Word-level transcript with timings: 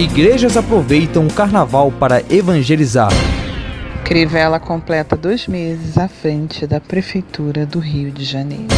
Igrejas 0.00 0.56
aproveitam 0.56 1.26
o 1.26 1.30
carnaval 1.30 1.92
para 1.92 2.24
evangelizar. 2.30 3.12
Crivella 4.02 4.58
completa 4.58 5.14
dois 5.14 5.46
meses 5.46 5.98
à 5.98 6.08
frente 6.08 6.66
da 6.66 6.80
Prefeitura 6.80 7.66
do 7.66 7.78
Rio 7.78 8.10
de 8.10 8.24
Janeiro. 8.24 8.68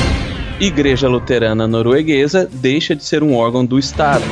Igreja 0.58 1.06
Luterana 1.06 1.68
Norueguesa 1.68 2.50
deixa 2.52 2.96
de 2.96 3.04
ser 3.04 3.22
um 3.22 3.36
órgão 3.36 3.64
do 3.64 3.78
Estado. 3.78 4.24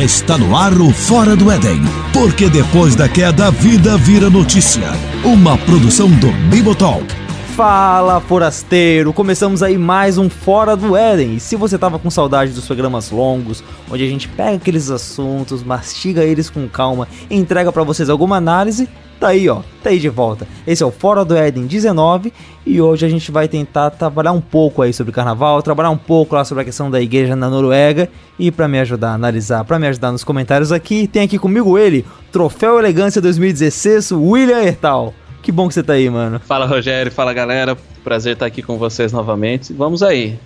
Está 0.00 0.38
no 0.38 0.56
ar 0.56 0.72
o 0.74 0.92
Fora 0.92 1.34
do 1.34 1.50
Éden, 1.50 1.80
porque 2.12 2.48
depois 2.48 2.94
da 2.94 3.08
queda 3.08 3.48
a 3.48 3.50
vida 3.50 3.98
vira 3.98 4.30
notícia. 4.30 4.92
Uma 5.24 5.58
produção 5.58 6.08
do 6.08 6.30
Bibotalk 6.48 7.25
Fala, 7.56 8.20
forasteiro! 8.20 9.14
Começamos 9.14 9.62
aí 9.62 9.78
mais 9.78 10.18
um 10.18 10.28
Fora 10.28 10.76
do 10.76 10.94
Éden. 10.94 11.36
E 11.36 11.40
se 11.40 11.56
você 11.56 11.78
tava 11.78 11.98
com 11.98 12.10
saudade 12.10 12.52
dos 12.52 12.66
programas 12.66 13.10
longos, 13.10 13.64
onde 13.90 14.04
a 14.04 14.06
gente 14.06 14.28
pega 14.28 14.56
aqueles 14.56 14.90
assuntos, 14.90 15.62
mastiga 15.62 16.22
eles 16.22 16.50
com 16.50 16.68
calma 16.68 17.08
entrega 17.30 17.72
para 17.72 17.82
vocês 17.82 18.10
alguma 18.10 18.36
análise, 18.36 18.86
tá 19.18 19.28
aí, 19.28 19.48
ó, 19.48 19.62
tá 19.82 19.88
aí 19.88 19.98
de 19.98 20.10
volta. 20.10 20.46
Esse 20.66 20.82
é 20.82 20.86
o 20.86 20.90
Fora 20.90 21.24
do 21.24 21.34
Éden 21.34 21.66
19 21.66 22.30
e 22.66 22.78
hoje 22.78 23.06
a 23.06 23.08
gente 23.08 23.32
vai 23.32 23.48
tentar 23.48 23.88
trabalhar 23.88 24.32
um 24.32 24.40
pouco 24.42 24.82
aí 24.82 24.92
sobre 24.92 25.10
carnaval, 25.10 25.62
trabalhar 25.62 25.88
um 25.88 25.96
pouco 25.96 26.34
lá 26.34 26.44
sobre 26.44 26.60
a 26.60 26.64
questão 26.66 26.90
da 26.90 27.00
igreja 27.00 27.34
na 27.34 27.48
Noruega 27.48 28.10
e 28.38 28.50
para 28.50 28.68
me 28.68 28.78
ajudar 28.80 29.12
a 29.12 29.14
analisar, 29.14 29.64
para 29.64 29.78
me 29.78 29.86
ajudar 29.86 30.12
nos 30.12 30.22
comentários 30.22 30.72
aqui, 30.72 31.06
tem 31.06 31.22
aqui 31.22 31.38
comigo 31.38 31.78
ele, 31.78 32.04
Troféu 32.30 32.78
Elegância 32.78 33.22
2016, 33.22 34.12
William 34.12 34.60
Ertal. 34.60 35.14
Que 35.46 35.52
bom 35.52 35.68
que 35.68 35.74
você 35.74 35.82
tá 35.84 35.92
aí, 35.92 36.10
mano. 36.10 36.40
Fala, 36.40 36.66
Rogério. 36.66 37.12
Fala, 37.12 37.32
galera. 37.32 37.76
Prazer 38.02 38.32
estar 38.32 38.46
aqui 38.46 38.62
com 38.62 38.78
vocês 38.78 39.12
novamente. 39.12 39.72
Vamos 39.72 40.02
aí. 40.02 40.36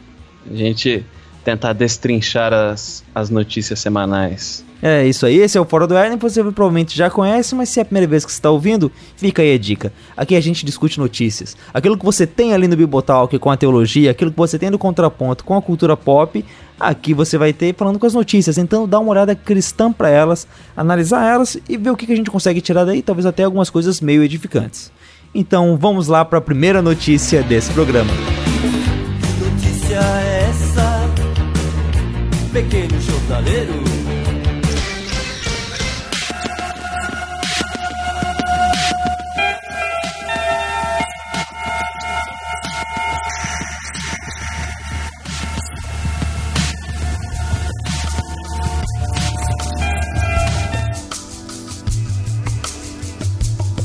A 0.50 0.54
gente 0.54 1.02
tentar 1.44 1.72
destrinchar 1.72 2.52
as, 2.52 3.02
as 3.14 3.30
notícias 3.30 3.78
semanais. 3.80 4.64
É 4.82 5.06
isso 5.06 5.26
aí, 5.26 5.36
esse 5.36 5.58
é 5.58 5.60
o 5.60 5.64
Fora 5.66 5.86
do 5.86 5.94
Éden, 5.94 6.16
você 6.16 6.42
provavelmente 6.42 6.96
já 6.96 7.10
conhece, 7.10 7.54
mas 7.54 7.68
se 7.68 7.80
é 7.80 7.82
a 7.82 7.84
primeira 7.84 8.06
vez 8.06 8.24
que 8.24 8.32
você 8.32 8.38
está 8.38 8.50
ouvindo, 8.50 8.90
fica 9.14 9.42
aí 9.42 9.52
a 9.52 9.58
dica. 9.58 9.92
Aqui 10.16 10.34
a 10.34 10.40
gente 10.40 10.64
discute 10.64 10.98
notícias. 10.98 11.54
Aquilo 11.72 11.98
que 11.98 12.04
você 12.04 12.26
tem 12.26 12.54
ali 12.54 12.66
no 12.66 12.76
Bibotalk 12.76 13.38
com 13.38 13.50
a 13.50 13.58
teologia, 13.58 14.10
aquilo 14.10 14.30
que 14.30 14.38
você 14.38 14.58
tem 14.58 14.70
no 14.70 14.78
contraponto 14.78 15.44
com 15.44 15.54
a 15.54 15.60
cultura 15.60 15.98
pop, 15.98 16.42
aqui 16.78 17.12
você 17.12 17.36
vai 17.36 17.52
ter 17.52 17.74
falando 17.74 17.98
com 17.98 18.06
as 18.06 18.14
notícias. 18.14 18.56
Então 18.56 18.88
dá 18.88 18.98
uma 18.98 19.10
olhada 19.10 19.34
cristã 19.34 19.92
para 19.92 20.08
elas, 20.08 20.48
analisar 20.74 21.26
elas 21.26 21.58
e 21.68 21.76
ver 21.76 21.90
o 21.90 21.96
que 21.96 22.10
a 22.10 22.16
gente 22.16 22.30
consegue 22.30 22.62
tirar 22.62 22.86
daí, 22.86 23.02
talvez 23.02 23.26
até 23.26 23.44
algumas 23.44 23.68
coisas 23.68 24.00
meio 24.00 24.24
edificantes. 24.24 24.90
Então 25.34 25.76
vamos 25.76 26.08
lá 26.08 26.24
para 26.24 26.38
a 26.38 26.42
primeira 26.42 26.80
notícia 26.80 27.42
desse 27.42 27.70
programa. 27.72 28.10
Pequeno 32.52 33.00
jornaleiro? 33.00 33.72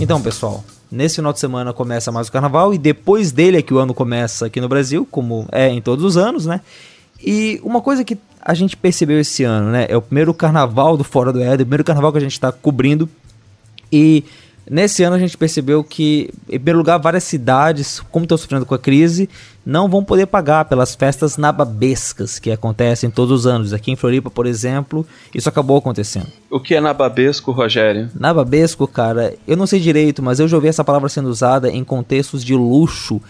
Então, 0.02 0.22
pessoal, 0.22 0.64
nesse 0.92 1.16
final 1.16 1.34
de 1.34 1.40
semana 1.40 1.74
começa 1.74 2.12
mais 2.12 2.28
o 2.28 2.32
carnaval 2.32 2.74
e 2.74 2.78
depois 2.78 3.32
dele 3.32 3.58
é 3.58 3.62
que 3.62 3.74
o 3.74 3.80
ano 3.80 3.94
começa 3.94 4.46
aqui 4.46 4.62
no 4.62 4.68
Brasil, 4.68 5.08
como 5.10 5.48
é 5.52 5.68
em 5.70 5.82
todos 5.82 6.06
os 6.06 6.16
anos, 6.16 6.46
né? 6.46 6.62
E 7.24 7.60
uma 7.64 7.82
coisa 7.82 8.04
que 8.04 8.18
a 8.42 8.54
gente 8.54 8.78
percebeu 8.78 9.20
esse 9.20 9.44
ano, 9.44 9.72
né? 9.72 9.88
É 9.90 9.98
o 9.98 10.02
primeiro 10.02 10.34
carnaval 10.34 10.96
do 10.96 11.04
Fora 11.04 11.34
do 11.34 11.42
Éden, 11.42 11.64
o 11.64 11.66
primeiro 11.66 11.84
carnaval 11.84 12.12
que 12.12 12.18
a 12.18 12.22
gente 12.22 12.34
está 12.34 12.52
cobrindo. 12.52 13.10
E 13.92 14.24
Nesse 14.70 15.04
ano 15.04 15.16
a 15.16 15.20
gente 15.20 15.38
percebeu 15.38 15.84
que, 15.84 16.32
em 16.48 16.58
primeiro 16.58 16.80
lugar, 16.80 16.98
várias 16.98 17.24
cidades, 17.24 18.02
como 18.12 18.26
estão 18.26 18.38
sofrendo 18.38 18.66
com 18.66 18.74
a 18.74 18.80
crise, 18.80 19.30
não 19.64 19.88
vão 19.88 20.04
poder 20.04 20.26
pagar 20.26 20.66
pelas 20.66 20.96
festas 20.96 21.38
nababescas 21.38 22.40
que 22.40 22.52
acontecem 22.52 23.12
todos 23.12 23.42
os 23.42 23.48
anos. 23.48 23.74
Aqui 23.74 23.92
em 23.92 23.96
Floripa, 23.96 24.32
por 24.32 24.48
exemplo, 24.48 25.06
isso 25.36 25.48
acabou 25.48 25.78
acontecendo. 25.78 26.28
O 26.50 26.60
que 26.60 26.74
é 26.74 26.82
nababesco, 26.82 27.52
Rogério? 27.52 28.10
Nababesco, 28.16 28.88
cara, 28.88 29.36
eu 29.48 29.56
não 29.56 29.68
sei 29.68 29.80
direito, 29.80 30.24
mas 30.24 30.40
eu 30.40 30.48
já 30.48 30.58
ouvi 30.58 30.68
essa 30.68 30.84
palavra 30.84 31.10
sendo 31.10 31.30
usada 31.30 31.70
em 31.70 31.84
contextos 31.84 32.44
de 32.44 32.56
luxo 32.56 33.22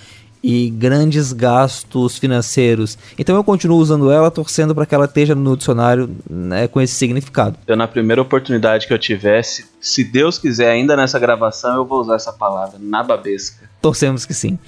e 0.48 0.70
grandes 0.70 1.34
gastos 1.34 2.20
financeiros. 2.20 3.00
Então 3.18 3.36
eu 3.36 3.44
continuo 3.44 3.80
usando 3.80 4.12
ela, 4.12 4.30
torcendo 4.30 4.76
para 4.76 4.86
que 4.86 4.94
ela 4.94 5.06
esteja 5.06 5.34
no 5.34 5.58
dicionário 5.58 6.08
né, 6.30 6.68
com 6.68 6.80
esse 6.80 6.94
significado. 6.94 7.58
Eu, 7.66 7.76
na 7.76 7.88
primeira 7.88 8.22
oportunidade 8.22 8.86
que 8.86 8.94
eu 8.94 9.00
tivesse, 9.00 9.66
se 9.82 10.04
Deus 10.04 10.38
quiser, 10.38 10.70
ainda 10.70 10.96
nessa 10.96 11.18
gravação, 11.18 11.78
eu 11.78 11.84
vou 11.84 12.00
usar 12.00 12.14
essa 12.14 12.32
palavra, 12.32 12.78
nababesca. 12.80 13.68
Torcemos 13.82 14.24
que 14.24 14.36
sim. 14.36 14.60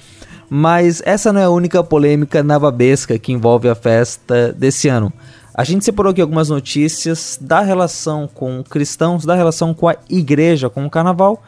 Mas 0.50 1.00
essa 1.06 1.32
não 1.32 1.40
é 1.40 1.44
a 1.44 1.50
única 1.50 1.84
polêmica 1.84 2.42
nababesca 2.42 3.16
que 3.16 3.30
envolve 3.30 3.68
a 3.68 3.76
festa 3.76 4.52
desse 4.52 4.88
ano. 4.88 5.12
A 5.54 5.62
gente 5.62 5.84
separou 5.84 6.10
aqui 6.10 6.20
algumas 6.20 6.48
notícias 6.48 7.38
da 7.40 7.60
relação 7.60 8.26
com 8.26 8.64
cristãos, 8.64 9.24
da 9.24 9.36
relação 9.36 9.72
com 9.72 9.88
a 9.88 9.94
igreja, 10.10 10.68
com 10.68 10.84
o 10.84 10.90
carnaval, 10.90 11.40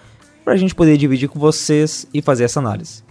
para 0.44 0.52
a 0.52 0.56
gente 0.56 0.72
poder 0.72 0.96
dividir 0.96 1.28
com 1.28 1.40
vocês 1.40 2.06
e 2.14 2.22
fazer 2.22 2.44
essa 2.44 2.60
análise. 2.60 3.09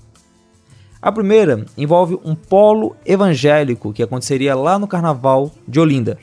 A 1.02 1.14
primeira 1.14 1.66
envolve 1.78 2.20
um 2.26 2.36
polo 2.36 2.94
evangélico 3.06 3.94
que 3.94 4.04
aconteceria 4.04 4.54
lá 4.54 4.78
no 4.78 4.86
Carnaval 4.86 5.50
de 5.66 5.80
Olinda. 5.80 6.18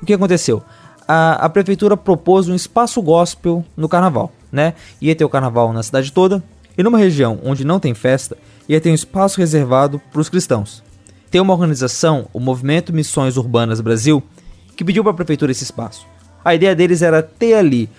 O 0.00 0.06
que 0.06 0.12
aconteceu? 0.12 0.62
A, 1.08 1.44
a 1.44 1.48
prefeitura 1.48 1.96
propôs 1.96 2.48
um 2.48 2.54
espaço 2.54 3.02
gospel 3.02 3.64
no 3.76 3.88
Carnaval, 3.88 4.30
né? 4.52 4.74
Ia 5.00 5.16
ter 5.16 5.24
o 5.24 5.28
Carnaval 5.28 5.72
na 5.72 5.82
cidade 5.82 6.12
toda 6.12 6.40
e 6.78 6.84
numa 6.84 6.98
região 6.98 7.40
onde 7.42 7.64
não 7.64 7.80
tem 7.80 7.94
festa, 7.94 8.36
ia 8.68 8.80
ter 8.80 8.90
um 8.92 8.94
espaço 8.94 9.40
reservado 9.40 10.00
para 10.12 10.20
os 10.20 10.28
cristãos. 10.28 10.84
Tem 11.28 11.40
uma 11.40 11.52
organização, 11.52 12.28
o 12.32 12.38
Movimento 12.38 12.92
Missões 12.92 13.36
Urbanas 13.36 13.80
Brasil, 13.80 14.22
que 14.76 14.84
pediu 14.84 15.02
para 15.02 15.12
a 15.12 15.16
prefeitura 15.16 15.50
esse 15.50 15.64
espaço. 15.64 16.06
A 16.44 16.54
ideia 16.54 16.76
deles 16.76 17.02
era 17.02 17.24
ter 17.24 17.54
ali 17.54 17.90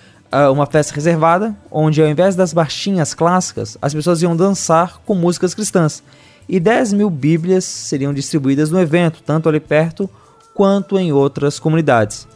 uma 0.52 0.66
festa 0.66 0.94
reservada, 0.94 1.54
onde 1.70 2.02
ao 2.02 2.08
invés 2.08 2.34
das 2.34 2.52
marchinhas 2.52 3.14
clássicas, 3.14 3.78
as 3.80 3.94
pessoas 3.94 4.22
iam 4.22 4.36
dançar 4.36 5.00
com 5.04 5.14
músicas 5.14 5.54
cristãs. 5.54 6.02
E 6.48 6.58
10 6.60 6.92
mil 6.92 7.08
Bíblias 7.08 7.64
seriam 7.64 8.12
distribuídas 8.12 8.70
no 8.70 8.80
evento, 8.80 9.22
tanto 9.22 9.48
ali 9.48 9.60
perto 9.60 10.08
quanto 10.54 10.98
em 10.98 11.12
outras 11.12 11.58
comunidades. 11.58 12.26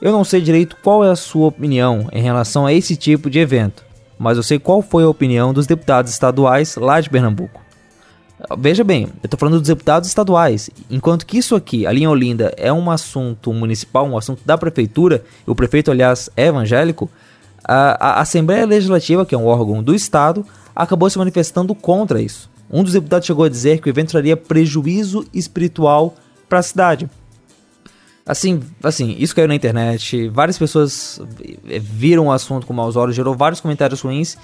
Eu 0.00 0.12
não 0.12 0.24
sei 0.24 0.40
direito 0.40 0.76
qual 0.82 1.04
é 1.04 1.10
a 1.10 1.16
sua 1.16 1.48
opinião 1.48 2.08
em 2.12 2.22
relação 2.22 2.64
a 2.66 2.72
esse 2.72 2.96
tipo 2.96 3.28
de 3.28 3.38
evento, 3.38 3.84
mas 4.18 4.36
eu 4.36 4.42
sei 4.42 4.58
qual 4.58 4.80
foi 4.80 5.02
a 5.04 5.08
opinião 5.08 5.52
dos 5.52 5.66
deputados 5.66 6.10
estaduais 6.10 6.76
lá 6.76 7.00
de 7.00 7.10
Pernambuco. 7.10 7.60
Veja 8.58 8.82
bem, 8.82 9.02
eu 9.02 9.10
estou 9.24 9.38
falando 9.38 9.58
dos 9.58 9.68
deputados 9.68 10.08
estaduais, 10.08 10.70
enquanto 10.90 11.26
que 11.26 11.36
isso 11.36 11.54
aqui, 11.54 11.86
a 11.86 11.92
linha 11.92 12.10
Olinda, 12.10 12.52
é 12.56 12.72
um 12.72 12.90
assunto 12.90 13.52
municipal, 13.52 14.06
um 14.06 14.16
assunto 14.16 14.40
da 14.46 14.56
prefeitura, 14.56 15.22
e 15.46 15.50
o 15.50 15.54
prefeito, 15.54 15.90
aliás, 15.90 16.30
é 16.36 16.46
evangélico, 16.46 17.10
a, 17.62 18.12
a 18.12 18.20
Assembleia 18.20 18.64
Legislativa, 18.64 19.26
que 19.26 19.34
é 19.34 19.38
um 19.38 19.46
órgão 19.46 19.82
do 19.82 19.94
Estado, 19.94 20.44
acabou 20.74 21.10
se 21.10 21.18
manifestando 21.18 21.74
contra 21.74 22.20
isso. 22.20 22.48
Um 22.70 22.82
dos 22.82 22.94
deputados 22.94 23.26
chegou 23.26 23.44
a 23.44 23.48
dizer 23.48 23.80
que 23.80 23.88
o 23.88 23.90
evento 23.90 24.12
traria 24.12 24.36
prejuízo 24.36 25.26
espiritual 25.34 26.14
para 26.48 26.60
a 26.60 26.62
cidade. 26.62 27.10
Assim, 28.24 28.62
assim, 28.82 29.16
isso 29.18 29.34
caiu 29.34 29.48
na 29.48 29.54
internet, 29.54 30.28
várias 30.28 30.56
pessoas 30.56 31.20
viram 31.64 32.26
o 32.26 32.32
assunto 32.32 32.66
com 32.66 32.72
maus 32.72 32.96
olhos, 32.96 33.16
gerou 33.16 33.34
vários 33.34 33.60
comentários 33.60 34.00
ruins 34.00 34.38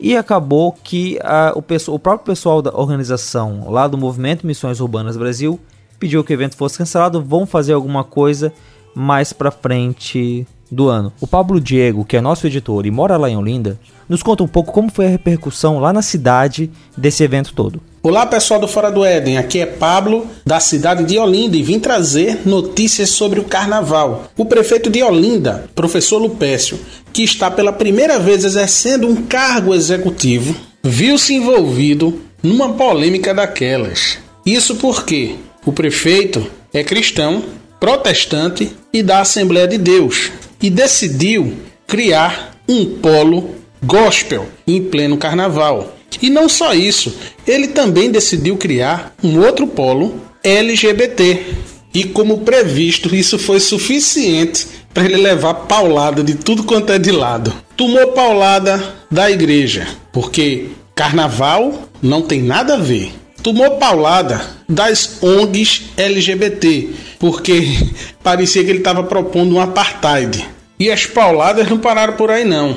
e 0.00 0.16
acabou 0.16 0.72
que 0.72 1.18
a, 1.22 1.52
o, 1.54 1.58
o 1.92 1.98
próprio 1.98 2.26
pessoal 2.26 2.62
da 2.62 2.74
organização 2.74 3.70
lá 3.70 3.88
do 3.88 3.98
Movimento 3.98 4.46
Missões 4.46 4.80
Urbanas 4.80 5.16
Brasil 5.16 5.58
pediu 5.98 6.22
que 6.22 6.32
o 6.32 6.34
evento 6.34 6.56
fosse 6.56 6.78
cancelado, 6.78 7.22
vão 7.22 7.46
fazer 7.46 7.72
alguma 7.72 8.04
coisa 8.04 8.52
mais 8.94 9.32
pra 9.32 9.50
frente 9.50 10.46
do 10.70 10.88
ano. 10.88 11.12
O 11.20 11.26
Pablo 11.26 11.60
Diego, 11.60 12.04
que 12.04 12.16
é 12.16 12.20
nosso 12.20 12.46
editor 12.46 12.86
e 12.86 12.90
mora 12.90 13.16
lá 13.16 13.28
em 13.28 13.36
Olinda, 13.36 13.78
nos 14.08 14.22
conta 14.22 14.42
um 14.42 14.48
pouco 14.48 14.72
como 14.72 14.90
foi 14.90 15.06
a 15.06 15.10
repercussão 15.10 15.78
lá 15.78 15.92
na 15.92 16.02
cidade 16.02 16.70
desse 16.96 17.22
evento 17.22 17.52
todo. 17.54 17.80
Olá 18.00 18.24
pessoal 18.24 18.60
do 18.60 18.68
Fora 18.68 18.92
do 18.92 19.04
Éden, 19.04 19.38
aqui 19.38 19.58
é 19.58 19.66
Pablo 19.66 20.24
da 20.46 20.60
cidade 20.60 21.02
de 21.02 21.18
Olinda 21.18 21.56
e 21.56 21.64
vim 21.64 21.80
trazer 21.80 22.46
notícias 22.46 23.10
sobre 23.10 23.40
o 23.40 23.44
carnaval. 23.44 24.30
O 24.36 24.44
prefeito 24.44 24.88
de 24.88 25.02
Olinda, 25.02 25.68
professor 25.74 26.18
Lupécio, 26.18 26.78
que 27.12 27.24
está 27.24 27.50
pela 27.50 27.72
primeira 27.72 28.16
vez 28.16 28.44
exercendo 28.44 29.08
um 29.08 29.16
cargo 29.26 29.74
executivo, 29.74 30.54
viu-se 30.80 31.34
envolvido 31.34 32.20
numa 32.40 32.72
polêmica 32.74 33.34
daquelas. 33.34 34.18
Isso 34.46 34.76
porque 34.76 35.34
o 35.66 35.72
prefeito 35.72 36.46
é 36.72 36.84
cristão, 36.84 37.42
protestante 37.80 38.70
e 38.92 39.02
da 39.02 39.22
Assembleia 39.22 39.66
de 39.66 39.76
Deus 39.76 40.30
e 40.62 40.70
decidiu 40.70 41.52
criar 41.84 42.54
um 42.68 42.84
polo 43.00 43.56
gospel 43.82 44.46
em 44.68 44.84
pleno 44.84 45.16
carnaval. 45.16 45.97
E 46.20 46.30
não 46.30 46.48
só 46.48 46.74
isso, 46.74 47.14
ele 47.46 47.68
também 47.68 48.10
decidiu 48.10 48.56
criar 48.56 49.14
um 49.22 49.38
outro 49.40 49.66
polo 49.66 50.20
LGBT. 50.42 51.44
E 51.92 52.04
como 52.04 52.38
previsto, 52.38 53.14
isso 53.14 53.38
foi 53.38 53.60
suficiente 53.60 54.66
para 54.92 55.04
ele 55.04 55.16
levar 55.16 55.54
paulada 55.54 56.22
de 56.22 56.34
tudo 56.34 56.64
quanto 56.64 56.92
é 56.92 56.98
de 56.98 57.10
lado. 57.10 57.52
Tomou 57.76 58.08
paulada 58.08 58.82
da 59.10 59.30
igreja, 59.30 59.86
porque 60.12 60.68
carnaval 60.94 61.88
não 62.02 62.22
tem 62.22 62.42
nada 62.42 62.74
a 62.74 62.78
ver. 62.78 63.12
Tomou 63.42 63.78
paulada 63.78 64.40
das 64.68 65.22
ONGs 65.22 65.84
LGBT, 65.96 66.90
porque 67.18 67.62
parecia 68.22 68.64
que 68.64 68.70
ele 68.70 68.78
estava 68.78 69.02
propondo 69.04 69.54
um 69.54 69.60
apartheid. 69.60 70.44
E 70.78 70.90
as 70.90 71.06
pauladas 71.06 71.68
não 71.68 71.78
pararam 71.78 72.14
por 72.14 72.30
aí 72.30 72.44
não. 72.44 72.76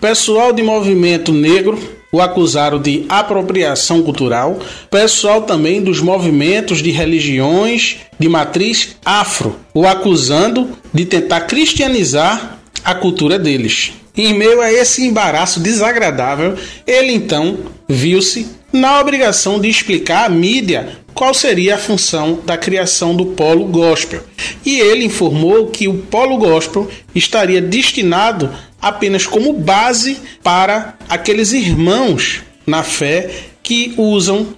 Pessoal 0.00 0.52
de 0.52 0.62
movimento 0.62 1.32
negro 1.32 1.78
o 2.12 2.20
acusaram 2.20 2.78
de 2.78 3.06
apropriação 3.08 4.02
cultural, 4.02 4.58
pessoal 4.90 5.42
também 5.42 5.82
dos 5.82 6.00
movimentos 6.00 6.82
de 6.82 6.90
religiões 6.90 8.00
de 8.18 8.28
matriz 8.28 8.96
afro, 9.02 9.58
o 9.72 9.86
acusando 9.86 10.68
de 10.92 11.06
tentar 11.06 11.40
cristianizar 11.42 12.58
a 12.84 12.94
cultura 12.94 13.38
deles. 13.38 13.94
Em 14.14 14.34
meio 14.34 14.60
a 14.60 14.70
esse 14.70 15.06
embaraço 15.06 15.58
desagradável, 15.58 16.54
ele 16.86 17.12
então 17.12 17.60
viu-se 17.88 18.46
na 18.70 19.00
obrigação 19.00 19.58
de 19.58 19.68
explicar 19.68 20.26
à 20.26 20.28
mídia 20.28 20.98
qual 21.22 21.32
seria 21.32 21.76
a 21.76 21.78
função 21.78 22.40
da 22.44 22.58
criação 22.58 23.14
do 23.14 23.26
polo 23.26 23.66
gospel. 23.66 24.24
E 24.66 24.80
ele 24.80 25.04
informou 25.04 25.68
que 25.68 25.86
o 25.86 25.98
polo 25.98 26.36
gospel 26.36 26.90
estaria 27.14 27.62
destinado 27.62 28.50
apenas 28.80 29.24
como 29.24 29.52
base 29.52 30.18
para 30.42 30.98
aqueles 31.08 31.52
irmãos 31.52 32.42
na 32.66 32.82
fé 32.82 33.30
que 33.62 33.94
usam 33.96 34.48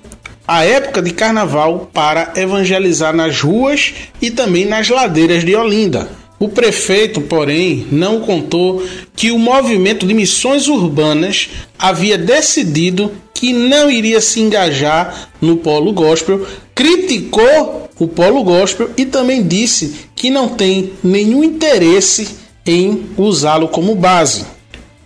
a 0.49 0.65
época 0.65 1.03
de 1.03 1.11
carnaval 1.11 1.91
para 1.93 2.33
evangelizar 2.35 3.15
nas 3.15 3.43
ruas 3.43 3.93
e 4.23 4.31
também 4.31 4.65
nas 4.65 4.89
ladeiras 4.89 5.45
de 5.45 5.55
Olinda. 5.55 6.09
O 6.39 6.49
prefeito, 6.49 7.21
porém, 7.21 7.87
não 7.93 8.21
contou 8.21 8.83
que 9.15 9.31
o 9.31 9.39
movimento 9.39 10.07
de 10.07 10.15
missões 10.15 10.67
urbanas 10.67 11.51
havia 11.79 12.17
decidido 12.17 13.13
que 13.44 13.52
não 13.52 13.91
iria 13.91 14.23
se 14.23 14.41
engajar 14.41 15.29
no 15.38 15.58
polo 15.58 15.93
gospel, 15.93 16.46
criticou 16.75 17.91
o 17.99 18.08
polo 18.08 18.43
gospel 18.43 18.88
e 18.96 19.05
também 19.05 19.46
disse 19.46 20.06
que 20.17 20.31
não 20.31 20.49
tem 20.49 20.94
nenhum 21.05 21.44
interesse 21.44 22.37
em 22.64 23.05
usá-lo 23.19 23.69
como 23.69 23.94
base. 23.94 24.46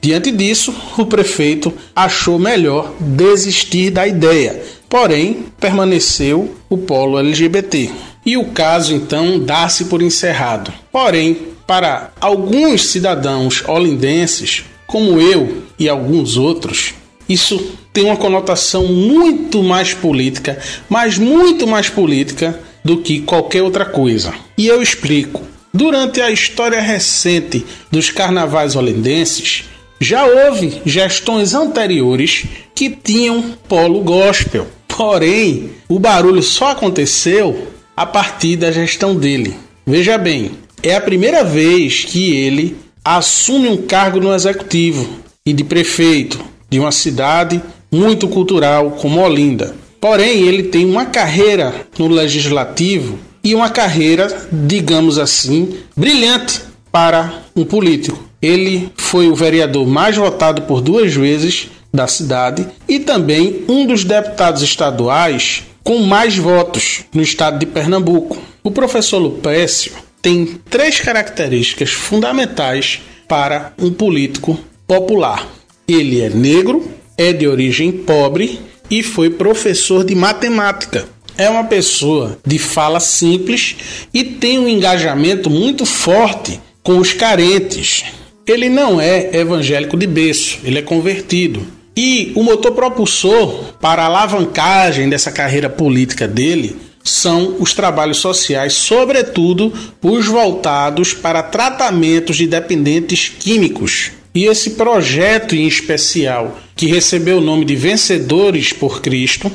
Diante 0.01 0.31
disso, 0.31 0.73
o 0.97 1.05
prefeito 1.05 1.75
achou 1.97 2.39
melhor 2.39 2.95
desistir 3.01 3.91
da 3.91 4.07
ideia, 4.07 4.63
porém 4.89 5.47
permaneceu 5.59 6.55
o 6.71 6.79
polo 6.79 7.19
LGBT. 7.19 7.91
E 8.25 8.37
o 8.37 8.53
caso 8.53 8.95
então 8.95 9.41
dá-se 9.41 9.87
por 9.87 10.01
encerrado. 10.01 10.73
Porém, 10.93 11.37
para 11.67 12.13
alguns 12.21 12.87
cidadãos 12.87 13.65
holindenses, 13.67 14.65
como 14.87 15.21
eu 15.21 15.65
e 15.77 15.89
alguns 15.89 16.37
outros, 16.37 16.95
isso 17.29 17.77
tem 17.93 18.05
uma 18.05 18.17
conotação 18.17 18.87
muito 18.87 19.63
mais 19.63 19.95
política, 19.95 20.59
mas 20.89 21.19
muito 21.19 21.67
mais 21.67 21.89
política 21.89 22.59
do 22.85 22.99
que 22.99 23.21
qualquer 23.21 23.63
outra 23.63 23.85
coisa. 23.85 24.33
E 24.57 24.67
eu 24.67 24.83
explico. 24.83 25.43
Durante 25.73 26.21
a 26.21 26.31
história 26.31 26.81
recente 26.81 27.65
dos 27.91 28.11
carnavais 28.11 28.75
holendenses, 28.75 29.65
já 30.01 30.25
houve 30.25 30.81
gestões 30.87 31.55
anteriores 31.55 32.47
que 32.75 32.89
tinham 32.89 33.43
polo 33.69 34.01
gospel. 34.01 34.67
Porém, 34.87 35.71
o 35.89 35.99
barulho 35.99 36.43
só 36.43 36.71
aconteceu 36.71 37.69
a 37.97 38.07
partir 38.07 38.57
da 38.57 38.73
gestão 38.73 39.15
dele. 39.15 39.55
Veja 39.87 40.17
bem, 40.17 40.53
é 40.83 40.95
a 40.95 41.01
primeira 41.01 41.45
vez 41.45 42.05
que 42.05 42.33
ele 42.33 42.77
assume 43.05 43.69
um 43.69 43.77
cargo 43.87 44.21
no 44.21 44.35
executivo 44.35 45.09
e 45.45 45.53
de 45.53 45.65
prefeito 45.65 46.45
de 46.71 46.79
uma 46.79 46.93
cidade 46.93 47.61
muito 47.91 48.29
cultural 48.29 48.93
como 48.93 49.21
Olinda. 49.21 49.75
Porém, 50.01 50.47
ele 50.47 50.65
tem 50.65 50.85
uma 50.85 51.07
carreira 51.07 51.75
no 51.99 52.09
legislativo 52.09 53.19
e 53.43 53.55
uma 53.55 53.71
carreira, 53.71 54.49
digamos 54.53 55.19
assim, 55.19 55.77
brilhante 55.97 56.61
para 56.93 57.43
um 57.57 57.65
político. 57.65 58.23
Ele 58.41 58.91
foi 58.97 59.29
o 59.29 59.35
vereador 59.35 59.87
mais 59.87 60.17
votado 60.17 60.63
por 60.63 60.81
duas 60.81 61.13
vezes 61.15 61.69
da 61.93 62.07
cidade 62.07 62.67
e 62.89 63.01
também 63.01 63.65
um 63.69 63.87
dos 63.87 64.05
deputados 64.05 64.63
estaduais 64.63 65.65
com 65.83 65.99
mais 66.01 66.37
votos 66.37 67.05
no 67.13 67.23
estado 67.23 67.59
de 67.59 67.67
Pernambuco. 67.67 68.39
O 68.63 68.71
professor 68.71 69.19
Lupécio 69.19 69.93
tem 70.21 70.61
três 70.69 71.01
características 71.01 71.91
fundamentais 71.91 73.01
para 73.27 73.73
um 73.79 73.91
político 73.91 74.59
popular. 74.87 75.47
Ele 75.87 76.21
é 76.21 76.29
negro, 76.29 76.87
é 77.19 77.35
de 77.35 77.47
origem 77.47 77.93
pobre 77.93 78.59
e 78.91 79.03
foi 79.03 79.29
professor 79.29 80.05
de 80.05 80.15
matemática 80.15 81.07
é 81.39 81.49
uma 81.49 81.65
pessoa 81.65 82.37
de 82.45 82.59
fala 82.59 82.99
simples 82.99 83.77
e 84.13 84.25
tem 84.25 84.59
um 84.59 84.69
engajamento 84.69 85.49
muito 85.49 85.87
forte 85.87 86.61
com 86.83 86.99
os 86.99 87.13
carentes. 87.13 88.05
Ele 88.45 88.69
não 88.69 89.01
é 89.01 89.37
evangélico 89.37 89.97
de 89.97 90.07
berço, 90.07 90.59
ele 90.65 90.81
é 90.81 90.83
convertido. 90.83 91.65
E 91.97 92.33
o 92.35 92.43
motor 92.43 92.73
propulsor 92.73 93.75
para 93.81 94.03
a 94.03 94.07
alavancagem 94.07 95.09
dessa 95.09 95.31
carreira 95.31 95.71
política 95.71 96.27
dele 96.27 96.77
são 97.05 97.57
os 97.61 97.73
trabalhos 97.73 98.19
sociais, 98.19 98.73
sobretudo 98.73 99.73
os 100.03 100.27
voltados 100.27 101.15
para 101.15 101.43
tratamentos 101.43 102.37
de 102.37 102.47
dependentes 102.47 103.29
químicos. 103.29 104.11
E 104.39 104.45
esse 104.45 104.71
projeto 104.71 105.57
em 105.57 105.67
especial, 105.67 106.61
que 106.77 106.87
recebeu 106.87 107.39
o 107.39 107.41
nome 107.41 107.65
de 107.65 107.75
Vencedores 107.75 108.73
por 108.73 109.03
Cristo, 109.03 109.51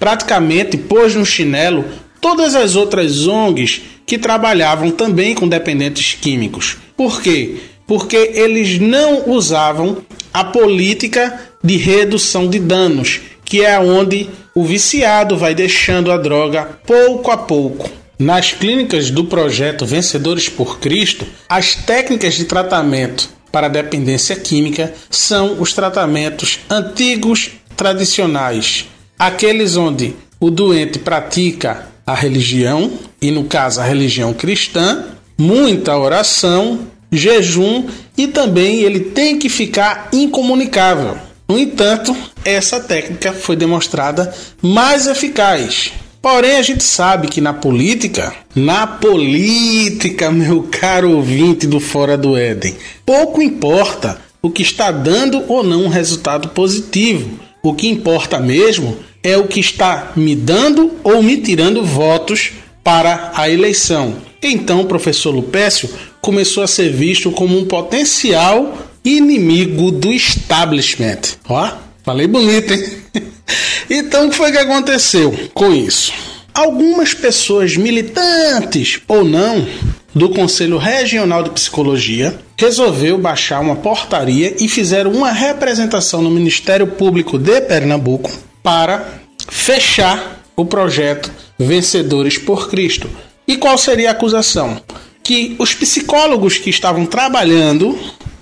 praticamente 0.00 0.78
pôs 0.78 1.14
no 1.14 1.26
chinelo 1.26 1.84
todas 2.18 2.54
as 2.54 2.74
outras 2.74 3.26
ONGs 3.26 3.82
que 4.06 4.16
trabalhavam 4.16 4.90
também 4.90 5.34
com 5.34 5.46
dependentes 5.46 6.14
químicos. 6.18 6.78
Por 6.96 7.20
quê? 7.20 7.56
Porque 7.86 8.16
eles 8.16 8.78
não 8.78 9.28
usavam 9.28 9.98
a 10.32 10.42
política 10.42 11.38
de 11.62 11.76
redução 11.76 12.48
de 12.48 12.58
danos, 12.58 13.20
que 13.44 13.60
é 13.60 13.78
onde 13.78 14.30
o 14.54 14.64
viciado 14.64 15.36
vai 15.36 15.54
deixando 15.54 16.10
a 16.10 16.16
droga 16.16 16.80
pouco 16.86 17.30
a 17.30 17.36
pouco. 17.36 17.90
Nas 18.18 18.50
clínicas 18.50 19.10
do 19.10 19.24
projeto 19.24 19.84
Vencedores 19.84 20.48
por 20.48 20.78
Cristo, 20.78 21.26
as 21.50 21.74
técnicas 21.74 22.32
de 22.32 22.46
tratamento 22.46 23.41
para 23.52 23.68
dependência 23.68 24.34
química 24.34 24.92
são 25.10 25.60
os 25.60 25.72
tratamentos 25.72 26.58
antigos 26.68 27.50
tradicionais, 27.76 28.88
aqueles 29.18 29.76
onde 29.76 30.16
o 30.40 30.50
doente 30.50 30.98
pratica 30.98 31.86
a 32.06 32.14
religião, 32.14 32.90
e 33.20 33.30
no 33.30 33.44
caso 33.44 33.80
a 33.80 33.84
religião 33.84 34.32
cristã, 34.32 35.04
muita 35.38 35.96
oração, 35.96 36.80
jejum 37.12 37.86
e 38.16 38.26
também 38.26 38.80
ele 38.80 39.00
tem 39.00 39.38
que 39.38 39.48
ficar 39.48 40.08
incomunicável. 40.12 41.16
No 41.48 41.58
entanto, 41.58 42.16
essa 42.44 42.80
técnica 42.80 43.32
foi 43.32 43.54
demonstrada 43.54 44.34
mais 44.62 45.06
eficaz. 45.06 45.92
Porém, 46.22 46.52
a 46.52 46.62
gente 46.62 46.84
sabe 46.84 47.26
que 47.26 47.40
na 47.40 47.52
política, 47.52 48.32
na 48.54 48.86
política, 48.86 50.30
meu 50.30 50.62
caro 50.70 51.16
ouvinte 51.16 51.66
do 51.66 51.80
Fora 51.80 52.16
do 52.16 52.36
Éden, 52.36 52.76
pouco 53.04 53.42
importa 53.42 54.20
o 54.40 54.48
que 54.48 54.62
está 54.62 54.92
dando 54.92 55.42
ou 55.48 55.64
não 55.64 55.86
um 55.86 55.88
resultado 55.88 56.50
positivo. 56.50 57.28
O 57.60 57.74
que 57.74 57.88
importa 57.88 58.38
mesmo 58.38 58.96
é 59.20 59.36
o 59.36 59.48
que 59.48 59.58
está 59.58 60.12
me 60.14 60.36
dando 60.36 60.92
ou 61.02 61.20
me 61.24 61.38
tirando 61.38 61.84
votos 61.84 62.52
para 62.84 63.32
a 63.34 63.50
eleição. 63.50 64.14
Então, 64.40 64.80
o 64.80 64.86
professor 64.86 65.32
Lupécio 65.32 65.90
começou 66.20 66.62
a 66.62 66.68
ser 66.68 66.92
visto 66.92 67.32
como 67.32 67.58
um 67.58 67.64
potencial 67.64 68.78
inimigo 69.04 69.90
do 69.90 70.12
establishment. 70.12 71.20
Ó, 71.48 71.72
falei 72.04 72.28
bonito, 72.28 72.72
hein? 72.72 72.84
então, 73.90 74.26
o 74.26 74.30
que 74.30 74.36
foi 74.36 74.52
que 74.52 74.58
aconteceu 74.58 75.32
com 75.54 75.72
isso? 75.72 76.12
Algumas 76.54 77.14
pessoas 77.14 77.76
militantes 77.76 79.00
ou 79.08 79.24
não 79.24 79.66
do 80.14 80.28
Conselho 80.30 80.76
Regional 80.76 81.42
de 81.42 81.50
Psicologia 81.50 82.38
resolveu 82.58 83.16
baixar 83.16 83.60
uma 83.60 83.76
portaria 83.76 84.54
e 84.60 84.68
fizeram 84.68 85.10
uma 85.12 85.32
representação 85.32 86.20
no 86.20 86.30
Ministério 86.30 86.86
Público 86.86 87.38
de 87.38 87.60
Pernambuco 87.62 88.30
para 88.62 89.20
fechar 89.48 90.42
o 90.54 90.64
projeto 90.64 91.32
Vencedores 91.58 92.38
por 92.38 92.68
Cristo. 92.68 93.08
E 93.48 93.56
qual 93.56 93.78
seria 93.78 94.10
a 94.10 94.12
acusação? 94.12 94.80
Que 95.22 95.56
os 95.58 95.74
psicólogos 95.74 96.58
que 96.58 96.70
estavam 96.70 97.06
trabalhando 97.06 97.98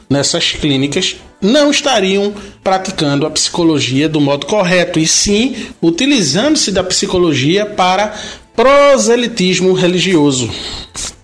nessas 0.09 0.53
clínicas 0.53 1.17
não 1.41 1.71
estariam 1.71 2.35
praticando 2.63 3.27
a 3.27 3.31
psicologia 3.31 4.09
do 4.09 4.21
modo 4.21 4.47
correto, 4.47 4.99
e 4.99 5.07
sim 5.07 5.55
utilizando-se 5.81 6.71
da 6.71 6.85
psicologia 6.85 7.65
para 7.67 8.15
proselitismo 8.55 9.73
religioso. 9.73 10.51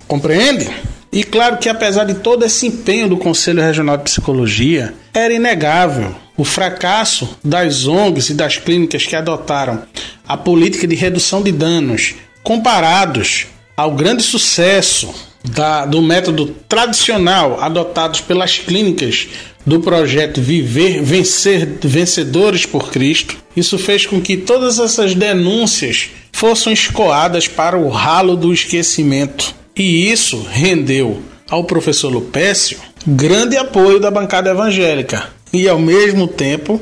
Compreende? 0.06 0.68
E 1.12 1.23
claro 1.25 1.58
que 1.58 1.68
apesar 1.68 2.04
de 2.04 2.14
todo 2.14 2.44
esse 2.44 2.66
empenho 2.66 3.08
do 3.08 3.16
Conselho 3.16 3.62
Regional 3.62 3.96
de 3.96 4.04
Psicologia, 4.04 4.94
era 5.14 5.32
inegável 5.32 6.14
o 6.37 6.44
fracasso 6.44 7.38
das 7.42 7.87
ONGs 7.87 8.30
e 8.30 8.35
das 8.35 8.58
clínicas 8.58 9.06
que 9.06 9.16
adotaram 9.16 9.82
a 10.28 10.37
política 10.37 10.87
de 10.87 10.94
redução 10.94 11.42
de 11.42 11.52
danos 11.52 12.14
comparados 12.42 13.46
ao 13.76 13.92
grande 13.92 14.23
sucesso 14.23 15.12
da, 15.42 15.87
do 15.87 16.02
método 16.02 16.49
tradicional 16.68 17.58
adotados 17.61 18.20
pelas 18.20 18.58
clínicas 18.58 19.28
do 19.66 19.80
projeto 19.80 20.40
Viver 20.40 21.02
Vencer 21.02 21.68
Vencedores 21.82 22.64
por 22.64 22.90
Cristo. 22.90 23.37
Isso 23.56 23.76
fez 23.76 24.06
com 24.06 24.20
que 24.20 24.37
todas 24.37 24.78
essas 24.78 25.14
denúncias 25.14 26.11
fossem 26.32 26.73
escoadas 26.73 27.49
para 27.49 27.76
o 27.76 27.88
ralo 27.88 28.37
do 28.37 28.52
esquecimento. 28.52 29.54
E 29.75 30.11
isso 30.11 30.46
rendeu 30.49 31.20
ao 31.50 31.64
professor 31.64 32.08
Lupécio 32.08 32.78
grande 33.06 33.56
apoio 33.56 34.00
da 34.00 34.11
bancada 34.11 34.50
evangélica. 34.50 35.28
E 35.52 35.68
ao 35.68 35.78
mesmo 35.78 36.26
tempo, 36.26 36.80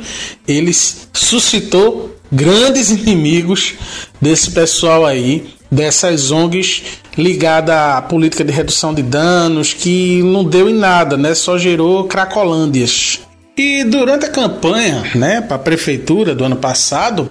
ele 0.49 0.73
suscitou 1.13 2.17
grandes 2.33 2.91
inimigos 2.91 3.75
desse 4.21 4.51
pessoal 4.51 5.05
aí, 5.05 5.47
dessas 5.71 6.31
ONGs 6.31 6.83
ligadas 7.17 7.75
à 7.75 8.03
política 8.03 8.45
de 8.45 8.53
redução 8.53 8.95
de 8.95 9.03
danos, 9.03 9.73
que 9.73 10.23
não 10.23 10.45
deu 10.45 10.69
em 10.69 10.75
nada, 10.75 11.17
né? 11.17 11.35
Só 11.35 11.59
gerou 11.59 12.05
cracolândias. 12.05 13.21
E 13.57 13.85
durante 13.85 14.27
a 14.27 14.31
campanha, 14.31 15.05
né, 15.15 15.41
para 15.41 15.55
a 15.55 15.61
prefeitura 15.61 16.35
do 16.35 16.45
ano 16.45 16.57
passado, 16.57 17.31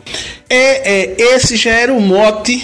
é, 0.49 1.11
é 1.11 1.15
esse 1.35 1.57
já 1.57 1.71
era 1.71 1.93
o 1.93 1.99
mote 1.99 2.63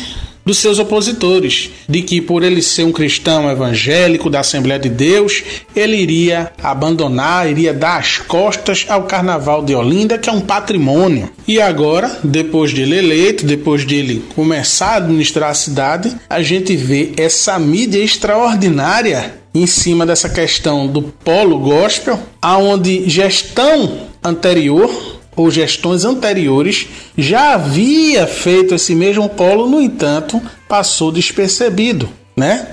dos 0.50 0.58
seus 0.58 0.79
opositores, 0.79 1.70
de 1.88 2.01
que 2.01 2.20
por 2.20 2.41
ele 2.41 2.60
ser 2.63 2.84
um 2.84 2.91
cristão 2.91 3.51
evangélico 3.51 4.32
da 4.32 4.39
Assembleia 4.39 4.79
de 4.79 4.89
Deus, 4.89 5.44
ele 5.75 5.96
iria 5.96 6.51
abandonar, 6.63 7.48
iria 7.48 7.72
dar 7.72 8.00
as 8.00 8.18
costas 8.18 8.84
ao 8.89 9.03
Carnaval 9.03 9.63
de 9.63 9.75
Olinda, 9.75 10.18
que 10.18 10.27
é 10.27 10.34
um 10.34 10.41
patrimônio. 10.41 11.29
E 11.48 11.62
agora, 11.62 12.18
depois 12.24 12.74
dele 12.74 12.98
eleito, 12.98 13.46
depois 13.46 13.86
dele 13.86 14.24
começar 14.34 14.94
a 14.94 14.96
administrar 14.96 15.51
a 15.51 15.53
cidade, 15.53 16.15
a 16.27 16.41
gente 16.41 16.75
vê 16.75 17.13
essa 17.15 17.60
mídia 17.60 18.03
extraordinária 18.03 19.36
em 19.53 19.68
cima 19.68 20.03
dessa 20.03 20.29
questão 20.29 20.88
do 20.88 21.03
polo 21.03 21.60
gospel, 21.60 22.20
aonde 22.41 23.08
gestão 23.08 24.00
anterior 24.24 25.19
ou 25.39 25.50
gestões 25.50 26.03
anteriores 26.03 26.89
já 27.17 27.53
havia 27.53 28.27
feito 28.27 28.75
esse 28.75 28.93
mesmo 28.93 29.29
polo, 29.29 29.69
no 29.69 29.81
entanto, 29.81 30.41
passou 30.67 31.13
despercebido, 31.13 32.10
né? 32.36 32.67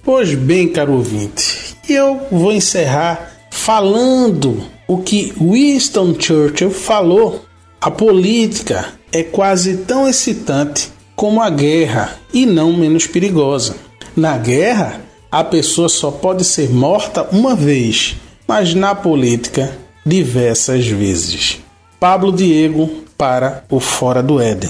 Pois 0.00 0.32
bem, 0.32 0.68
caro 0.68 0.92
ouvinte, 0.92 1.76
eu 1.88 2.20
vou 2.30 2.52
encerrar 2.52 3.32
falando 3.50 4.62
o 4.86 4.98
que 4.98 5.32
Winston 5.36 6.14
Churchill 6.16 6.70
falou. 6.70 7.44
A 7.80 7.90
política 7.90 8.92
é 9.10 9.24
quase 9.24 9.78
tão 9.78 10.08
excitante 10.08 10.92
como 11.16 11.42
a 11.42 11.50
guerra 11.50 12.16
e 12.32 12.46
não 12.46 12.72
menos 12.72 13.08
perigosa. 13.08 13.74
Na 14.14 14.38
guerra, 14.38 15.00
a 15.32 15.42
pessoa 15.42 15.88
só 15.88 16.12
pode 16.12 16.44
ser 16.44 16.70
morta 16.70 17.28
uma 17.32 17.56
vez, 17.56 18.14
mas 18.46 18.72
na 18.72 18.94
política, 18.94 19.76
diversas 20.06 20.86
vezes. 20.86 21.63
Pablo 22.04 22.30
Diego 22.30 23.02
para 23.16 23.64
o 23.70 23.80
Fora 23.80 24.22
do 24.22 24.38
Éden. 24.38 24.68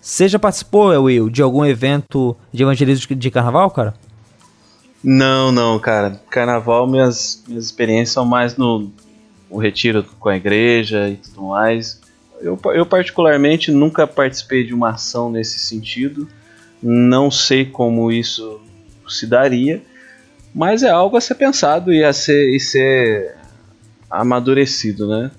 Você 0.00 0.26
já 0.26 0.36
participou, 0.36 0.90
Will, 1.04 1.30
de 1.30 1.40
algum 1.40 1.64
evento 1.64 2.36
de 2.52 2.64
evangelismo 2.64 3.14
de 3.14 3.30
carnaval, 3.30 3.70
cara? 3.70 3.94
Não, 5.04 5.52
não, 5.52 5.78
cara. 5.78 6.20
Carnaval, 6.30 6.84
minhas, 6.88 7.44
minhas 7.46 7.66
experiências 7.66 8.10
são 8.10 8.24
mais 8.24 8.56
no, 8.56 8.90
no 9.48 9.56
retiro 9.58 10.04
com 10.18 10.28
a 10.28 10.36
igreja 10.36 11.10
e 11.10 11.14
tudo 11.14 11.42
mais. 11.44 12.00
Eu, 12.40 12.58
eu, 12.74 12.84
particularmente, 12.84 13.70
nunca 13.70 14.04
participei 14.04 14.64
de 14.64 14.74
uma 14.74 14.90
ação 14.90 15.30
nesse 15.30 15.60
sentido. 15.60 16.26
Não 16.82 17.30
sei 17.30 17.64
como 17.64 18.10
isso 18.10 18.60
se 19.08 19.28
daria, 19.28 19.80
mas 20.52 20.82
é 20.82 20.90
algo 20.90 21.16
a 21.16 21.20
ser 21.20 21.36
pensado 21.36 21.92
e 21.92 22.02
a 22.02 22.12
ser, 22.12 22.52
e 22.52 22.58
ser 22.58 23.36
amadurecido, 24.10 25.06
né? 25.06 25.30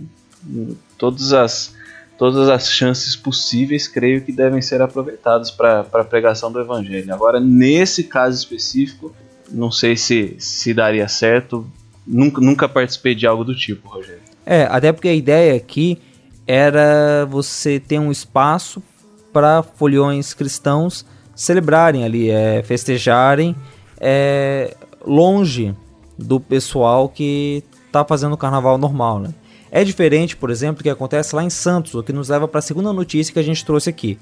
Todas 0.98 1.34
as 1.34 1.78
todas 2.18 2.50
as 2.50 2.70
chances 2.70 3.16
possíveis, 3.16 3.88
creio 3.88 4.22
que 4.22 4.34
devem 4.34 4.62
ser 4.62 4.82
aproveitadas 4.82 5.50
para 5.50 5.80
a 5.80 6.04
pregação 6.04 6.52
do 6.52 6.60
evangelho. 6.60 7.14
Agora, 7.14 7.40
nesse 7.40 8.04
caso 8.04 8.38
específico, 8.38 9.16
não 9.50 9.72
sei 9.72 9.96
se, 9.96 10.36
se 10.38 10.74
daria 10.74 11.08
certo. 11.08 11.66
Nunca, 12.06 12.42
nunca 12.42 12.68
participei 12.68 13.16
de 13.16 13.26
algo 13.26 13.46
do 13.46 13.56
tipo, 13.56 13.88
Rogério. 13.88 14.22
É, 14.46 14.64
até 14.70 14.92
porque 14.92 15.08
a 15.08 15.14
ideia 15.14 15.56
aqui 15.56 15.98
era 16.46 17.26
você 17.30 17.80
ter 17.80 18.00
um 18.00 18.12
espaço 18.12 18.84
para 19.32 19.64
foliões 19.64 20.34
cristãos 20.34 21.06
celebrarem 21.34 22.04
ali, 22.04 22.30
é, 22.30 22.62
festejarem 22.64 23.56
é, 23.98 24.76
longe 25.06 25.74
do 26.18 26.40
pessoal 26.40 27.08
que 27.08 27.64
está 27.86 28.04
fazendo 28.04 28.34
o 28.34 28.38
carnaval 28.38 28.78
normal, 28.78 29.20
né? 29.20 29.34
É 29.72 29.84
diferente, 29.84 30.36
por 30.36 30.50
exemplo, 30.50 30.78
do 30.78 30.84
que 30.84 30.90
acontece 30.90 31.36
lá 31.36 31.44
em 31.44 31.50
Santos, 31.50 31.94
o 31.94 32.04
que 32.04 32.14
nos 32.14 32.30
leva 32.30 32.48
para 32.48 32.60
a 32.60 32.62
segunda 32.62 32.92
notícia 32.92 33.34
que 33.34 33.40
a 33.40 33.44
gente 33.44 33.64
trouxe 33.64 33.90
aqui. 33.90 34.18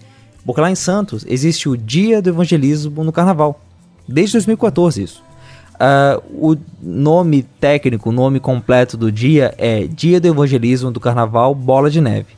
Porque 0.46 0.62
lá 0.62 0.70
em 0.72 0.75
Santos 0.75 1.25
existe 1.27 1.68
o 1.68 1.77
Dia 1.77 2.22
do 2.22 2.30
Evangelismo 2.30 3.04
no 3.04 3.12
Carnaval. 3.12 3.60
Desde 4.08 4.34
2014 4.34 5.04
isso. 5.04 5.24
Uh, 5.75 6.51
o 6.51 6.58
nome 6.82 7.44
técnico, 7.44 8.10
o 8.10 8.13
nome 8.13 8.39
completo 8.39 8.98
do 8.98 9.12
dia 9.12 9.54
é 9.60 9.86
Dia 9.86 10.20
do 10.20 10.27
Evangelismo 10.27 10.89
do 10.89 11.00
Carnaval 11.00 11.54
Bola 11.54 11.89
de 11.89 12.01
Neve. 12.01 12.36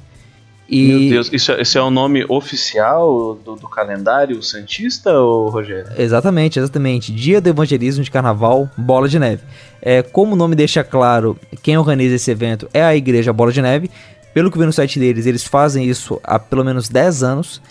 E... 0.70 0.88
Meu 0.88 1.10
Deus, 1.10 1.30
isso, 1.34 1.52
é, 1.52 1.62
isso 1.62 1.78
é 1.78 1.82
o 1.82 1.90
nome 1.90 2.24
oficial 2.30 3.34
do, 3.44 3.56
do 3.56 3.68
calendário 3.68 4.42
Santista, 4.44 5.12
ou 5.12 5.50
Rogério? 5.50 5.92
Exatamente, 5.98 6.60
exatamente. 6.60 7.12
Dia 7.12 7.42
do 7.42 7.50
Evangelismo 7.50 8.04
de 8.04 8.12
Carnaval 8.12 8.70
Bola 8.78 9.10
de 9.10 9.18
Neve. 9.18 9.42
É, 9.82 10.04
como 10.04 10.34
o 10.34 10.36
nome 10.36 10.56
deixa 10.56 10.84
claro, 10.84 11.36
quem 11.64 11.76
organiza 11.76 12.16
esse 12.16 12.30
evento 12.30 12.70
é 12.72 12.84
a 12.84 12.96
Igreja 12.96 13.34
Bola 13.34 13.52
de 13.52 13.62
Neve. 13.64 13.90
Pelo 14.32 14.52
que 14.52 14.60
vi 14.60 14.66
no 14.66 14.72
site 14.72 15.00
deles, 15.00 15.26
eles 15.26 15.44
fazem 15.44 15.86
isso 15.90 16.20
há 16.24 16.38
pelo 16.38 16.64
menos 16.64 16.88
10 16.88 17.24
anos. 17.24 17.62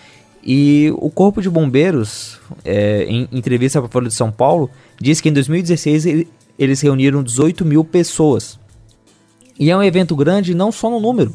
E 0.42 0.92
o 0.96 1.08
Corpo 1.08 1.40
de 1.40 1.48
Bombeiros, 1.48 2.40
é, 2.64 3.04
em 3.04 3.28
entrevista 3.30 3.78
para 3.78 3.88
a 3.88 3.92
Folha 3.92 4.08
de 4.08 4.14
São 4.14 4.32
Paulo, 4.32 4.68
diz 5.00 5.20
que 5.20 5.28
em 5.28 5.32
2016 5.32 6.26
eles 6.58 6.80
reuniram 6.80 7.22
18 7.22 7.64
mil 7.64 7.84
pessoas. 7.84 8.58
E 9.58 9.70
é 9.70 9.76
um 9.76 9.82
evento 9.82 10.16
grande 10.16 10.54
não 10.54 10.72
só 10.72 10.90
no 10.90 10.98
número, 10.98 11.32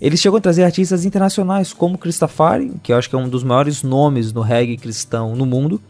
eles 0.00 0.20
chegam 0.20 0.38
a 0.38 0.40
trazer 0.40 0.64
artistas 0.64 1.04
internacionais 1.04 1.72
como 1.72 1.98
Christafari, 1.98 2.72
que 2.82 2.92
eu 2.92 2.96
acho 2.96 3.08
que 3.10 3.16
é 3.16 3.18
um 3.18 3.28
dos 3.28 3.42
maiores 3.42 3.82
nomes 3.82 4.32
no 4.32 4.40
reggae 4.40 4.76
cristão 4.76 5.34
no 5.34 5.44
mundo, 5.44 5.80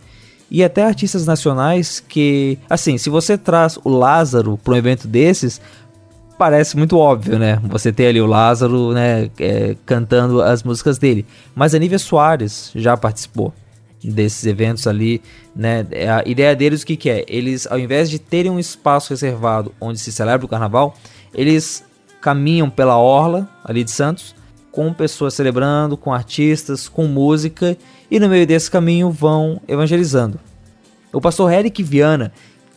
e 0.50 0.64
até 0.64 0.84
artistas 0.84 1.26
nacionais 1.26 2.00
que, 2.00 2.58
assim, 2.70 2.96
se 2.96 3.10
você 3.10 3.36
traz 3.36 3.78
o 3.84 3.90
Lázaro 3.90 4.56
para 4.56 4.72
um 4.72 4.76
evento 4.76 5.06
desses, 5.06 5.60
parece 6.38 6.76
muito 6.76 6.96
óbvio, 6.96 7.38
né? 7.38 7.60
Você 7.64 7.92
ter 7.92 8.06
ali 8.06 8.20
o 8.20 8.26
Lázaro, 8.26 8.92
né, 8.92 9.30
é, 9.38 9.76
cantando 9.84 10.40
as 10.40 10.62
músicas 10.62 10.96
dele. 10.96 11.26
Mas 11.54 11.74
a 11.74 11.78
Nívia 11.78 11.98
Soares 11.98 12.70
já 12.74 12.96
participou 12.96 13.52
desses 14.02 14.46
eventos 14.46 14.86
ali, 14.86 15.20
né? 15.54 15.86
A 16.16 16.26
ideia 16.26 16.54
deles 16.56 16.82
o 16.82 16.86
que, 16.86 16.96
que 16.96 17.10
é? 17.10 17.24
Eles, 17.28 17.66
ao 17.66 17.78
invés 17.78 18.08
de 18.08 18.18
terem 18.18 18.50
um 18.50 18.58
espaço 18.58 19.10
reservado 19.10 19.74
onde 19.80 19.98
se 19.98 20.12
celebra 20.12 20.46
o 20.46 20.48
carnaval, 20.48 20.96
eles 21.34 21.84
caminham 22.20 22.68
pela 22.68 22.96
orla 22.96 23.48
ali 23.64 23.84
de 23.84 23.90
Santos, 23.90 24.34
com 24.70 24.92
pessoas 24.92 25.34
celebrando, 25.34 25.96
com 25.96 26.12
artistas, 26.12 26.88
com 26.88 27.06
música, 27.06 27.76
e 28.10 28.20
no 28.20 28.28
meio 28.28 28.46
desse 28.46 28.70
caminho 28.70 29.10
vão 29.10 29.60
evangelizando. 29.66 30.38
O 31.12 31.20
pastor 31.20 31.52
Eric 31.52 31.82
Viana, 31.82 32.32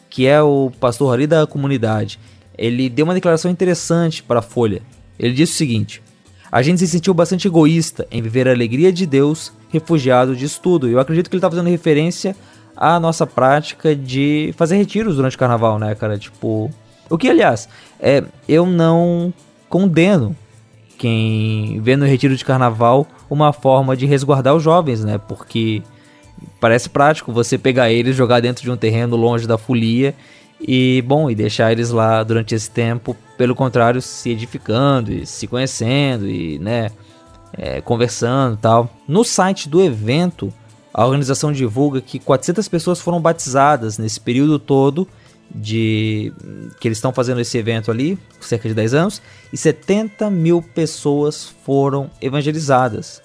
que 0.10 0.26
é 0.26 0.42
o 0.42 0.72
pastor 0.80 1.14
ali 1.14 1.28
da 1.28 1.46
comunidade, 1.46 2.20
ele 2.58 2.90
deu 2.90 3.06
uma 3.06 3.14
declaração 3.14 3.52
interessante 3.52 4.24
para 4.24 4.40
a 4.40 4.44
Folha. 4.44 4.82
Ele 5.20 5.34
disse 5.34 5.54
o 5.54 5.58
seguinte: 5.58 6.02
A 6.52 6.62
gente 6.62 6.80
se 6.80 6.88
sentiu 6.88 7.14
bastante 7.14 7.48
egoísta 7.48 8.08
em 8.12 8.22
viver 8.22 8.48
a 8.48 8.52
alegria 8.52 8.92
de 8.92 9.06
Deus 9.06 9.52
refugiado 9.70 10.36
de 10.36 10.46
estudo. 10.46 10.88
Eu 10.88 11.00
acredito 11.00 11.30
que 11.30 11.36
ele 11.36 11.40
está 11.40 11.50
fazendo 11.50 11.70
referência 11.70 12.36
à 12.76 13.00
nossa 13.00 13.28
prática 13.28 13.96
de 13.96 14.54
fazer 14.58 14.78
retiros 14.78 15.16
durante 15.16 15.36
o 15.36 15.40
carnaval, 15.40 15.78
né, 15.78 15.94
cara? 15.96 16.18
Tipo, 16.18 16.70
o 17.12 17.18
que, 17.18 17.30
aliás, 17.30 17.68
é, 18.00 18.24
eu 18.48 18.65
não 18.65 19.34
condeno 19.70 20.36
quem 20.98 21.80
vê 21.82 21.96
no 21.96 22.06
retiro 22.06 22.36
de 22.36 22.46
carnaval 22.46 23.08
uma 23.30 23.51
forma 23.51 23.98
de 23.98 24.06
resguardar 24.06 24.56
os 24.56 24.63
jovens, 24.63 25.03
né? 25.03 25.18
Porque 25.18 25.82
parece 26.60 26.89
prático 26.89 27.32
você 27.32 27.58
pegar 27.58 27.91
eles, 27.91 28.15
jogar 28.15 28.39
dentro 28.39 28.63
de 28.63 28.72
um 28.72 28.77
terreno 28.77 29.15
longe 29.15 29.48
da 29.48 29.58
folia 29.58 30.13
e, 30.60 31.03
bom, 31.08 31.30
e 31.30 31.36
deixar 31.36 31.72
eles 31.72 31.89
lá 31.89 32.24
durante 32.24 32.53
esse 32.53 32.70
tempo, 32.70 33.15
pelo 33.38 33.56
contrário, 33.56 34.01
se 34.01 34.30
edificando 34.30 35.12
e 35.12 35.25
se 35.25 35.48
conhecendo 35.48 36.30
e, 36.30 36.60
né, 36.60 36.91
é, 37.58 37.82
conversando 37.82 38.58
tal. 38.58 38.89
No 39.08 39.24
site 39.24 39.68
do 39.68 39.82
evento 39.82 40.53
A 40.94 41.06
organização 41.06 41.51
divulga 41.53 42.01
que 42.01 42.20
400 42.20 42.68
pessoas 42.68 43.00
foram 43.00 43.22
batizadas 43.22 43.98
nesse 43.98 44.20
período 44.20 44.60
todo 44.60 45.08
de 45.53 46.31
que 46.79 46.88
eles 46.88 46.98
estão 46.98 47.13
fazendo 47.13 47.41
esse 47.41 47.58
evento 47.58 47.91
ali, 47.91 48.17
cerca 48.39 48.67
de 48.67 48.75
10 48.75 48.93
anos, 48.93 49.22
e 49.51 49.58
70 49.58 50.29
mil 50.29 50.62
pessoas 50.62 51.53
foram 51.63 52.10
evangelizadas. 52.22 53.22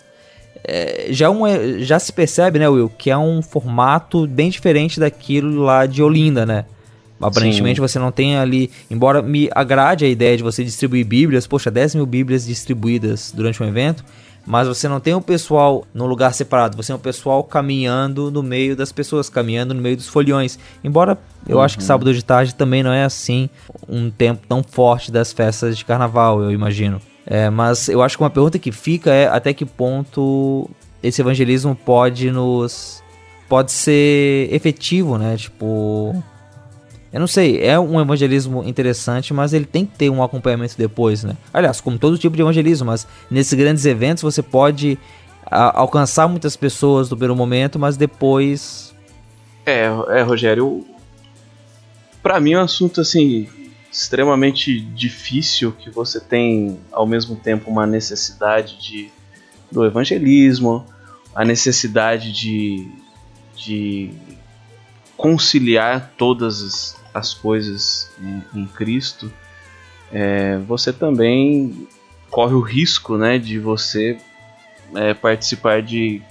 É, 0.64 1.06
já, 1.10 1.30
um, 1.30 1.44
já 1.78 1.98
se 1.98 2.12
percebe, 2.12 2.58
né, 2.58 2.68
Will, 2.68 2.88
que 2.88 3.10
é 3.10 3.16
um 3.16 3.40
formato 3.40 4.26
bem 4.26 4.50
diferente 4.50 4.98
daquilo 4.98 5.62
lá 5.62 5.86
de 5.86 6.02
Olinda, 6.02 6.44
né? 6.44 6.64
Aparentemente 7.20 7.76
Sim. 7.76 7.80
você 7.80 7.98
não 7.98 8.12
tem 8.12 8.36
ali, 8.36 8.70
embora 8.90 9.22
me 9.22 9.48
agrade 9.54 10.04
a 10.04 10.08
ideia 10.08 10.36
de 10.36 10.42
você 10.42 10.62
distribuir 10.62 11.06
bíblias, 11.06 11.46
poxa, 11.46 11.70
10 11.70 11.94
mil 11.94 12.04
bíblias 12.04 12.44
distribuídas 12.44 13.32
durante 13.34 13.62
um 13.62 13.66
evento, 13.66 14.04
mas 14.46 14.68
você 14.68 14.88
não 14.88 15.00
tem 15.00 15.14
o 15.14 15.20
pessoal 15.20 15.84
num 15.92 16.06
lugar 16.06 16.32
separado, 16.32 16.76
você 16.76 16.88
tem 16.88 16.96
o 16.96 16.98
pessoal 16.98 17.42
caminhando 17.42 18.30
no 18.30 18.42
meio 18.42 18.76
das 18.76 18.92
pessoas, 18.92 19.28
caminhando 19.28 19.74
no 19.74 19.82
meio 19.82 19.96
dos 19.96 20.06
foliões. 20.06 20.58
Embora 20.84 21.18
eu 21.48 21.56
uhum. 21.56 21.62
acho 21.62 21.76
que 21.76 21.82
uhum. 21.82 21.88
sábado 21.88 22.14
de 22.14 22.24
tarde 22.24 22.54
também 22.54 22.82
não 22.82 22.92
é 22.92 23.04
assim 23.04 23.50
um 23.88 24.10
tempo 24.10 24.46
tão 24.48 24.62
forte 24.62 25.10
das 25.10 25.32
festas 25.32 25.76
de 25.76 25.84
carnaval, 25.84 26.40
eu 26.42 26.52
imagino. 26.52 27.00
É, 27.26 27.50
mas 27.50 27.88
eu 27.88 28.02
acho 28.02 28.16
que 28.16 28.22
uma 28.22 28.30
pergunta 28.30 28.58
que 28.58 28.70
fica 28.70 29.10
é 29.10 29.26
até 29.26 29.52
que 29.52 29.66
ponto 29.66 30.70
esse 31.02 31.20
evangelismo 31.20 31.74
pode 31.74 32.30
nos 32.30 33.02
pode 33.48 33.72
ser 33.72 34.48
efetivo, 34.52 35.18
né? 35.18 35.36
Tipo, 35.36 36.22
eu 37.16 37.20
não 37.20 37.26
sei, 37.26 37.62
é 37.62 37.80
um 37.80 37.98
evangelismo 37.98 38.62
interessante, 38.62 39.32
mas 39.32 39.54
ele 39.54 39.64
tem 39.64 39.86
que 39.86 39.96
ter 39.96 40.10
um 40.10 40.22
acompanhamento 40.22 40.74
depois, 40.76 41.24
né? 41.24 41.34
Aliás, 41.50 41.80
como 41.80 41.98
todo 41.98 42.18
tipo 42.18 42.36
de 42.36 42.42
evangelismo, 42.42 42.88
mas 42.88 43.08
nesses 43.30 43.54
grandes 43.54 43.86
eventos 43.86 44.22
você 44.22 44.42
pode 44.42 44.98
a, 45.46 45.80
alcançar 45.80 46.28
muitas 46.28 46.56
pessoas 46.56 47.08
no 47.08 47.16
primeiro 47.16 47.34
momento, 47.34 47.78
mas 47.78 47.96
depois. 47.96 48.94
É, 49.64 49.84
é 50.10 50.20
Rogério, 50.20 50.86
para 52.22 52.38
mim 52.38 52.52
é 52.52 52.58
um 52.58 52.64
assunto 52.64 53.00
assim 53.00 53.48
extremamente 53.90 54.78
difícil 54.78 55.72
que 55.72 55.88
você 55.88 56.20
tem 56.20 56.78
ao 56.92 57.06
mesmo 57.06 57.34
tempo 57.34 57.70
uma 57.70 57.86
necessidade 57.86 58.78
de 58.78 59.10
do 59.72 59.86
evangelismo, 59.86 60.84
a 61.34 61.46
necessidade 61.46 62.30
de, 62.30 62.86
de 63.56 64.12
conciliar 65.16 66.12
todas 66.18 66.60
as, 66.62 67.05
as 67.16 67.32
coisas 67.32 68.10
em, 68.20 68.60
em 68.60 68.66
Cristo, 68.66 69.32
é, 70.12 70.58
você 70.58 70.92
também 70.92 71.88
corre 72.30 72.54
o 72.54 72.60
risco 72.60 73.16
né, 73.16 73.38
de 73.38 73.58
você 73.58 74.18
é, 74.94 75.14
participar 75.14 75.80
de, 75.82 76.22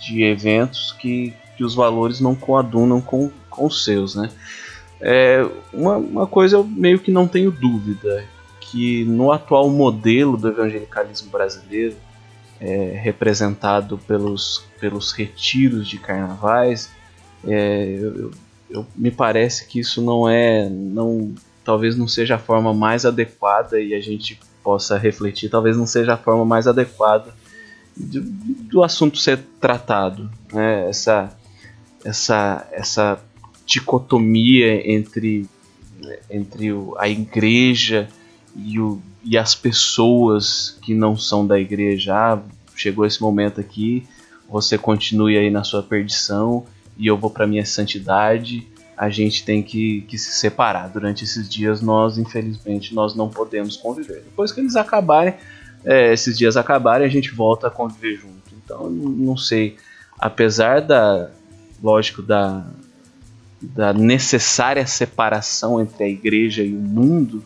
de 0.00 0.24
eventos 0.24 0.92
que, 0.92 1.32
que 1.56 1.62
os 1.62 1.74
valores 1.74 2.20
não 2.20 2.34
coadunam 2.34 3.00
com, 3.00 3.30
com 3.48 3.66
os 3.66 3.84
seus. 3.84 4.16
Né? 4.16 4.30
É, 5.00 5.46
uma, 5.72 5.96
uma 5.96 6.26
coisa 6.26 6.56
eu 6.56 6.64
meio 6.64 6.98
que 6.98 7.12
não 7.12 7.28
tenho 7.28 7.50
dúvida, 7.52 8.24
que 8.60 9.04
no 9.04 9.30
atual 9.30 9.70
modelo 9.70 10.36
do 10.36 10.48
evangelicalismo 10.48 11.30
brasileiro, 11.30 11.96
é, 12.60 12.98
representado 13.02 13.98
pelos, 13.98 14.64
pelos 14.80 15.12
retiros 15.12 15.88
de 15.88 15.98
carnavais, 15.98 16.90
é, 17.46 17.98
eu, 18.00 18.30
eu, 18.72 18.86
me 18.96 19.10
parece 19.10 19.66
que 19.66 19.80
isso 19.80 20.00
não 20.00 20.28
é, 20.28 20.68
não, 20.68 21.34
talvez 21.64 21.96
não 21.96 22.08
seja 22.08 22.36
a 22.36 22.38
forma 22.38 22.72
mais 22.72 23.04
adequada 23.04 23.80
e 23.80 23.94
a 23.94 24.00
gente 24.00 24.40
possa 24.62 24.96
refletir, 24.96 25.50
talvez 25.50 25.76
não 25.76 25.86
seja 25.86 26.14
a 26.14 26.16
forma 26.16 26.44
mais 26.44 26.66
adequada 26.66 27.34
do, 27.96 28.22
do 28.22 28.82
assunto 28.82 29.18
ser 29.18 29.40
tratado, 29.60 30.30
né? 30.52 30.88
Essa, 30.88 31.36
essa, 32.04 32.66
essa 32.72 33.20
dicotomia 33.66 34.90
entre, 34.90 35.46
entre 36.30 36.68
a 36.96 37.08
igreja 37.08 38.08
e, 38.56 38.80
o, 38.80 39.00
e 39.22 39.36
as 39.36 39.54
pessoas 39.54 40.78
que 40.82 40.94
não 40.94 41.16
são 41.16 41.46
da 41.46 41.58
igreja. 41.60 42.14
Ah, 42.14 42.42
chegou 42.74 43.04
esse 43.04 43.20
momento 43.20 43.60
aqui, 43.60 44.06
você 44.48 44.78
continue 44.78 45.36
aí 45.36 45.50
na 45.50 45.64
sua 45.64 45.82
perdição 45.82 46.64
e 46.96 47.06
eu 47.06 47.16
vou 47.16 47.30
para 47.30 47.46
minha 47.46 47.64
santidade, 47.64 48.66
a 48.96 49.08
gente 49.10 49.44
tem 49.44 49.62
que, 49.62 50.02
que 50.02 50.18
se 50.18 50.32
separar. 50.32 50.88
Durante 50.88 51.24
esses 51.24 51.48
dias 51.48 51.80
nós, 51.80 52.18
infelizmente, 52.18 52.94
nós 52.94 53.14
não 53.14 53.28
podemos 53.28 53.76
conviver. 53.76 54.22
Depois 54.22 54.52
que 54.52 54.60
eles 54.60 54.76
acabarem, 54.76 55.34
é, 55.84 56.12
esses 56.12 56.36
dias 56.36 56.56
acabarem, 56.56 57.06
a 57.06 57.10
gente 57.10 57.30
volta 57.30 57.66
a 57.66 57.70
conviver 57.70 58.16
junto. 58.16 58.54
Então, 58.64 58.88
não 58.90 59.36
sei, 59.36 59.76
apesar 60.18 60.80
da, 60.80 61.30
lógico, 61.82 62.22
da, 62.22 62.64
da 63.60 63.92
necessária 63.92 64.86
separação 64.86 65.80
entre 65.80 66.04
a 66.04 66.08
igreja 66.08 66.62
e 66.62 66.74
o 66.74 66.80
mundo, 66.80 67.42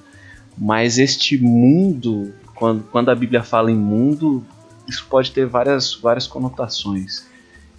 mas 0.59 0.99
este 0.99 1.39
mundo, 1.39 2.35
quando, 2.55 2.83
quando 2.85 3.11
a 3.11 3.15
Bíblia 3.15 3.43
fala 3.43 3.71
em 3.71 3.77
mundo, 3.77 4.45
isso 4.87 5.07
pode 5.09 5.31
ter 5.33 5.47
várias, 5.47 5.95
várias 5.95 6.27
conotações 6.27 7.27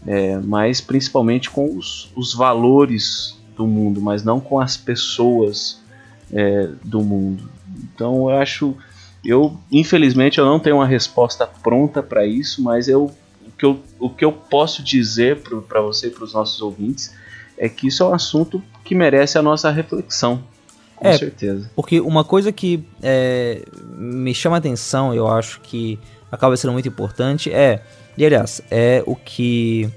é, 0.06 0.38
mas 0.38 0.82
principalmente 0.82 1.50
com 1.50 1.76
os, 1.76 2.12
os, 2.16 2.34
valores 2.34 3.38
do 3.56 3.66
mundo, 3.66 4.00
mas 4.02 4.24
não 4.24 4.40
com 4.40 4.60
as 4.60 4.78
pessoas 4.78 5.82
é, 6.32 6.70
do 6.84 7.02
mundo. 7.02 7.50
Então 7.84 8.30
eu 8.30 8.38
acho, 8.38 8.76
eu 9.24 9.58
infelizmente 9.72 10.38
eu 10.38 10.46
não 10.46 10.60
tenho 10.60 10.78
uma 10.78 10.86
resposta 10.86 11.48
pronta 11.48 12.04
para 12.04 12.26
isso, 12.26 12.62
mas 12.62 12.88
eu 12.88 13.12
o 13.46 13.52
que 13.58 13.66
eu, 13.66 13.80
o 14.00 14.10
que 14.10 14.24
eu 14.24 14.32
posso 14.32 14.84
dizer 14.84 15.42
para 15.68 15.82
você 15.82 16.08
e 16.08 16.12
para 16.12 16.24
os 16.24 16.34
nossos 16.34 16.62
ouvintes 16.62 17.16
é 17.58 17.68
que 17.68 17.88
isso 17.88 18.04
é 18.04 18.08
um 18.08 18.14
assunto 18.14 18.62
que 18.84 18.94
merece 18.94 19.38
a 19.38 19.42
nossa 19.42 19.72
reflexão. 19.72 20.44
Com 20.96 21.08
é, 21.08 21.18
certeza. 21.18 21.70
Porque 21.76 22.00
uma 22.00 22.24
coisa 22.24 22.52
que 22.52 22.84
é, 23.02 23.64
me 23.96 24.34
chama 24.34 24.58
a 24.58 24.60
atenção, 24.60 25.14
eu 25.14 25.28
acho 25.28 25.60
que 25.62 26.00
acaba 26.32 26.56
sendo 26.58 26.74
muito 26.74 26.88
importante, 26.88 27.52
é 27.52 27.84
e 28.18 28.26
aliás, 28.26 28.62
é 28.72 29.04
o 29.06 29.16
que 29.16 29.90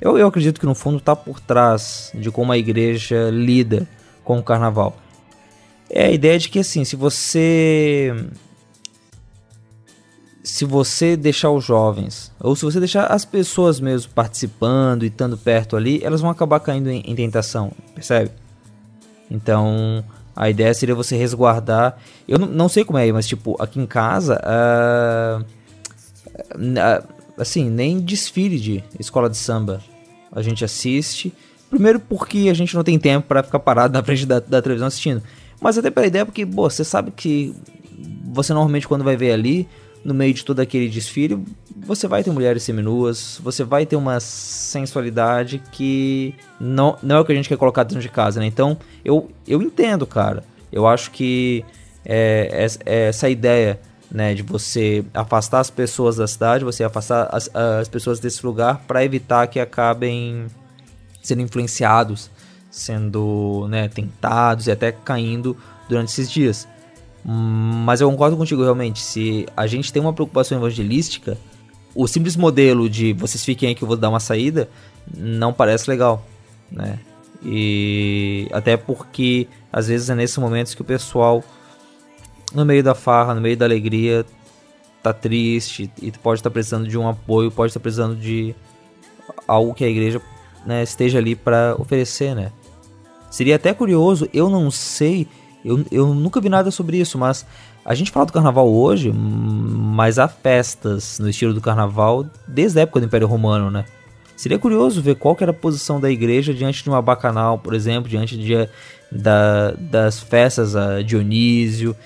eu, 0.00 0.16
eu 0.16 0.28
acredito 0.28 0.60
que 0.60 0.66
no 0.66 0.74
fundo 0.74 0.98
está 0.98 1.16
por 1.16 1.40
trás 1.40 2.12
de 2.14 2.30
como 2.30 2.52
a 2.52 2.58
igreja 2.58 3.30
lida 3.30 3.88
com 4.22 4.38
o 4.38 4.42
carnaval. 4.42 4.96
É 5.90 6.06
a 6.06 6.10
ideia 6.10 6.38
de 6.38 6.48
que 6.48 6.60
assim, 6.60 6.84
se 6.84 6.94
você 6.94 8.14
se 10.42 10.64
você 10.64 11.16
deixar 11.16 11.50
os 11.50 11.64
jovens, 11.64 12.32
ou 12.40 12.56
se 12.56 12.64
você 12.64 12.78
deixar 12.78 13.06
as 13.06 13.24
pessoas 13.24 13.80
mesmo 13.80 14.12
participando 14.12 15.02
e 15.02 15.08
estando 15.08 15.36
perto 15.36 15.76
ali, 15.76 16.02
elas 16.02 16.20
vão 16.20 16.30
acabar 16.30 16.60
caindo 16.60 16.88
em, 16.88 17.02
em 17.04 17.14
tentação, 17.14 17.72
percebe? 17.94 18.30
Então, 19.30 20.02
a 20.34 20.48
ideia 20.48 20.72
seria 20.72 20.94
você 20.94 21.16
resguardar. 21.16 21.98
Eu 22.26 22.38
não, 22.38 22.68
sei 22.68 22.82
como 22.84 22.98
é, 22.98 23.12
mas 23.12 23.26
tipo, 23.26 23.60
aqui 23.60 23.78
em 23.78 23.86
casa, 23.86 24.40
uh, 24.42 25.44
uh, 26.54 27.17
assim, 27.38 27.70
nem 27.70 28.00
desfile 28.00 28.58
de 28.58 28.84
escola 28.98 29.30
de 29.30 29.36
samba 29.36 29.80
a 30.32 30.42
gente 30.42 30.64
assiste. 30.64 31.32
Primeiro 31.70 32.00
porque 32.00 32.48
a 32.50 32.54
gente 32.54 32.74
não 32.74 32.82
tem 32.82 32.98
tempo 32.98 33.26
para 33.26 33.42
ficar 33.42 33.58
parado 33.58 33.92
na 33.92 34.02
frente 34.02 34.26
da, 34.26 34.40
da, 34.40 34.60
televisão 34.62 34.88
assistindo. 34.88 35.22
Mas 35.60 35.76
até 35.76 35.90
pela 35.90 36.06
ideia 36.06 36.24
porque, 36.24 36.44
pô, 36.46 36.68
você 36.68 36.84
sabe 36.84 37.10
que 37.10 37.54
você 38.24 38.52
normalmente 38.52 38.86
quando 38.86 39.04
vai 39.04 39.16
ver 39.16 39.32
ali, 39.32 39.68
no 40.04 40.14
meio 40.14 40.32
de 40.32 40.44
todo 40.44 40.60
aquele 40.60 40.88
desfile, 40.88 41.42
você 41.76 42.06
vai 42.06 42.22
ter 42.22 42.30
mulheres 42.30 42.62
seminuas, 42.62 43.40
você 43.42 43.64
vai 43.64 43.84
ter 43.84 43.96
uma 43.96 44.20
sensualidade 44.20 45.62
que 45.72 46.34
não, 46.60 46.96
não 47.02 47.16
é 47.16 47.20
o 47.20 47.24
que 47.24 47.32
a 47.32 47.34
gente 47.34 47.48
quer 47.48 47.58
colocar 47.58 47.82
dentro 47.82 48.00
de 48.00 48.08
casa, 48.08 48.40
né? 48.40 48.46
Então, 48.46 48.78
eu, 49.04 49.30
eu 49.46 49.62
entendo, 49.62 50.06
cara. 50.06 50.44
Eu 50.70 50.86
acho 50.86 51.10
que 51.10 51.64
é, 52.04 52.66
é, 52.84 53.08
essa 53.08 53.28
ideia 53.28 53.80
né, 54.10 54.34
de 54.34 54.42
você 54.42 55.04
afastar 55.12 55.60
as 55.60 55.70
pessoas 55.70 56.16
da 56.16 56.26
cidade, 56.26 56.64
você 56.64 56.82
afastar 56.82 57.28
as, 57.30 57.50
as 57.54 57.88
pessoas 57.88 58.18
desse 58.18 58.44
lugar 58.44 58.82
para 58.86 59.04
evitar 59.04 59.46
que 59.46 59.60
acabem 59.60 60.46
sendo 61.22 61.42
influenciados, 61.42 62.30
sendo 62.70 63.66
né, 63.68 63.88
tentados 63.88 64.66
e 64.66 64.70
até 64.70 64.92
caindo 64.92 65.56
durante 65.88 66.08
esses 66.08 66.30
dias. 66.30 66.66
Mas 67.24 68.00
eu 68.00 68.10
concordo 68.10 68.36
contigo 68.36 68.62
realmente, 68.62 69.00
se 69.00 69.46
a 69.56 69.66
gente 69.66 69.92
tem 69.92 70.00
uma 70.00 70.12
preocupação 70.12 70.56
evangelística, 70.56 71.36
o 71.94 72.06
simples 72.06 72.36
modelo 72.36 72.88
de 72.88 73.12
vocês 73.12 73.44
fiquem 73.44 73.70
aí 73.70 73.74
que 73.74 73.82
eu 73.82 73.88
vou 73.88 73.96
dar 73.96 74.08
uma 74.08 74.20
saída 74.20 74.68
não 75.16 75.52
parece 75.52 75.90
legal, 75.90 76.26
né? 76.70 76.98
E 77.44 78.48
até 78.52 78.76
porque 78.76 79.46
às 79.72 79.88
vezes 79.88 80.08
é 80.10 80.14
nesses 80.14 80.36
momentos 80.38 80.74
que 80.74 80.82
o 80.82 80.84
pessoal 80.84 81.42
no 82.54 82.64
meio 82.64 82.82
da 82.82 82.94
farra, 82.94 83.34
no 83.34 83.40
meio 83.40 83.56
da 83.56 83.64
alegria, 83.64 84.24
tá 85.02 85.12
triste 85.12 85.90
e 86.00 86.10
pode 86.12 86.40
estar 86.40 86.50
tá 86.50 86.54
precisando 86.54 86.88
de 86.88 86.98
um 86.98 87.08
apoio, 87.08 87.50
pode 87.50 87.70
estar 87.70 87.80
tá 87.80 87.82
precisando 87.82 88.16
de 88.16 88.54
algo 89.46 89.74
que 89.74 89.84
a 89.84 89.88
igreja 89.88 90.20
né, 90.66 90.82
esteja 90.82 91.18
ali 91.18 91.34
para 91.34 91.74
oferecer, 91.78 92.34
né? 92.34 92.52
Seria 93.30 93.56
até 93.56 93.74
curioso, 93.74 94.28
eu 94.32 94.48
não 94.48 94.70
sei, 94.70 95.26
eu, 95.64 95.84
eu 95.90 96.14
nunca 96.14 96.40
vi 96.40 96.48
nada 96.48 96.70
sobre 96.70 96.98
isso, 96.98 97.18
mas 97.18 97.46
a 97.84 97.94
gente 97.94 98.10
fala 98.10 98.26
do 98.26 98.32
carnaval 98.32 98.68
hoje, 98.68 99.12
mas 99.12 100.18
há 100.18 100.28
festas 100.28 101.18
no 101.18 101.28
estilo 101.28 101.54
do 101.54 101.60
carnaval 101.60 102.26
desde 102.46 102.78
a 102.78 102.82
época 102.82 103.00
do 103.00 103.06
Império 103.06 103.26
Romano, 103.26 103.70
né? 103.70 103.84
Seria 104.36 104.58
curioso 104.58 105.02
ver 105.02 105.16
qual 105.16 105.36
era 105.40 105.50
a 105.50 105.54
posição 105.54 106.00
da 106.00 106.10
igreja 106.10 106.54
diante 106.54 106.82
de 106.84 106.88
uma 106.88 107.02
bacanal, 107.02 107.58
por 107.58 107.74
exemplo, 107.74 108.08
diante 108.08 108.36
de, 108.36 108.68
da, 109.10 109.72
das 109.72 110.20
festas 110.20 110.76
a 110.76 111.02
Dionísio, 111.02 111.96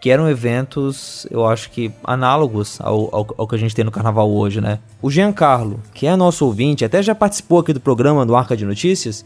que 0.00 0.10
eram 0.10 0.28
eventos, 0.28 1.26
eu 1.30 1.46
acho 1.46 1.70
que 1.70 1.92
análogos 2.02 2.80
ao, 2.80 3.14
ao, 3.14 3.26
ao, 3.36 3.46
que 3.46 3.54
a 3.54 3.58
gente 3.58 3.74
tem 3.74 3.84
no 3.84 3.90
carnaval 3.90 4.32
hoje, 4.32 4.60
né? 4.60 4.78
O 5.02 5.10
Giancarlo, 5.10 5.78
que 5.92 6.06
é 6.06 6.16
nosso 6.16 6.46
ouvinte, 6.46 6.84
até 6.84 7.02
já 7.02 7.14
participou 7.14 7.58
aqui 7.58 7.72
do 7.74 7.80
programa 7.80 8.24
do 8.24 8.34
Arca 8.34 8.56
de 8.56 8.64
Notícias, 8.64 9.24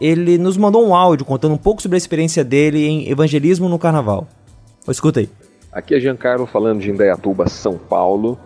ele 0.00 0.36
nos 0.36 0.56
mandou 0.56 0.86
um 0.86 0.94
áudio 0.94 1.24
contando 1.24 1.54
um 1.54 1.58
pouco 1.58 1.80
sobre 1.80 1.94
a 1.94 1.98
experiência 1.98 2.42
dele 2.42 2.84
em 2.84 3.08
evangelismo 3.08 3.68
no 3.68 3.78
carnaval. 3.78 4.26
Escuta 4.88 5.20
aí. 5.20 5.30
Aqui 5.72 5.94
é 5.94 6.00
Giancarlo 6.00 6.46
falando 6.46 6.80
de 6.80 6.90
Indaiatuba, 6.90 7.48
São 7.48 7.78
Paulo. 7.78 8.36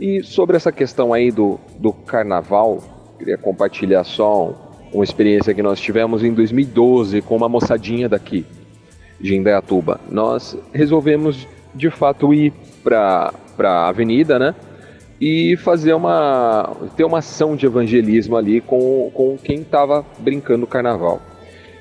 E 0.00 0.22
sobre 0.24 0.56
essa 0.56 0.72
questão 0.72 1.12
aí 1.12 1.30
do, 1.30 1.58
do 1.78 1.92
carnaval, 1.92 2.82
queria 3.16 3.38
compartilhar 3.38 4.02
só 4.04 4.54
uma 4.92 5.04
experiência 5.04 5.54
que 5.54 5.62
nós 5.62 5.80
tivemos 5.80 6.24
em 6.24 6.32
2012 6.32 7.20
com 7.22 7.36
uma 7.36 7.48
moçadinha 7.48 8.08
daqui 8.08 8.44
de 9.20 9.36
Indaiatuba. 9.36 10.00
Nós 10.10 10.56
resolvemos 10.72 11.46
de 11.74 11.90
fato 11.90 12.32
ir 12.32 12.52
para 12.82 13.32
a 13.58 13.88
avenida, 13.88 14.38
né? 14.38 14.54
E 15.20 15.56
fazer 15.56 15.94
uma 15.94 16.76
ter 16.96 17.04
uma 17.04 17.18
ação 17.18 17.56
de 17.56 17.66
evangelismo 17.66 18.36
ali 18.36 18.60
com, 18.60 19.10
com 19.12 19.36
quem 19.36 19.60
estava 19.60 20.04
brincando 20.18 20.66
carnaval. 20.66 21.20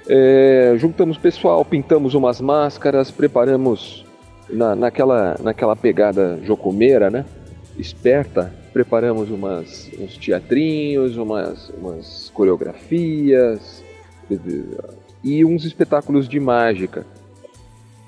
É, 0.09 0.73
juntamos 0.77 1.17
pessoal, 1.17 1.63
pintamos 1.63 2.15
umas 2.15 2.41
máscaras, 2.41 3.11
preparamos 3.11 4.05
na, 4.49 4.75
naquela, 4.75 5.35
naquela 5.43 5.75
pegada 5.75 6.39
jocomeira, 6.43 7.09
né? 7.09 7.25
Esperta, 7.77 8.51
preparamos 8.73 9.29
umas, 9.29 9.89
uns 9.99 10.17
teatrinhos, 10.17 11.17
umas, 11.17 11.69
umas 11.69 12.31
coreografias 12.33 13.83
e 15.23 15.45
uns 15.45 15.65
espetáculos 15.65 16.27
de 16.27 16.39
mágica. 16.39 17.05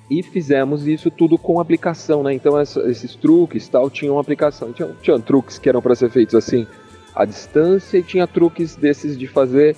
E 0.09 0.23
fizemos 0.23 0.87
isso 0.87 1.11
tudo 1.11 1.37
com 1.37 1.59
aplicação, 1.59 2.23
né? 2.23 2.33
Então 2.33 2.57
essa, 2.57 2.81
esses 2.89 3.15
truques 3.15 3.67
tal 3.67 3.89
tinham 3.89 4.17
aplicação. 4.17 4.73
Tinha, 4.73 4.89
tinha 5.01 5.19
truques 5.19 5.59
que 5.59 5.69
eram 5.69 5.81
para 5.81 5.95
ser 5.95 6.09
feitos 6.09 6.33
assim 6.33 6.65
à 7.15 7.25
distância 7.25 7.97
e 7.97 8.03
tinha 8.03 8.25
truques 8.25 8.75
desses 8.75 9.17
de 9.17 9.27
fazer 9.27 9.75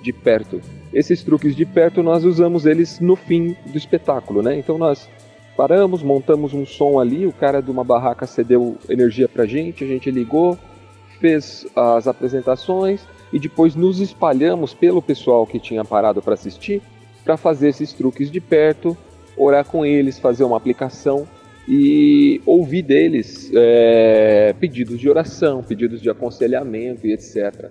de 0.00 0.12
perto. 0.12 0.60
Esses 0.92 1.22
truques 1.22 1.54
de 1.54 1.66
perto 1.66 2.02
nós 2.02 2.24
usamos 2.24 2.66
eles 2.66 3.00
no 3.00 3.16
fim 3.16 3.56
do 3.66 3.76
espetáculo, 3.76 4.42
né? 4.42 4.58
Então 4.58 4.78
nós 4.78 5.08
paramos, 5.56 6.02
montamos 6.02 6.54
um 6.54 6.64
som 6.64 6.98
ali, 6.98 7.26
o 7.26 7.32
cara 7.32 7.60
de 7.60 7.70
uma 7.70 7.84
barraca 7.84 8.26
cedeu 8.26 8.76
energia 8.88 9.28
pra 9.28 9.46
gente, 9.46 9.84
a 9.84 9.86
gente 9.86 10.10
ligou, 10.10 10.58
fez 11.20 11.66
as 11.76 12.08
apresentações 12.08 13.02
e 13.32 13.38
depois 13.38 13.74
nos 13.74 14.00
espalhamos 14.00 14.74
pelo 14.74 15.02
pessoal 15.02 15.46
que 15.46 15.58
tinha 15.58 15.84
parado 15.84 16.22
para 16.22 16.34
assistir 16.34 16.82
para 17.24 17.36
fazer 17.36 17.68
esses 17.68 17.92
truques 17.92 18.30
de 18.30 18.40
perto 18.40 18.96
orar 19.36 19.64
com 19.64 19.84
eles, 19.84 20.18
fazer 20.18 20.44
uma 20.44 20.56
aplicação 20.56 21.26
e 21.68 22.40
ouvir 22.44 22.82
deles 22.82 23.50
é, 23.54 24.54
pedidos 24.58 24.98
de 24.98 25.08
oração, 25.08 25.62
pedidos 25.62 26.00
de 26.00 26.10
aconselhamento 26.10 27.06
e 27.06 27.12
etc. 27.12 27.70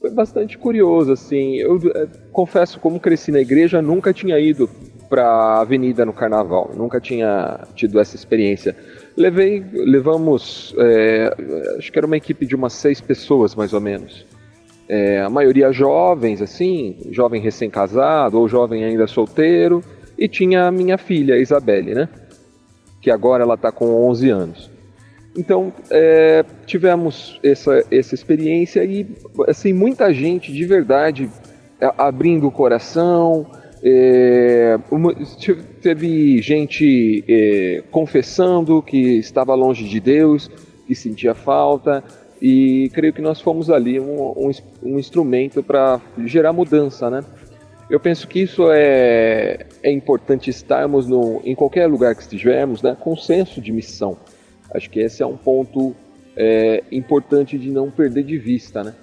Foi 0.00 0.10
bastante 0.10 0.56
curioso, 0.56 1.12
assim. 1.12 1.56
Eu 1.56 1.78
é, 1.94 2.06
confesso, 2.32 2.80
como 2.80 2.98
cresci 2.98 3.30
na 3.30 3.40
igreja, 3.40 3.82
nunca 3.82 4.12
tinha 4.12 4.38
ido 4.38 4.68
para 5.10 5.26
a 5.26 5.60
avenida 5.60 6.06
no 6.06 6.12
carnaval, 6.12 6.70
nunca 6.74 7.00
tinha 7.00 7.66
tido 7.74 7.98
essa 8.00 8.16
experiência. 8.16 8.74
Levei, 9.16 9.62
levamos, 9.72 10.74
é, 10.78 11.34
acho 11.76 11.90
que 11.90 11.98
era 11.98 12.06
uma 12.06 12.16
equipe 12.16 12.46
de 12.46 12.54
umas 12.54 12.72
seis 12.72 13.00
pessoas 13.00 13.54
mais 13.54 13.72
ou 13.72 13.80
menos. 13.80 14.24
É, 14.88 15.20
a 15.20 15.28
maioria 15.28 15.70
jovens, 15.72 16.40
assim, 16.40 16.96
jovem 17.10 17.42
recém-casado 17.42 18.38
ou 18.38 18.48
jovem 18.48 18.84
ainda 18.84 19.06
solteiro 19.06 19.84
e 20.20 20.28
tinha 20.28 20.66
a 20.66 20.70
minha 20.70 20.98
filha, 20.98 21.38
Isabelle, 21.38 21.94
né? 21.94 22.08
Que 23.00 23.10
agora 23.10 23.42
ela 23.42 23.54
está 23.54 23.72
com 23.72 23.86
11 24.08 24.28
anos. 24.28 24.70
Então, 25.34 25.72
é, 25.90 26.44
tivemos 26.66 27.40
essa, 27.42 27.82
essa 27.90 28.14
experiência 28.14 28.84
e, 28.84 29.06
assim, 29.48 29.72
muita 29.72 30.12
gente 30.12 30.52
de 30.52 30.66
verdade 30.66 31.30
abrindo 31.96 32.46
o 32.46 32.50
coração. 32.50 33.46
É, 33.82 34.78
uma, 34.90 35.14
teve 35.80 36.42
gente 36.42 37.24
é, 37.26 37.82
confessando 37.90 38.82
que 38.82 39.16
estava 39.16 39.54
longe 39.54 39.88
de 39.88 39.98
Deus, 39.98 40.50
que 40.86 40.94
sentia 40.94 41.34
falta, 41.34 42.04
e 42.42 42.90
creio 42.92 43.14
que 43.14 43.22
nós 43.22 43.40
fomos 43.40 43.70
ali 43.70 43.98
um, 43.98 44.32
um, 44.36 44.50
um 44.82 44.98
instrumento 44.98 45.62
para 45.62 45.98
gerar 46.26 46.52
mudança, 46.52 47.08
né? 47.08 47.24
Eu 47.90 47.98
penso 47.98 48.28
que 48.28 48.40
isso 48.40 48.70
é, 48.70 49.66
é 49.82 49.90
importante 49.90 50.48
estarmos 50.48 51.08
no, 51.08 51.42
em 51.44 51.56
qualquer 51.56 51.88
lugar 51.88 52.14
que 52.14 52.22
estivermos, 52.22 52.80
né, 52.82 52.96
com 52.98 53.16
senso 53.16 53.60
de 53.60 53.72
missão. 53.72 54.16
Acho 54.72 54.88
que 54.88 55.00
esse 55.00 55.24
é 55.24 55.26
um 55.26 55.36
ponto 55.36 55.96
é, 56.36 56.84
importante 56.92 57.58
de 57.58 57.68
não 57.68 57.90
perder 57.90 58.22
de 58.22 58.38
vista, 58.38 58.84
né? 58.84 58.94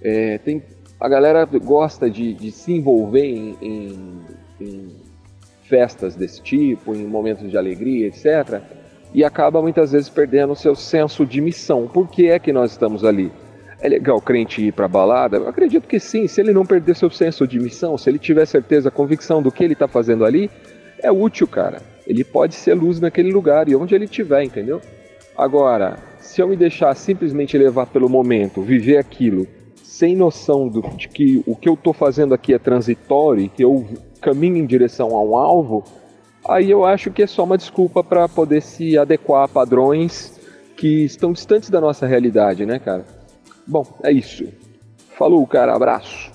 É, 0.00 0.38
tem, 0.38 0.62
a 0.98 1.06
galera 1.06 1.44
gosta 1.44 2.08
de, 2.08 2.32
de 2.32 2.50
se 2.50 2.72
envolver 2.72 3.26
em, 3.26 3.56
em, 3.60 4.20
em, 4.58 4.88
festas 5.64 6.16
desse 6.16 6.40
tipo, 6.40 6.94
em 6.94 7.06
momentos 7.06 7.50
de 7.50 7.58
alegria, 7.58 8.06
etc. 8.06 8.62
E 9.12 9.22
acaba 9.22 9.60
muitas 9.60 9.92
vezes 9.92 10.08
perdendo 10.08 10.54
o 10.54 10.56
seu 10.56 10.74
senso 10.74 11.26
de 11.26 11.42
missão. 11.42 11.86
Por 11.86 12.08
que 12.08 12.28
é 12.28 12.38
que 12.38 12.52
nós 12.54 12.70
estamos 12.70 13.04
ali? 13.04 13.30
É 13.80 13.88
legal 13.88 14.18
o 14.18 14.20
crente 14.20 14.62
ir 14.62 14.72
para 14.72 14.86
balada? 14.86 15.38
Eu 15.38 15.48
acredito 15.48 15.88
que 15.88 15.98
sim. 15.98 16.26
Se 16.26 16.40
ele 16.40 16.52
não 16.52 16.66
perder 16.66 16.94
seu 16.94 17.10
senso 17.10 17.46
de 17.46 17.58
missão, 17.58 17.96
se 17.96 18.10
ele 18.10 18.18
tiver 18.18 18.44
certeza, 18.46 18.90
convicção 18.90 19.42
do 19.42 19.50
que 19.50 19.64
ele 19.64 19.72
está 19.72 19.88
fazendo 19.88 20.24
ali, 20.24 20.50
é 21.02 21.10
útil, 21.10 21.46
cara. 21.46 21.80
Ele 22.06 22.22
pode 22.22 22.54
ser 22.54 22.74
luz 22.74 23.00
naquele 23.00 23.32
lugar 23.32 23.68
e 23.68 23.76
onde 23.76 23.94
ele 23.94 24.04
estiver, 24.04 24.42
entendeu? 24.42 24.80
Agora, 25.36 25.98
se 26.18 26.42
eu 26.42 26.48
me 26.48 26.56
deixar 26.56 26.94
simplesmente 26.94 27.56
levar 27.56 27.86
pelo 27.86 28.08
momento, 28.08 28.60
viver 28.60 28.98
aquilo, 28.98 29.46
sem 29.82 30.14
noção 30.14 30.68
do, 30.68 30.82
de 30.96 31.08
que 31.08 31.42
o 31.46 31.56
que 31.56 31.68
eu 31.68 31.74
estou 31.74 31.92
fazendo 31.92 32.34
aqui 32.34 32.52
é 32.52 32.58
transitório 32.58 33.44
e 33.44 33.48
que 33.48 33.64
eu 33.64 33.86
caminho 34.20 34.56
em 34.56 34.66
direção 34.66 35.14
a 35.16 35.22
um 35.22 35.36
alvo, 35.36 35.84
aí 36.46 36.70
eu 36.70 36.84
acho 36.84 37.10
que 37.10 37.22
é 37.22 37.26
só 37.26 37.44
uma 37.44 37.56
desculpa 37.56 38.04
para 38.04 38.28
poder 38.28 38.60
se 38.60 38.98
adequar 38.98 39.44
a 39.44 39.48
padrões 39.48 40.38
que 40.76 41.04
estão 41.04 41.32
distantes 41.32 41.70
da 41.70 41.80
nossa 41.80 42.06
realidade, 42.06 42.66
né, 42.66 42.78
cara? 42.78 43.19
Bom, 43.70 43.86
é 44.02 44.10
isso. 44.10 44.48
Falou, 45.16 45.46
cara. 45.46 45.76
Abraço. 45.76 46.32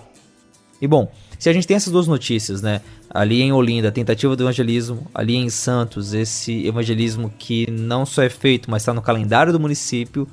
E 0.82 0.88
bom, 0.88 1.12
se 1.38 1.50
a 1.50 1.54
gente 1.54 1.68
tem 1.68 1.76
essas 1.76 1.92
duas 1.92 2.08
notícias, 2.08 2.62
né? 2.62 2.82
Ali 3.10 3.42
em 3.42 3.52
Olinda, 3.52 3.90
a 3.90 3.92
tentativa 3.92 4.36
do 4.36 4.44
evangelismo, 4.44 5.06
ali 5.14 5.36
em 5.36 5.50
Santos, 5.50 6.14
esse 6.14 6.66
evangelismo 6.66 7.30
que 7.38 7.70
não 7.70 8.06
só 8.06 8.24
é 8.24 8.30
feito, 8.30 8.72
mas 8.72 8.84
está 8.84 8.94
no 8.94 9.02
calendário 9.02 9.52
do 9.52 9.60
município. 9.60 10.28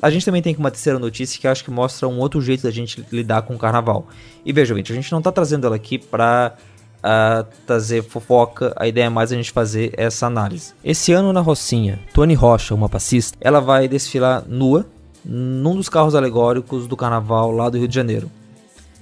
A 0.00 0.08
gente 0.08 0.24
também 0.24 0.40
tem 0.40 0.54
uma 0.56 0.70
terceira 0.70 1.00
notícia 1.00 1.40
que 1.40 1.48
acho 1.48 1.64
que 1.64 1.70
mostra 1.70 2.06
um 2.06 2.18
outro 2.18 2.40
jeito 2.40 2.62
da 2.62 2.70
gente 2.70 3.04
lidar 3.10 3.42
com 3.42 3.54
o 3.54 3.58
carnaval. 3.58 4.06
E 4.44 4.52
veja, 4.52 4.74
gente, 4.74 4.92
a 4.92 4.94
gente 4.94 5.10
não 5.10 5.18
está 5.18 5.32
trazendo 5.32 5.66
ela 5.66 5.74
aqui 5.74 5.98
para 5.98 6.54
uh, 6.56 7.00
ah, 7.02 7.46
trazer 7.66 8.04
fofoca, 8.04 8.72
a 8.76 8.86
ideia 8.86 9.06
é 9.06 9.08
mais 9.08 9.32
a 9.32 9.36
gente 9.36 9.50
fazer 9.50 9.92
essa 9.96 10.26
análise. 10.26 10.74
Esse 10.84 11.12
ano 11.12 11.32
na 11.32 11.40
Rocinha, 11.40 11.98
Tony 12.12 12.34
Rocha, 12.34 12.74
uma 12.74 12.88
passista, 12.88 13.36
ela 13.40 13.60
vai 13.60 13.88
desfilar 13.88 14.44
nua 14.46 14.86
num 15.28 15.74
dos 15.74 15.88
carros 15.88 16.14
alegóricos 16.14 16.86
do 16.86 16.96
carnaval 16.96 17.50
lá 17.50 17.68
do 17.68 17.76
Rio 17.76 17.88
de 17.88 17.94
Janeiro. 17.94 18.30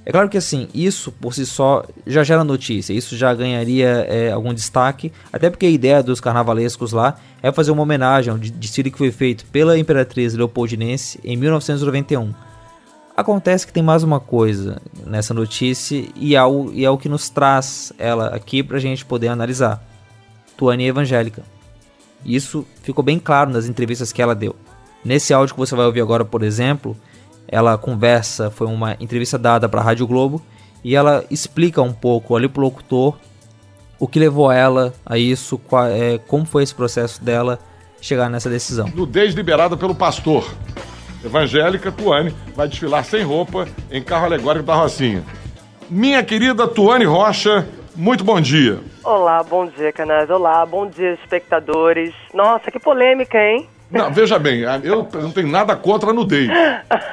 É 0.07 0.13
claro 0.13 0.29
que 0.29 0.37
assim, 0.37 0.69
isso 0.75 1.11
por 1.13 1.35
si 1.35 1.47
só 1.47 1.85
já 2.07 2.23
gera 2.23 2.45
notícia, 2.45 2.93
isso 2.93 3.17
já 3.17 3.33
ganharia 3.33 4.07
é, 4.09 4.31
algum 4.31 4.53
destaque, 4.53 5.11
até 5.33 5.49
porque 5.49 5.65
a 5.65 5.71
ideia 5.71 6.03
dos 6.03 6.21
carnavalescos 6.21 6.93
lá 6.93 7.17
é 7.43 7.51
fazer 7.51 7.71
uma 7.71 7.83
homenagem 7.83 8.31
ao 8.31 8.39
desfile 8.39 8.91
que 8.91 8.99
foi 8.99 9.11
feito 9.11 9.47
pela 9.47 9.79
Imperatriz 9.79 10.35
Leopoldinense 10.35 11.19
em 11.25 11.37
1991. 11.37 12.35
Acontece 13.17 13.67
que 13.67 13.73
tem 13.73 13.83
mais 13.83 14.03
uma 14.03 14.21
coisa 14.21 14.83
nessa 15.07 15.33
notícia 15.33 16.05
e 16.17 16.35
é 16.35 16.43
o, 16.43 16.71
e 16.73 16.85
é 16.85 16.91
o 16.91 16.99
que 16.99 17.09
nos 17.09 17.31
traz 17.31 17.93
ela 17.97 18.27
aqui 18.29 18.63
para 18.63 18.77
a 18.77 18.81
gente 18.81 19.05
poder 19.05 19.29
analisar. 19.29 19.83
Tuane 20.57 20.87
evangélica. 20.87 21.43
Isso 22.25 22.67
ficou 22.83 23.05
bem 23.05 23.19
claro 23.19 23.51
nas 23.51 23.67
entrevistas 23.67 24.13
que 24.13 24.21
ela 24.21 24.35
deu. 24.35 24.55
Nesse 25.05 25.35
áudio 25.35 25.55
que 25.55 25.61
você 25.61 25.77
vai 25.77 25.85
ouvir 25.85 26.01
agora, 26.01 26.25
por 26.25 26.43
exemplo, 26.43 26.97
ela 27.47 27.77
conversa, 27.77 28.51
foi 28.51 28.67
uma 28.67 28.97
entrevista 28.99 29.39
dada 29.39 29.69
para 29.69 29.81
a 29.81 29.85
Rádio 29.85 30.07
Globo, 30.07 30.41
e 30.83 30.97
ela 30.97 31.25
explica 31.31 31.83
um 31.83 31.93
pouco 31.93 32.35
ali 32.35 32.49
pro 32.49 32.63
locutor 32.63 33.17
o 33.99 34.09
que 34.09 34.19
levou 34.19 34.51
ela 34.51 34.93
a 35.05 35.19
isso, 35.19 35.59
qual, 35.59 35.87
é, 35.87 36.19
como 36.19 36.45
foi 36.45 36.63
esse 36.63 36.75
processo 36.75 37.23
dela 37.23 37.59
chegar 38.01 38.29
nessa 38.29 38.51
decisão. 38.51 38.89
Nudez 38.95 39.35
liberada 39.35 39.77
pelo 39.77 39.95
pastor. 39.95 40.45
Evangélica 41.25 41.91
Tuane 41.91 42.35
vai 42.55 42.69
desfilar 42.69 43.05
sem 43.05 43.23
roupa 43.23 43.67
em 43.91 44.03
carro 44.03 44.27
alegórico 44.27 44.67
da 44.67 44.75
Rocinha. 44.75 45.23
Minha 45.89 46.23
querida 46.23 46.67
Tuane 46.67 47.05
Rocha, 47.05 47.67
muito 47.95 48.25
bom 48.25 48.41
dia. 48.41 48.81
Olá, 49.03 49.43
bom 49.43 49.67
dia, 49.67 49.93
canais. 49.93 50.29
Olá, 50.29 50.65
bom 50.67 50.87
dia, 50.87 51.15
espectadores. 51.15 52.13
Nossa, 52.33 52.71
que 52.71 52.79
polêmica, 52.79 53.39
hein? 53.39 53.69
Não, 53.95 54.13
veja 54.13 54.39
bem, 54.39 54.61
eu 54.83 55.09
não 55.15 55.31
tenho 55.31 55.49
nada 55.49 55.75
contra 55.77 56.11
a 56.11 56.13
nudez. 56.13 56.49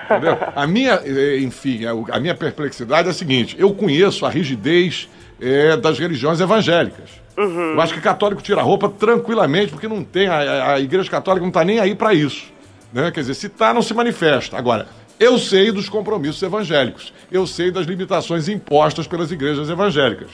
Entendeu? 0.05 0.37
A 0.55 0.65
minha, 0.67 0.99
eh, 1.05 1.39
enfim, 1.41 1.85
a, 1.85 1.91
a 2.15 2.19
minha 2.19 2.33
perplexidade 2.35 3.07
é 3.07 3.11
a 3.11 3.13
seguinte: 3.13 3.55
eu 3.59 3.73
conheço 3.73 4.25
a 4.25 4.29
rigidez 4.29 5.07
eh, 5.39 5.77
das 5.77 5.99
religiões 5.99 6.39
evangélicas. 6.39 7.09
Eu 7.37 7.79
acho 7.81 7.93
que 7.93 8.01
católico 8.01 8.41
tira 8.41 8.59
a 8.59 8.63
roupa 8.63 8.89
tranquilamente, 8.89 9.71
porque 9.71 9.87
não 9.87 10.03
tem. 10.03 10.27
A, 10.27 10.73
a- 10.73 10.79
igreja 10.79 11.09
católica 11.09 11.41
não 11.41 11.49
está 11.49 11.63
nem 11.63 11.79
aí 11.79 11.95
para 11.95 12.13
isso. 12.13 12.45
Né? 12.91 13.09
Quer 13.11 13.21
dizer, 13.21 13.35
se 13.35 13.47
está, 13.47 13.73
não 13.73 13.81
se 13.81 13.93
manifesta. 13.93 14.57
Agora, 14.57 14.85
eu 15.19 15.37
sei 15.37 15.71
dos 15.71 15.87
compromissos 15.87 16.41
evangélicos. 16.43 17.13
Eu 17.31 17.47
sei 17.47 17.71
das 17.71 17.85
limitações 17.87 18.49
impostas 18.49 19.07
pelas 19.07 19.31
igrejas 19.31 19.69
evangélicas. 19.69 20.27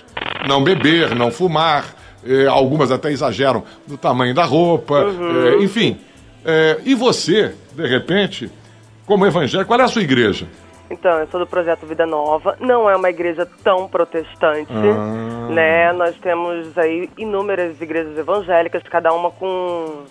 Não 0.48 0.64
beber, 0.64 1.14
não 1.16 1.30
fumar. 1.30 1.86
eh, 2.28 2.48
algumas 2.48 2.90
até 2.92 3.12
exageram 3.12 3.64
do 3.86 3.96
tamanho 3.98 4.34
da 4.34 4.44
roupa. 4.44 5.06
eh, 5.60 5.64
enfim. 5.64 5.98
Eh, 6.50 6.80
e 6.86 6.96
você, 6.96 7.54
de 7.74 7.86
repente, 7.86 8.50
como 9.06 9.26
evangélico, 9.26 9.68
qual 9.68 9.82
é 9.82 9.84
a 9.84 9.88
sua 9.90 10.02
igreja? 10.02 10.48
Então, 10.90 11.20
eu 11.20 11.28
sou 11.28 11.42
do 11.42 11.46
projeto 11.46 11.86
Vida 11.86 12.06
Nova. 12.06 12.56
Não 12.62 12.90
é 12.90 12.96
uma 12.96 13.10
igreja 13.10 13.46
tão 13.62 13.90
protestante, 13.90 14.72
Ah. 14.72 15.50
né? 15.50 15.92
Nós 15.92 16.16
temos 16.20 16.78
aí 16.78 17.10
inúmeras 17.18 17.82
igrejas 17.82 18.18
evangélicas, 18.18 18.82
cada 18.84 19.12
uma 19.14 19.30
com 19.30 20.06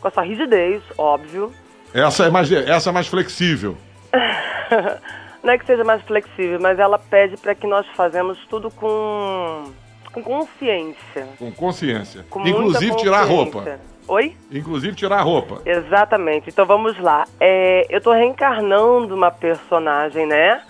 com 0.00 0.08
a 0.08 0.10
sua 0.10 0.22
rigidez, 0.22 0.82
óbvio. 0.96 1.52
Essa 1.92 2.24
é 2.24 2.30
mais, 2.30 2.50
essa 2.50 2.88
é 2.88 2.92
mais 2.92 3.06
flexível. 3.06 3.76
Não 5.44 5.52
é 5.52 5.58
que 5.58 5.66
seja 5.66 5.84
mais 5.84 6.00
flexível, 6.02 6.58
mas 6.58 6.78
ela 6.78 6.98
pede 6.98 7.36
para 7.36 7.54
que 7.54 7.66
nós 7.66 7.86
fazemos 7.94 8.38
tudo 8.48 8.70
com 8.70 9.64
com 10.10 10.22
consciência. 10.22 11.28
Com 11.38 11.52
consciência. 11.52 12.24
Com 12.30 12.46
Inclusive 12.46 12.96
tirar 12.96 13.20
a 13.20 13.24
roupa. 13.24 13.78
Oi? 14.10 14.36
Inclusive 14.50 14.96
tirar 14.96 15.18
a 15.18 15.22
roupa. 15.22 15.62
Exatamente. 15.64 16.50
Então 16.50 16.66
vamos 16.66 16.98
lá. 16.98 17.28
É, 17.38 17.86
eu 17.88 18.00
tô 18.00 18.12
reencarnando 18.12 19.14
uma 19.14 19.30
personagem, 19.30 20.26
né? 20.26 20.60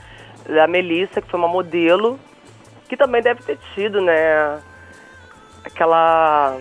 Da 0.46 0.66
Melissa, 0.66 1.22
que 1.22 1.30
foi 1.30 1.40
uma 1.40 1.48
modelo, 1.48 2.20
que 2.86 2.98
também 2.98 3.22
deve 3.22 3.42
ter 3.42 3.58
tido, 3.74 4.02
né? 4.02 4.60
Aquela. 5.64 6.58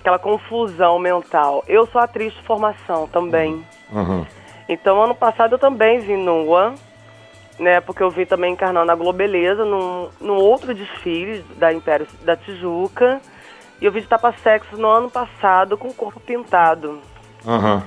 aquela 0.00 0.18
confusão 0.18 0.98
mental. 0.98 1.62
Eu 1.68 1.86
sou 1.86 2.00
atriz 2.00 2.32
de 2.32 2.42
formação 2.42 3.06
também. 3.06 3.64
Aham. 3.94 4.26
Então 4.68 5.00
ano 5.00 5.14
passado 5.14 5.52
eu 5.52 5.58
também 5.60 6.00
vi 6.00 6.16
nua, 6.16 6.74
né? 7.56 7.80
Porque 7.80 8.02
eu 8.02 8.10
vi 8.10 8.26
também 8.26 8.52
encarnando 8.52 8.90
a 8.90 8.96
Globeleza 8.96 9.64
num, 9.64 10.08
num 10.20 10.36
outro 10.36 10.74
desfile 10.74 11.44
da 11.56 11.72
Império 11.72 12.08
da 12.24 12.34
Tijuca. 12.34 13.20
E 13.80 13.86
eu 13.86 13.90
de 13.92 14.02
tapa-sexo 14.02 14.76
no 14.76 14.88
ano 14.88 15.10
passado 15.10 15.76
com 15.76 15.88
o 15.88 15.94
corpo 15.94 16.20
pintado. 16.20 16.98
Aham. 17.46 17.82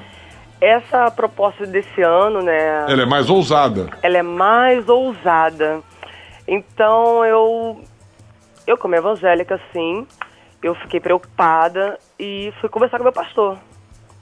Essa 0.59 1.11
proposta 1.11 1.65
desse 1.67 2.01
ano, 2.01 2.41
né? 2.41 2.85
Ela 2.87 3.03
é 3.03 3.05
mais 3.05 3.29
ousada. 3.29 3.89
ela 4.01 4.17
é 4.17 4.21
mais 4.23 4.87
ousada. 4.87 5.81
Então 6.47 7.23
eu, 7.25 7.81
eu 8.65 8.77
como 8.77 8.95
evangélica, 8.95 9.59
sim, 9.71 10.07
eu 10.61 10.73
fiquei 10.75 10.99
preocupada 10.99 11.97
e 12.17 12.53
fui 12.59 12.69
conversar 12.69 12.97
com 12.97 13.03
meu 13.03 13.13
pastor, 13.13 13.57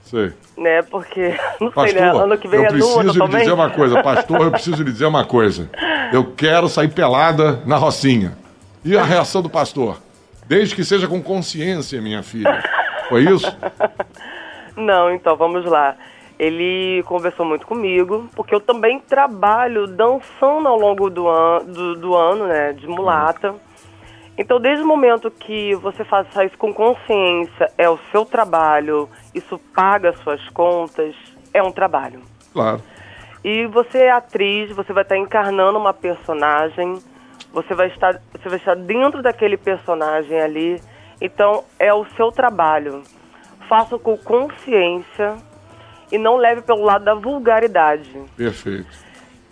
Sei. 0.03 0.33
né? 0.57 0.81
Porque 0.81 1.29
não 1.61 1.71
sei, 1.71 1.93
Pastor, 1.93 2.01
né? 2.01 2.09
Ano 2.09 2.37
que 2.37 2.47
vem 2.47 2.59
eu 2.59 2.65
é 2.65 2.69
preciso 2.69 3.01
lhe 3.01 3.07
totalmente. 3.13 3.39
dizer 3.39 3.53
uma 3.53 3.69
coisa. 3.69 4.03
Pastor, 4.03 4.41
eu 4.41 4.51
preciso 4.51 4.83
lhe 4.83 4.91
dizer 4.91 5.05
uma 5.05 5.23
coisa. 5.25 5.69
Eu 6.11 6.33
quero 6.35 6.67
sair 6.67 6.89
pelada 6.89 7.61
na 7.65 7.77
rocinha. 7.77 8.35
E 8.83 8.97
a 8.97 9.03
reação 9.03 9.41
do 9.43 9.49
pastor? 9.49 9.97
Desde 10.51 10.75
que 10.75 10.83
seja 10.83 11.07
com 11.07 11.23
consciência, 11.23 12.01
minha 12.01 12.21
filha. 12.21 12.61
Foi 13.07 13.23
isso? 13.23 13.47
Não, 14.75 15.09
então 15.09 15.33
vamos 15.37 15.63
lá. 15.63 15.95
Ele 16.37 17.01
conversou 17.03 17.45
muito 17.45 17.65
comigo, 17.65 18.29
porque 18.35 18.53
eu 18.53 18.59
também 18.59 18.99
trabalho 18.99 19.87
dançando 19.87 20.67
ao 20.67 20.77
longo 20.77 21.09
do, 21.09 21.29
an 21.29 21.63
do, 21.63 21.95
do 21.95 22.13
ano, 22.13 22.47
né, 22.47 22.73
de 22.73 22.85
mulata. 22.85 23.55
Então, 24.37 24.59
desde 24.59 24.83
o 24.83 24.87
momento 24.87 25.31
que 25.31 25.73
você 25.75 26.03
faz 26.03 26.27
isso 26.45 26.57
com 26.57 26.73
consciência, 26.73 27.71
é 27.77 27.89
o 27.89 27.97
seu 28.11 28.25
trabalho, 28.25 29.07
isso 29.33 29.57
paga 29.73 30.11
suas 30.17 30.45
contas, 30.49 31.15
é 31.53 31.63
um 31.63 31.71
trabalho. 31.71 32.19
Claro. 32.51 32.81
E 33.41 33.67
você 33.67 33.99
é 33.99 34.11
atriz, 34.11 34.69
você 34.75 34.91
vai 34.91 35.03
estar 35.03 35.15
encarnando 35.15 35.79
uma 35.79 35.93
personagem, 35.93 37.01
você 37.53 37.73
vai 37.73 37.87
estar, 37.87 38.21
você 38.31 38.49
vai 38.49 38.57
estar 38.57 38.75
dentro 38.75 39.21
daquele 39.21 39.57
personagem 39.57 40.39
ali. 40.39 40.81
Então 41.19 41.63
é 41.77 41.93
o 41.93 42.05
seu 42.15 42.31
trabalho. 42.31 43.03
Faça 43.67 43.97
com 43.97 44.17
consciência 44.17 45.37
e 46.11 46.17
não 46.17 46.35
leve 46.37 46.61
pelo 46.61 46.83
lado 46.83 47.05
da 47.05 47.13
vulgaridade. 47.13 48.11
Perfeito. 48.35 48.87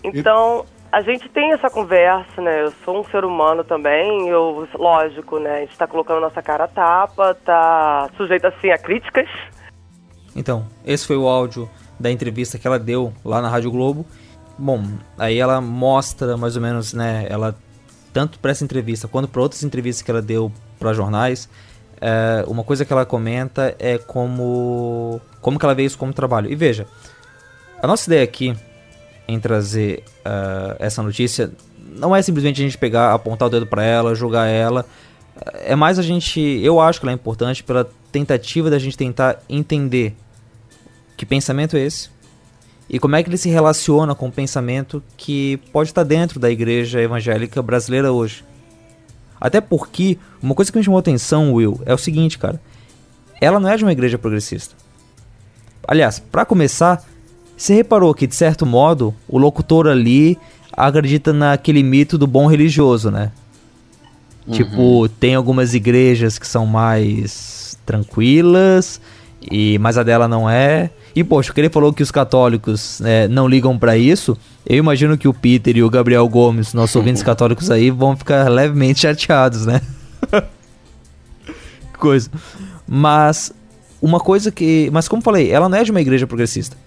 Então, 0.03 0.65
a 0.91 1.01
gente 1.01 1.29
tem 1.29 1.53
essa 1.53 1.69
conversa, 1.69 2.41
né? 2.41 2.63
Eu 2.63 2.73
sou 2.83 2.99
um 2.99 3.03
ser 3.05 3.23
humano 3.23 3.63
também, 3.63 4.27
eu, 4.27 4.67
lógico, 4.75 5.39
né? 5.39 5.57
A 5.57 5.59
gente 5.59 5.77
tá 5.77 5.87
colocando 5.87 6.19
nossa 6.19 6.41
cara 6.41 6.65
a 6.65 6.67
tapa, 6.67 7.33
tá 7.33 8.09
sujeito 8.17 8.47
assim 8.47 8.71
a 8.71 8.77
críticas. 8.77 9.27
Então, 10.35 10.65
esse 10.85 11.05
foi 11.05 11.17
o 11.17 11.27
áudio 11.27 11.69
da 11.99 12.09
entrevista 12.09 12.57
que 12.57 12.65
ela 12.65 12.79
deu 12.79 13.13
lá 13.23 13.41
na 13.41 13.49
Rádio 13.49 13.71
Globo. 13.71 14.05
Bom, 14.57 14.83
aí 15.17 15.37
ela 15.37 15.61
mostra 15.61 16.35
mais 16.37 16.55
ou 16.55 16.61
menos, 16.61 16.93
né? 16.93 17.25
Ela 17.29 17.55
tanto 18.13 18.39
para 18.39 18.51
essa 18.51 18.63
entrevista 18.63 19.07
quanto 19.07 19.27
para 19.27 19.41
outras 19.41 19.63
entrevistas 19.63 20.01
que 20.01 20.11
ela 20.11 20.21
deu 20.21 20.51
para 20.77 20.93
jornais, 20.93 21.49
é, 22.01 22.43
uma 22.47 22.63
coisa 22.63 22.85
que 22.85 22.93
ela 22.93 23.05
comenta 23.05 23.75
é 23.77 23.97
como 23.97 25.19
como 25.41 25.59
que 25.59 25.65
ela 25.65 25.75
vê 25.75 25.83
isso 25.83 25.97
como 25.97 26.13
trabalho. 26.13 26.51
E 26.51 26.55
veja, 26.55 26.87
a 27.81 27.87
nossa 27.87 28.09
ideia 28.09 28.23
aqui 28.23 28.55
em 29.27 29.39
trazer 29.39 30.03
uh, 30.19 30.75
essa 30.79 31.03
notícia 31.03 31.51
não 31.77 32.15
é 32.15 32.21
simplesmente 32.21 32.61
a 32.61 32.65
gente 32.65 32.77
pegar, 32.77 33.13
apontar 33.13 33.47
o 33.47 33.51
dedo 33.51 33.67
para 33.67 33.83
ela, 33.83 34.15
julgar 34.15 34.47
ela. 34.47 34.85
É 35.53 35.75
mais 35.75 35.99
a 35.99 36.01
gente, 36.01 36.39
eu 36.39 36.79
acho 36.79 36.99
que 36.99 37.05
ela 37.05 37.11
é 37.11 37.15
importante 37.15 37.63
pela 37.63 37.87
tentativa 38.11 38.69
da 38.69 38.79
gente 38.79 38.97
tentar 38.97 39.41
entender 39.47 40.15
que 41.15 41.25
pensamento 41.25 41.77
é 41.77 41.81
esse 41.81 42.09
e 42.89 42.99
como 42.99 43.15
é 43.15 43.21
que 43.21 43.29
ele 43.29 43.37
se 43.37 43.49
relaciona 43.49 44.15
com 44.15 44.27
o 44.27 44.31
pensamento 44.31 45.03
que 45.15 45.57
pode 45.71 45.91
estar 45.91 46.03
dentro 46.03 46.39
da 46.39 46.49
igreja 46.49 46.99
evangélica 46.99 47.61
brasileira 47.61 48.11
hoje. 48.11 48.43
Até 49.39 49.61
porque, 49.61 50.17
uma 50.41 50.55
coisa 50.55 50.71
que 50.71 50.77
me 50.77 50.83
chamou 50.83 50.97
a 50.97 50.99
atenção, 50.99 51.53
Will, 51.53 51.79
é 51.85 51.93
o 51.93 51.97
seguinte, 51.97 52.37
cara. 52.37 52.59
Ela 53.39 53.59
não 53.59 53.69
é 53.69 53.77
de 53.77 53.83
uma 53.83 53.91
igreja 53.91 54.17
progressista. 54.17 54.75
Aliás, 55.87 56.19
para 56.19 56.43
começar, 56.45 57.03
você 57.55 57.73
reparou 57.73 58.13
que, 58.13 58.27
de 58.27 58.35
certo 58.35 58.65
modo, 58.65 59.13
o 59.27 59.37
locutor 59.37 59.87
ali 59.87 60.37
acredita 60.73 61.31
naquele 61.31 61.83
mito 61.83 62.17
do 62.17 62.27
bom 62.27 62.47
religioso, 62.47 63.11
né? 63.11 63.31
Uhum. 64.45 64.53
Tipo, 64.53 65.09
tem 65.19 65.35
algumas 65.35 65.73
igrejas 65.73 66.39
que 66.39 66.47
são 66.47 66.65
mais 66.65 67.77
tranquilas, 67.85 68.99
e 69.41 69.77
mas 69.79 69.97
a 69.97 70.03
dela 70.03 70.27
não 70.27 70.49
é. 70.49 70.89
E, 71.15 71.23
poxa, 71.23 71.53
que 71.53 71.59
ele 71.59 71.69
falou 71.69 71.91
que 71.91 72.03
os 72.03 72.11
católicos 72.11 72.99
né, 72.99 73.27
não 73.27 73.47
ligam 73.47 73.77
para 73.77 73.97
isso, 73.97 74.37
eu 74.65 74.77
imagino 74.77 75.17
que 75.17 75.27
o 75.27 75.33
Peter 75.33 75.75
e 75.75 75.83
o 75.83 75.89
Gabriel 75.89 76.27
Gomes, 76.27 76.73
nossos 76.73 76.95
ouvintes 76.95 77.21
católicos 77.23 77.71
aí, 77.71 77.89
vão 77.89 78.15
ficar 78.15 78.49
levemente 78.49 79.01
chateados, 79.01 79.65
né? 79.65 79.81
coisa. 81.97 82.29
Mas, 82.87 83.51
uma 84.01 84.19
coisa 84.19 84.51
que. 84.51 84.89
Mas, 84.91 85.07
como 85.07 85.21
falei, 85.21 85.51
ela 85.51 85.69
não 85.69 85.77
é 85.77 85.83
de 85.83 85.91
uma 85.91 86.01
igreja 86.01 86.25
progressista. 86.25 86.77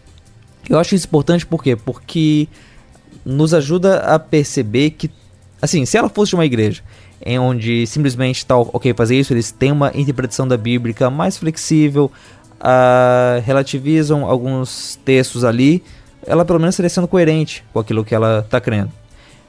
Eu 0.69 0.79
acho 0.79 0.95
isso 0.95 1.07
importante 1.07 1.45
por 1.45 1.63
quê? 1.63 1.77
Porque 1.77 2.49
nos 3.25 3.53
ajuda 3.53 3.99
a 3.99 4.19
perceber 4.19 4.91
que, 4.91 5.11
assim, 5.61 5.85
se 5.85 5.97
ela 5.97 6.09
fosse 6.09 6.31
de 6.31 6.37
uma 6.37 6.47
igreja 6.47 6.83
em 7.25 7.39
onde 7.39 7.87
simplesmente 7.87 8.45
tal, 8.45 8.69
ok, 8.73 8.93
fazer 8.95 9.19
isso, 9.19 9.33
eles 9.33 9.53
têm 9.53 9.71
uma 9.71 9.93
interpretação 9.95 10.47
da 10.47 10.57
Bíblia 10.57 11.09
mais 11.09 11.37
flexível, 11.39 12.11
uh, 12.63 13.43
relativizam 13.45 14.25
alguns 14.25 14.99
textos 15.05 15.45
ali, 15.45 15.83
ela 16.25 16.45
pelo 16.45 16.61
menos 16.61 16.75
estaria 16.75 16.89
sendo 16.89 17.09
coerente 17.09 17.65
com 17.73 17.81
aquilo 17.81 18.05
que 18.05 18.15
ela 18.15 18.41
está 18.41 18.61
crendo. 18.61 18.91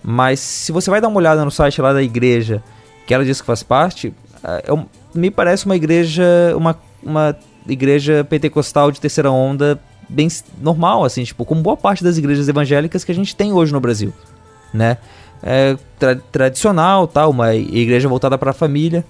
Mas 0.04 0.40
se 0.40 0.72
você 0.72 0.90
vai 0.90 1.00
dar 1.00 1.08
uma 1.08 1.18
olhada 1.18 1.46
no 1.46 1.52
site 1.52 1.82
lá 1.82 1.94
da 1.94 2.04
igreja, 2.04 2.62
que 3.06 3.14
ela 3.14 3.24
diz 3.24 3.40
que 3.40 3.48
faz 3.48 3.64
parte, 3.64 4.08
uh, 4.08 4.14
é, 4.44 4.86
me 5.14 5.30
parece 5.30 5.66
uma 5.66 5.76
igreja, 5.76 6.24
uma, 6.58 6.78
uma 7.02 7.36
igreja 7.68 8.24
pentecostal 8.24 8.92
de 8.92 9.00
terceira 9.00 9.32
onda 9.32 9.80
bem 10.10 10.28
normal, 10.60 11.06
assim, 11.06 11.24
tipo, 11.24 11.46
como 11.46 11.62
boa 11.62 11.78
parte 11.78 12.04
das 12.04 12.18
igrejas 12.18 12.48
evangélicas 12.50 13.04
que 13.04 13.12
a 13.12 13.16
gente 13.16 13.36
tem 13.36 13.54
hoje 13.54 13.72
no 13.72 13.80
Brasil, 13.80 14.14
né? 14.74 14.98
É, 15.42 15.78
tra 16.00 16.16
tradicional, 16.32 17.08
tal, 17.08 17.30
uma 17.32 17.54
igreja 17.56 18.08
voltada 18.08 18.38
para 18.38 18.52
a 18.52 18.54
família. 18.54 19.06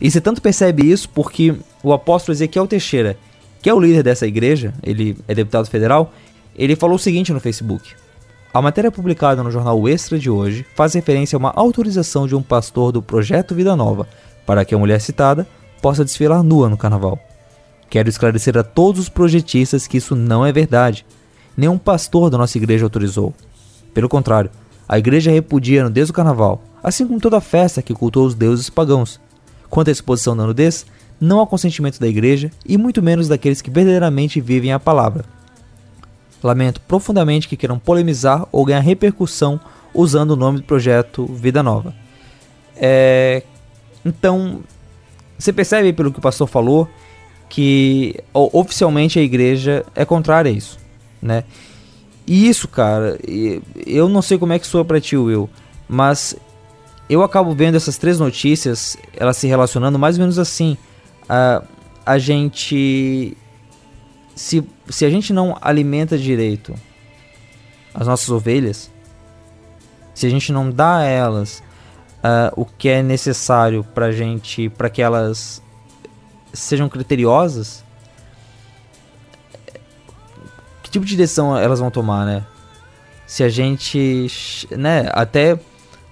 E 0.00 0.10
você 0.10 0.20
tanto 0.20 0.42
percebe 0.42 0.90
isso 0.90 1.08
porque 1.08 1.54
o 1.84 1.92
apóstolo 1.92 2.34
Ezequiel 2.34 2.66
Teixeira, 2.66 3.16
que 3.62 3.68
é 3.68 3.74
o 3.74 3.78
líder 3.78 4.02
dessa 4.02 4.26
igreja, 4.26 4.72
ele 4.82 5.16
é 5.28 5.34
deputado 5.34 5.66
federal, 5.66 6.12
ele 6.56 6.74
falou 6.74 6.96
o 6.96 6.98
seguinte 6.98 7.32
no 7.32 7.38
Facebook: 7.38 7.92
A 8.52 8.62
matéria 8.62 8.90
publicada 8.90 9.42
no 9.42 9.50
jornal 9.50 9.86
Extra 9.88 10.18
de 10.18 10.30
hoje 10.30 10.66
faz 10.74 10.94
referência 10.94 11.36
a 11.36 11.38
uma 11.38 11.52
autorização 11.54 12.26
de 12.26 12.34
um 12.34 12.42
pastor 12.42 12.90
do 12.90 13.02
projeto 13.02 13.54
Vida 13.54 13.76
Nova 13.76 14.08
para 14.46 14.64
que 14.64 14.74
a 14.74 14.78
mulher 14.78 15.00
citada 15.00 15.46
possa 15.80 16.04
desfilar 16.04 16.42
nua 16.42 16.68
no 16.68 16.76
carnaval. 16.76 17.18
Quero 17.90 18.08
esclarecer 18.08 18.56
a 18.56 18.62
todos 18.62 19.02
os 19.02 19.08
projetistas 19.08 19.86
que 19.86 19.98
isso 19.98 20.16
não 20.16 20.44
é 20.44 20.50
verdade. 20.50 21.04
Nenhum 21.56 21.78
pastor 21.78 22.30
da 22.30 22.38
nossa 22.38 22.58
igreja 22.58 22.84
autorizou. 22.84 23.34
Pelo 23.92 24.08
contrário, 24.08 24.50
a 24.88 24.98
igreja 24.98 25.30
repudia 25.30 25.82
a 25.82 25.84
nudez 25.84 26.08
do 26.08 26.14
carnaval, 26.14 26.62
assim 26.82 27.06
como 27.06 27.20
toda 27.20 27.40
festa 27.40 27.82
que 27.82 27.94
cultou 27.94 28.26
os 28.26 28.34
deuses 28.34 28.68
pagãos. 28.68 29.20
Quanto 29.70 29.88
à 29.88 29.92
exposição 29.92 30.36
da 30.36 30.46
nudez, 30.46 30.84
não 31.20 31.40
há 31.40 31.46
consentimento 31.46 32.00
da 32.00 32.08
igreja 32.08 32.50
e 32.66 32.76
muito 32.76 33.02
menos 33.02 33.28
daqueles 33.28 33.62
que 33.62 33.70
verdadeiramente 33.70 34.40
vivem 34.40 34.72
a 34.72 34.80
palavra. 34.80 35.24
Lamento 36.42 36.80
profundamente 36.82 37.48
que 37.48 37.56
queiram 37.56 37.78
polemizar 37.78 38.46
ou 38.52 38.64
ganhar 38.64 38.80
repercussão 38.80 39.58
usando 39.94 40.32
o 40.32 40.36
nome 40.36 40.58
do 40.58 40.64
projeto 40.64 41.26
Vida 41.26 41.62
Nova. 41.62 41.94
É... 42.76 43.42
Então, 44.04 44.60
você 45.38 45.52
percebe 45.52 45.92
pelo 45.92 46.12
que 46.12 46.18
o 46.18 46.22
pastor 46.22 46.46
falou 46.46 46.88
que 47.48 48.16
oficialmente 48.32 49.18
a 49.18 49.22
igreja 49.22 49.84
é 49.94 50.04
contrária 50.04 50.50
a 50.50 50.54
isso, 50.54 50.78
né? 51.22 51.44
E 52.26 52.48
isso, 52.48 52.66
cara, 52.66 53.18
eu 53.86 54.08
não 54.08 54.22
sei 54.22 54.38
como 54.38 54.52
é 54.52 54.58
que 54.58 54.66
soa 54.66 54.84
pra 54.84 55.00
ti, 55.00 55.16
Will, 55.16 55.48
mas 55.88 56.34
eu 57.08 57.22
acabo 57.22 57.54
vendo 57.54 57.76
essas 57.76 57.98
três 57.98 58.18
notícias, 58.18 58.96
elas 59.14 59.36
se 59.36 59.46
relacionando 59.46 59.98
mais 59.98 60.16
ou 60.16 60.20
menos 60.20 60.38
assim. 60.38 60.76
A, 61.28 61.62
a 62.04 62.18
gente. 62.18 63.36
Se, 64.34 64.66
se 64.88 65.04
a 65.04 65.10
gente 65.10 65.32
não 65.32 65.56
alimenta 65.60 66.18
direito 66.18 66.74
as 67.94 68.08
nossas 68.08 68.28
ovelhas, 68.28 68.90
se 70.12 70.26
a 70.26 70.30
gente 70.30 70.52
não 70.52 70.70
dá 70.70 70.98
a 70.98 71.04
elas 71.04 71.62
uh, 72.18 72.60
o 72.60 72.64
que 72.64 72.88
é 72.88 73.02
necessário 73.02 73.84
pra 73.84 74.10
gente, 74.10 74.68
para 74.68 74.90
que 74.90 75.00
elas 75.00 75.62
sejam 76.52 76.88
criteriosas, 76.88 77.84
que 80.82 80.90
tipo 80.90 81.04
de 81.04 81.16
decisão 81.16 81.56
elas 81.56 81.78
vão 81.78 81.90
tomar, 81.90 82.24
né? 82.24 82.44
Se 83.26 83.42
a 83.42 83.48
gente, 83.48 84.28
né, 84.70 85.08
até 85.12 85.58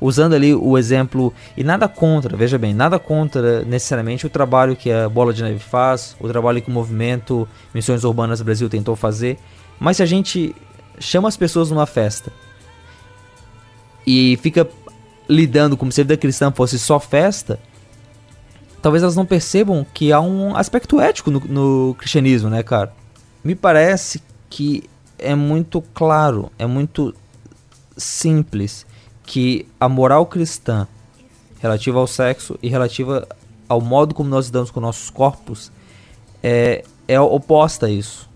usando 0.03 0.35
ali 0.35 0.53
o 0.53 0.77
exemplo 0.77 1.33
e 1.57 1.63
nada 1.63 1.87
contra, 1.89 2.37
veja 2.37 2.59
bem, 2.59 2.75
nada 2.75 2.99
contra 2.99 3.63
necessariamente 3.65 4.27
o 4.27 4.31
trabalho 4.31 4.75
que 4.75 4.91
a 4.91 5.09
Bola 5.09 5.33
de 5.33 5.43
Neve 5.43 5.61
faz, 5.61 6.17
o 6.19 6.29
trabalho 6.29 6.61
que 6.61 6.69
o 6.69 6.73
movimento 6.73 7.49
Missões 7.73 8.03
Urbanas 8.03 8.43
Brasil 8.43 8.69
tentou 8.69 8.97
fazer, 8.97 9.39
mas 9.79 9.99
se 9.99 10.03
a 10.03 10.07
gente 10.07 10.55
chama 10.99 11.29
as 11.29 11.37
pessoas 11.37 11.71
numa 11.71 11.87
festa 11.87 12.33
e 14.05 14.37
fica 14.43 14.69
lidando 15.29 15.77
como 15.77 15.93
se 15.93 16.01
a 16.01 16.05
vida 16.05 16.17
cristã 16.17 16.51
fosse 16.51 16.79
só 16.79 16.99
festa, 16.99 17.61
talvez 18.83 19.05
elas 19.05 19.15
não 19.15 19.25
percebam 19.25 19.87
que 19.95 20.13
há 20.13 20.21
um 20.21 20.57
aspecto 20.57 21.01
ético 21.01 21.31
no, 21.31 21.41
no 21.41 21.95
cristianismo, 21.95 22.51
né, 22.51 22.63
cara? 22.65 22.93
Me 23.45 23.55
parece 23.55 24.21
que 24.51 24.83
é 25.17 25.37
muito 25.37 25.81
claro, 25.95 26.51
é 26.59 26.67
muito 26.67 27.15
simples 27.97 28.85
que 29.25 29.67
a 29.79 29.89
moral 29.89 30.27
cristã 30.27 30.87
relativa 31.61 31.99
ao 31.99 32.07
sexo 32.07 32.59
e 32.63 32.69
relativa 32.69 33.27
ao 33.69 33.81
modo 33.81 34.15
como 34.15 34.29
nós 34.29 34.47
lidamos 34.47 34.71
com 34.71 34.81
nossos 34.81 35.09
corpos 35.11 35.71
é, 36.43 36.85
é 37.07 37.21
oposta 37.21 37.87
a 37.87 37.91
isso. 37.91 38.29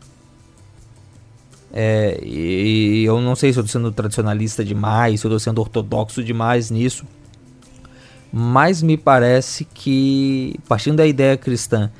É, 1.72 2.18
e 2.24 3.04
eu 3.04 3.20
não 3.20 3.34
sei 3.34 3.52
se 3.52 3.58
eu 3.58 3.64
estou 3.64 3.80
sendo 3.80 3.92
tradicionalista 3.92 4.64
demais, 4.64 5.20
se 5.20 5.26
eu 5.26 5.28
estou 5.28 5.40
sendo 5.40 5.60
ortodoxo 5.60 6.24
demais 6.24 6.70
nisso, 6.70 7.04
mas 8.32 8.82
me 8.82 8.96
parece 8.96 9.64
que, 9.64 10.58
partindo 10.68 10.96
da 10.96 11.06
ideia 11.06 11.36
cristã 11.36 11.90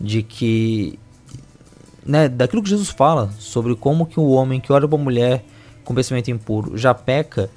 de 0.00 0.22
que, 0.22 0.98
né, 2.06 2.28
daquilo 2.28 2.62
que 2.62 2.68
Jesus 2.68 2.90
fala 2.90 3.32
sobre 3.38 3.74
como 3.74 4.06
que 4.06 4.20
o 4.20 4.28
homem 4.28 4.60
que 4.60 4.72
olha 4.72 4.86
para 4.86 4.98
a 4.98 5.02
mulher 5.02 5.44
com 5.84 5.94
pensamento 5.94 6.30
impuro 6.30 6.76
já 6.76 6.94
peca, 6.94 7.50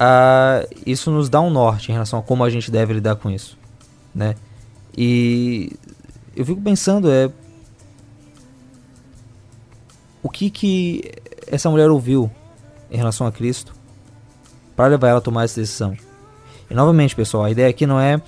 uh, 0.00 0.66
isso 0.86 1.10
nos 1.10 1.28
dá 1.28 1.40
um 1.40 1.50
norte 1.50 1.90
em 1.90 1.92
relação 1.92 2.18
a 2.18 2.22
como 2.22 2.42
a 2.42 2.50
gente 2.50 2.70
deve 2.70 2.94
lidar 2.94 3.16
com 3.16 3.30
isso, 3.30 3.58
né? 4.14 4.34
E 4.96 5.72
eu 6.34 6.44
fico 6.44 6.60
pensando 6.60 7.10
é 7.10 7.30
o 10.22 10.28
que 10.28 10.50
que 10.50 11.12
essa 11.46 11.70
mulher 11.70 11.90
ouviu 11.90 12.30
em 12.90 12.96
relação 12.96 13.26
a 13.26 13.32
Cristo 13.32 13.74
para 14.74 14.88
levar 14.88 15.08
ela 15.08 15.18
a 15.18 15.22
tomar 15.22 15.44
essa 15.44 15.60
decisão. 15.60 15.96
E 16.68 16.74
novamente, 16.74 17.14
pessoal, 17.14 17.44
a 17.44 17.50
ideia 17.50 17.68
aqui 17.68 17.86
não 17.86 18.00
é 18.00 18.20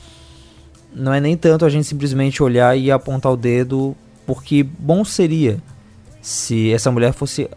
não 0.95 1.13
é 1.13 1.21
nem 1.21 1.37
tanto 1.37 1.65
a 1.65 1.71
gente 1.71 1.87
simplesmente 1.87 2.43
olhar 2.43 2.77
e 2.77 2.91
apontar 2.91 3.33
o 3.33 3.37
dedo, 3.37 3.97
porque 4.27 4.63
bom 4.63 5.05
seria 5.05 5.59
se 6.21 6.71
essa 6.73 6.91
mulher 6.91 7.13
fosse 7.13 7.49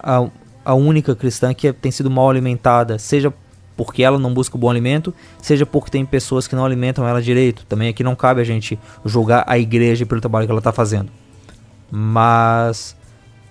a, 0.00 0.28
a 0.66 0.74
única 0.74 1.14
cristã 1.14 1.54
que 1.54 1.72
tem 1.72 1.92
sido 1.92 2.10
mal 2.10 2.28
alimentada, 2.28 2.98
seja 2.98 3.32
porque 3.76 4.02
ela 4.02 4.18
não 4.18 4.34
busca 4.34 4.56
o 4.56 4.58
bom 4.58 4.68
alimento, 4.68 5.14
seja 5.40 5.64
porque 5.64 5.92
tem 5.92 6.04
pessoas 6.04 6.48
que 6.48 6.56
não 6.56 6.64
alimentam 6.64 7.06
ela 7.06 7.22
direito. 7.22 7.64
Também 7.66 7.88
aqui 7.88 8.02
não 8.02 8.16
cabe 8.16 8.40
a 8.40 8.44
gente 8.44 8.76
julgar 9.04 9.44
a 9.46 9.56
igreja 9.56 10.04
pelo 10.04 10.20
trabalho 10.20 10.44
que 10.44 10.50
ela 10.50 10.58
está 10.58 10.72
fazendo. 10.72 11.08
Mas 11.88 12.96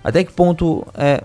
até 0.04 0.22
que 0.22 0.32
ponto 0.32 0.86
é 0.92 1.24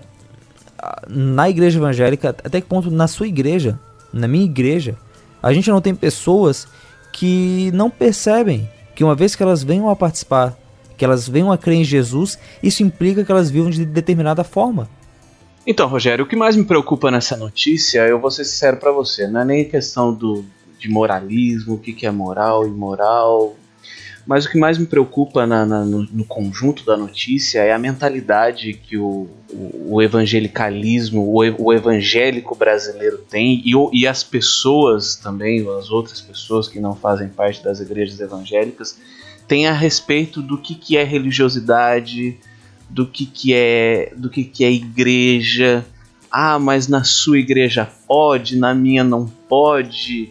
na 1.06 1.50
igreja 1.50 1.78
evangélica, 1.78 2.30
até 2.30 2.58
que 2.62 2.66
ponto 2.66 2.90
na 2.90 3.06
sua 3.06 3.28
igreja, 3.28 3.78
na 4.14 4.26
minha 4.26 4.44
igreja, 4.44 4.96
a 5.42 5.52
gente 5.52 5.70
não 5.70 5.82
tem 5.82 5.94
pessoas 5.94 6.66
que 7.12 7.70
não 7.74 7.90
percebem 7.90 8.66
que 8.94 9.04
uma 9.04 9.14
vez 9.14 9.36
que 9.36 9.42
elas 9.42 9.62
venham 9.62 9.90
a 9.90 9.96
participar, 9.96 10.56
que 10.96 11.04
elas 11.04 11.28
venham 11.28 11.52
a 11.52 11.58
crer 11.58 11.76
em 11.76 11.84
Jesus, 11.84 12.38
isso 12.62 12.82
implica 12.82 13.24
que 13.24 13.30
elas 13.30 13.50
vivam 13.50 13.70
de 13.70 13.84
determinada 13.84 14.42
forma. 14.42 14.88
Então, 15.66 15.86
Rogério, 15.86 16.24
o 16.24 16.28
que 16.28 16.34
mais 16.34 16.56
me 16.56 16.64
preocupa 16.64 17.10
nessa 17.10 17.36
notícia, 17.36 18.06
eu 18.06 18.18
vou 18.18 18.30
ser 18.30 18.44
sincero 18.44 18.78
para 18.78 18.90
você, 18.90 19.28
não 19.28 19.42
é 19.42 19.44
nem 19.44 19.64
questão 19.64 20.12
do, 20.12 20.44
de 20.78 20.88
moralismo, 20.88 21.74
o 21.74 21.78
que, 21.78 21.92
que 21.92 22.04
é 22.04 22.10
moral 22.10 22.66
imoral, 22.66 23.56
mas 24.26 24.44
o 24.44 24.50
que 24.50 24.58
mais 24.58 24.78
me 24.78 24.86
preocupa 24.86 25.46
na, 25.46 25.64
na, 25.64 25.84
no, 25.84 26.02
no, 26.04 26.24
conjunto 26.24 26.84
da 26.84 26.96
notícia 26.96 27.60
é 27.60 27.72
a 27.72 27.78
mentalidade 27.78 28.74
que 28.74 28.96
o, 28.96 29.28
o, 29.50 29.94
o 29.94 30.02
evangelicalismo, 30.02 31.22
o, 31.22 31.38
o, 31.64 31.72
evangélico 31.72 32.54
brasileiro 32.54 33.18
tem 33.18 33.62
e, 33.64 33.72
e 33.92 34.06
as 34.06 34.22
pessoas 34.22 35.16
também, 35.16 35.66
as 35.78 35.90
outras 35.90 36.20
pessoas 36.20 36.68
que 36.68 36.78
não 36.78 36.94
fazem 36.94 37.28
parte 37.28 37.62
das 37.62 37.80
igrejas 37.80 38.20
evangélicas, 38.20 38.98
têm 39.46 39.66
a 39.66 39.72
respeito 39.72 40.40
do 40.40 40.56
que, 40.56 40.74
que 40.74 40.96
é 40.96 41.02
religiosidade, 41.02 42.38
do 42.92 43.06
que, 43.06 43.24
que 43.24 43.54
é 43.54 44.12
do 44.14 44.28
que, 44.28 44.44
que 44.44 44.64
é 44.64 44.70
igreja. 44.70 45.84
Ah, 46.30 46.58
mas 46.58 46.88
na 46.88 47.04
sua 47.04 47.38
igreja 47.38 47.88
pode, 48.06 48.56
na 48.56 48.74
minha 48.74 49.02
não 49.02 49.26
pode. 49.26 50.30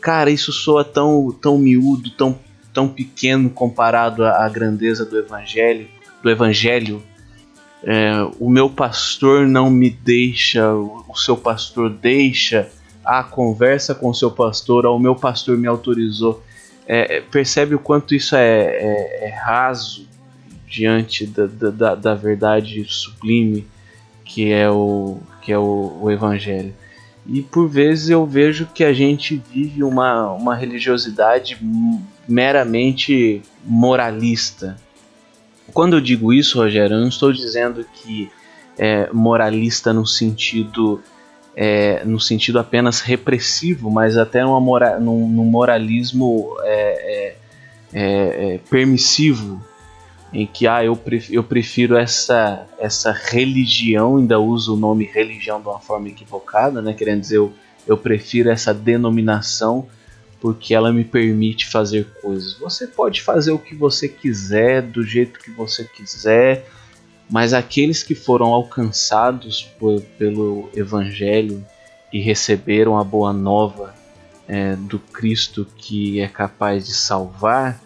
Cara, 0.00 0.30
isso 0.30 0.52
soa 0.52 0.84
tão, 0.84 1.30
tão 1.30 1.58
miúdo, 1.58 2.10
tão, 2.10 2.38
tão 2.72 2.88
pequeno 2.88 3.50
comparado 3.50 4.24
à, 4.24 4.48
grandeza 4.48 5.04
do 5.04 5.18
evangelho. 5.18 5.86
Do 6.22 6.30
evangelho. 6.30 7.02
É, 7.82 8.10
o 8.40 8.50
meu 8.50 8.68
pastor 8.68 9.46
não 9.46 9.70
me 9.70 9.90
deixa, 9.90 10.72
o 10.74 11.14
seu 11.14 11.36
pastor 11.36 11.90
deixa. 11.90 12.68
A 13.04 13.22
conversa 13.22 13.94
com 13.94 14.08
o 14.08 14.14
seu 14.14 14.30
pastor, 14.30 14.84
o 14.86 14.98
meu 14.98 15.14
pastor 15.14 15.56
me 15.56 15.66
autorizou. 15.66 16.42
É, 16.86 17.20
percebe 17.20 17.74
o 17.74 17.78
quanto 17.78 18.14
isso 18.14 18.34
é, 18.34 18.60
é, 18.60 19.28
é 19.28 19.28
raso, 19.28 20.07
diante 20.68 21.26
da, 21.26 21.46
da, 21.46 21.94
da 21.94 22.14
verdade 22.14 22.84
sublime 22.88 23.66
que 24.24 24.52
é 24.52 24.70
o 24.70 25.18
que 25.40 25.50
é 25.50 25.58
o, 25.58 25.98
o, 26.02 26.10
evangelho. 26.10 26.74
E 27.26 27.40
por 27.40 27.66
vezes 27.68 28.10
eu 28.10 28.26
vejo 28.26 28.66
que 28.66 28.84
a 28.84 28.92
gente 28.92 29.42
vive 29.50 29.82
uma, 29.82 30.30
uma 30.32 30.54
religiosidade 30.54 31.58
meramente 32.28 33.40
moralista. 33.64 34.76
Quando 35.72 35.96
eu 35.96 36.00
digo 36.00 36.32
isso, 36.32 36.58
Rogério, 36.58 36.96
eu 36.96 37.00
não 37.00 37.08
estou 37.08 37.32
dizendo 37.32 37.84
que 37.94 38.30
é 38.76 39.10
moralista 39.12 39.92
no 39.92 40.06
sentido 40.06 41.02
é, 41.56 42.04
no 42.04 42.20
sentido 42.20 42.58
apenas 42.58 43.00
repressivo, 43.00 43.90
mas 43.90 44.16
até 44.16 44.44
numa 44.44 44.60
mora, 44.60 45.00
num, 45.00 45.28
num 45.28 45.44
moralismo 45.44 46.56
é, 46.62 46.70
é, 46.70 47.36
é, 47.92 48.54
é 48.54 48.60
permissivo 48.70 49.60
em 50.32 50.46
que 50.46 50.66
ah, 50.66 50.84
eu, 50.84 50.94
prefiro, 50.94 51.34
eu 51.34 51.44
prefiro 51.44 51.96
essa, 51.96 52.66
essa 52.78 53.12
religião, 53.12 54.18
ainda 54.18 54.38
uso 54.38 54.74
o 54.74 54.76
nome 54.76 55.04
religião 55.04 55.60
de 55.60 55.68
uma 55.68 55.80
forma 55.80 56.08
equivocada, 56.08 56.82
né? 56.82 56.92
querendo 56.92 57.20
dizer, 57.20 57.38
eu, 57.38 57.52
eu 57.86 57.96
prefiro 57.96 58.50
essa 58.50 58.74
denominação 58.74 59.88
porque 60.40 60.74
ela 60.74 60.92
me 60.92 61.04
permite 61.04 61.66
fazer 61.66 62.06
coisas. 62.20 62.54
Você 62.58 62.86
pode 62.86 63.22
fazer 63.22 63.50
o 63.50 63.58
que 63.58 63.74
você 63.74 64.08
quiser, 64.08 64.82
do 64.82 65.02
jeito 65.02 65.40
que 65.40 65.50
você 65.50 65.84
quiser, 65.84 66.68
mas 67.28 67.52
aqueles 67.52 68.02
que 68.02 68.14
foram 68.14 68.46
alcançados 68.46 69.62
por, 69.78 70.00
pelo 70.18 70.70
Evangelho 70.74 71.64
e 72.12 72.20
receberam 72.20 72.98
a 72.98 73.04
boa 73.04 73.32
nova 73.32 73.94
é, 74.46 74.76
do 74.76 74.98
Cristo 74.98 75.66
que 75.76 76.20
é 76.20 76.28
capaz 76.28 76.86
de 76.86 76.94
salvar, 76.94 77.82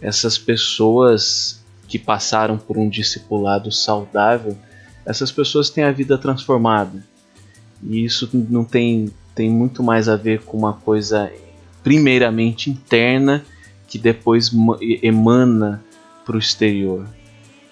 essas 0.00 0.38
pessoas 0.38 1.58
que 1.88 1.98
passaram 1.98 2.58
por 2.58 2.76
um 2.76 2.88
discipulado 2.88 3.72
saudável, 3.72 4.56
essas 5.04 5.32
pessoas 5.32 5.70
têm 5.70 5.84
a 5.84 5.90
vida 5.90 6.18
transformada. 6.18 7.02
E 7.82 8.04
isso 8.04 8.28
não 8.32 8.62
tem, 8.62 9.10
tem 9.34 9.50
muito 9.50 9.82
mais 9.82 10.08
a 10.08 10.14
ver 10.14 10.42
com 10.42 10.56
uma 10.58 10.74
coisa 10.74 11.32
primeiramente 11.82 12.68
interna 12.70 13.42
que 13.86 13.98
depois 13.98 14.52
emana 15.02 15.82
para 16.26 16.36
o 16.36 16.38
exterior. 16.38 17.08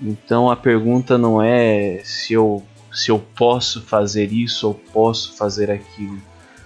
Então 0.00 0.50
a 0.50 0.56
pergunta 0.56 1.18
não 1.18 1.42
é 1.42 2.00
se 2.02 2.32
eu, 2.32 2.62
se 2.90 3.10
eu 3.10 3.18
posso 3.18 3.82
fazer 3.82 4.32
isso 4.32 4.68
ou 4.68 4.74
posso 4.74 5.36
fazer 5.36 5.70
aquilo, 5.70 6.20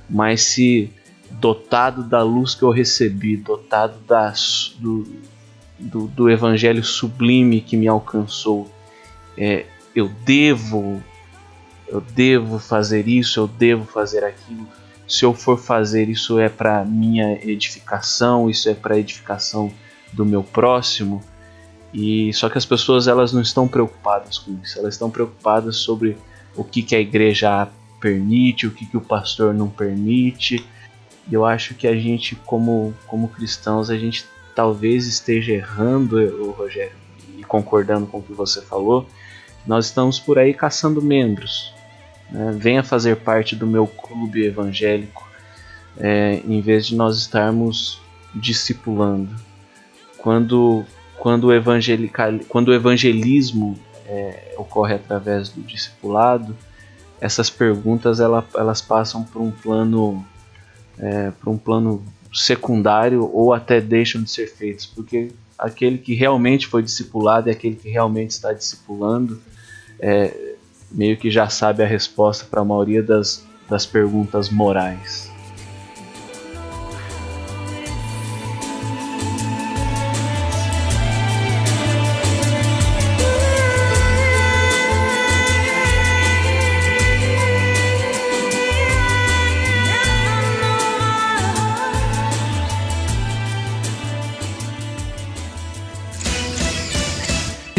mas 0.08 0.42
se 0.42 0.92
dotado 1.32 2.02
da 2.04 2.22
luz 2.22 2.54
que 2.54 2.62
eu 2.62 2.70
recebi, 2.70 3.36
dotado 3.36 3.98
da, 4.06 4.32
do, 4.78 5.04
do, 5.80 6.06
do 6.08 6.30
evangelho 6.30 6.84
sublime 6.84 7.60
que 7.60 7.76
me 7.76 7.88
alcançou, 7.88 8.70
é, 9.36 9.66
eu 9.94 10.08
devo, 10.24 11.02
eu 11.88 12.00
devo 12.00 12.58
fazer 12.58 13.08
isso, 13.08 13.40
eu 13.40 13.48
devo 13.48 13.84
fazer 13.84 14.24
aquilo. 14.24 14.66
Se 15.08 15.24
eu 15.24 15.34
for 15.34 15.58
fazer 15.58 16.08
isso 16.08 16.38
é 16.38 16.48
para 16.48 16.84
minha 16.84 17.32
edificação, 17.42 18.48
isso 18.48 18.68
é 18.68 18.74
para 18.74 18.98
edificação 18.98 19.72
do 20.12 20.24
meu 20.24 20.42
próximo. 20.42 21.20
E 21.92 22.32
só 22.32 22.48
que 22.48 22.58
as 22.58 22.64
pessoas 22.64 23.08
elas 23.08 23.32
não 23.32 23.42
estão 23.42 23.66
preocupadas 23.66 24.38
com 24.38 24.56
isso. 24.62 24.78
Elas 24.78 24.94
estão 24.94 25.10
preocupadas 25.10 25.76
sobre 25.76 26.16
o 26.54 26.62
que, 26.62 26.82
que 26.82 26.94
a 26.94 27.00
igreja 27.00 27.68
permite, 28.00 28.66
o 28.66 28.70
que, 28.70 28.86
que 28.86 28.96
o 28.96 29.00
pastor 29.00 29.52
não 29.52 29.68
permite. 29.68 30.64
E 31.28 31.34
eu 31.34 31.44
acho 31.44 31.74
que 31.74 31.86
a 31.88 31.96
gente, 31.96 32.36
como, 32.36 32.94
como 33.06 33.28
cristãos, 33.28 33.90
a 33.90 33.96
gente 33.96 34.24
talvez 34.54 35.06
esteja 35.06 35.52
errando, 35.52 36.16
o 36.16 36.50
Rogério, 36.50 36.96
e 37.36 37.42
concordando 37.44 38.06
com 38.06 38.18
o 38.18 38.22
que 38.22 38.32
você 38.32 38.60
falou, 38.60 39.06
nós 39.66 39.86
estamos 39.86 40.18
por 40.18 40.38
aí 40.38 40.54
caçando 40.54 41.02
membros. 41.02 41.72
Né? 42.30 42.54
Venha 42.56 42.82
fazer 42.82 43.16
parte 43.16 43.54
do 43.54 43.66
meu 43.66 43.86
clube 43.86 44.44
evangélico, 44.44 45.28
é, 45.98 46.40
em 46.44 46.60
vez 46.60 46.86
de 46.86 46.94
nós 46.94 47.18
estarmos 47.18 48.00
discipulando. 48.34 49.34
Quando, 50.18 50.84
quando, 51.18 51.44
o, 51.44 51.52
evangelical, 51.52 52.38
quando 52.48 52.68
o 52.68 52.74
evangelismo 52.74 53.78
é, 54.06 54.54
ocorre 54.56 54.94
através 54.94 55.48
do 55.48 55.62
discipulado, 55.62 56.56
essas 57.20 57.50
perguntas 57.50 58.20
ela, 58.20 58.46
elas 58.54 58.80
passam 58.80 59.22
por 59.22 59.42
um 59.42 59.50
plano 59.50 60.24
é, 60.98 61.30
por 61.30 61.50
um 61.50 61.58
plano 61.58 62.04
secundário 62.32 63.28
ou 63.32 63.52
até 63.52 63.80
deixam 63.80 64.22
de 64.22 64.30
ser 64.30 64.46
feitos, 64.46 64.86
porque 64.86 65.28
aquele 65.58 65.98
que 65.98 66.14
realmente 66.14 66.66
foi 66.66 66.82
discipulado 66.82 67.48
e 67.48 67.52
aquele 67.52 67.76
que 67.76 67.88
realmente 67.88 68.30
está 68.30 68.52
discipulando 68.52 69.40
é, 69.98 70.54
meio 70.90 71.16
que 71.16 71.30
já 71.30 71.48
sabe 71.48 71.82
a 71.82 71.86
resposta 71.86 72.46
para 72.50 72.60
a 72.60 72.64
maioria 72.64 73.02
das, 73.02 73.44
das 73.68 73.84
perguntas 73.86 74.48
morais. 74.48 75.30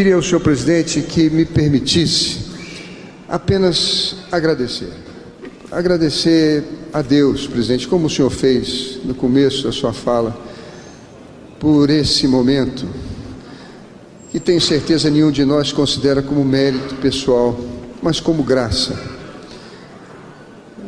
Queria 0.02 0.16
ao 0.16 0.24
senhor 0.24 0.40
presidente 0.40 1.00
que 1.00 1.30
me 1.30 1.46
permitisse 1.46 2.40
apenas 3.30 4.16
agradecer. 4.32 4.90
Agradecer 5.72 6.64
a 6.92 7.04
Deus, 7.04 7.46
presidente, 7.46 7.88
como 7.88 8.08
o 8.08 8.10
senhor 8.10 8.32
fez 8.32 8.98
no 9.06 9.14
começo 9.14 9.64
da 9.64 9.72
sua 9.72 9.94
fala, 9.94 10.36
por 11.60 11.92
esse 11.92 12.28
momento, 12.28 12.88
que 14.32 14.40
tenho 14.40 14.60
certeza 14.60 15.08
nenhum 15.08 15.30
de 15.30 15.46
nós 15.46 15.72
considera 15.72 16.24
como 16.24 16.44
mérito 16.44 16.96
pessoal, 16.96 17.56
mas 18.02 18.20
como 18.20 18.42
graça. 18.42 19.00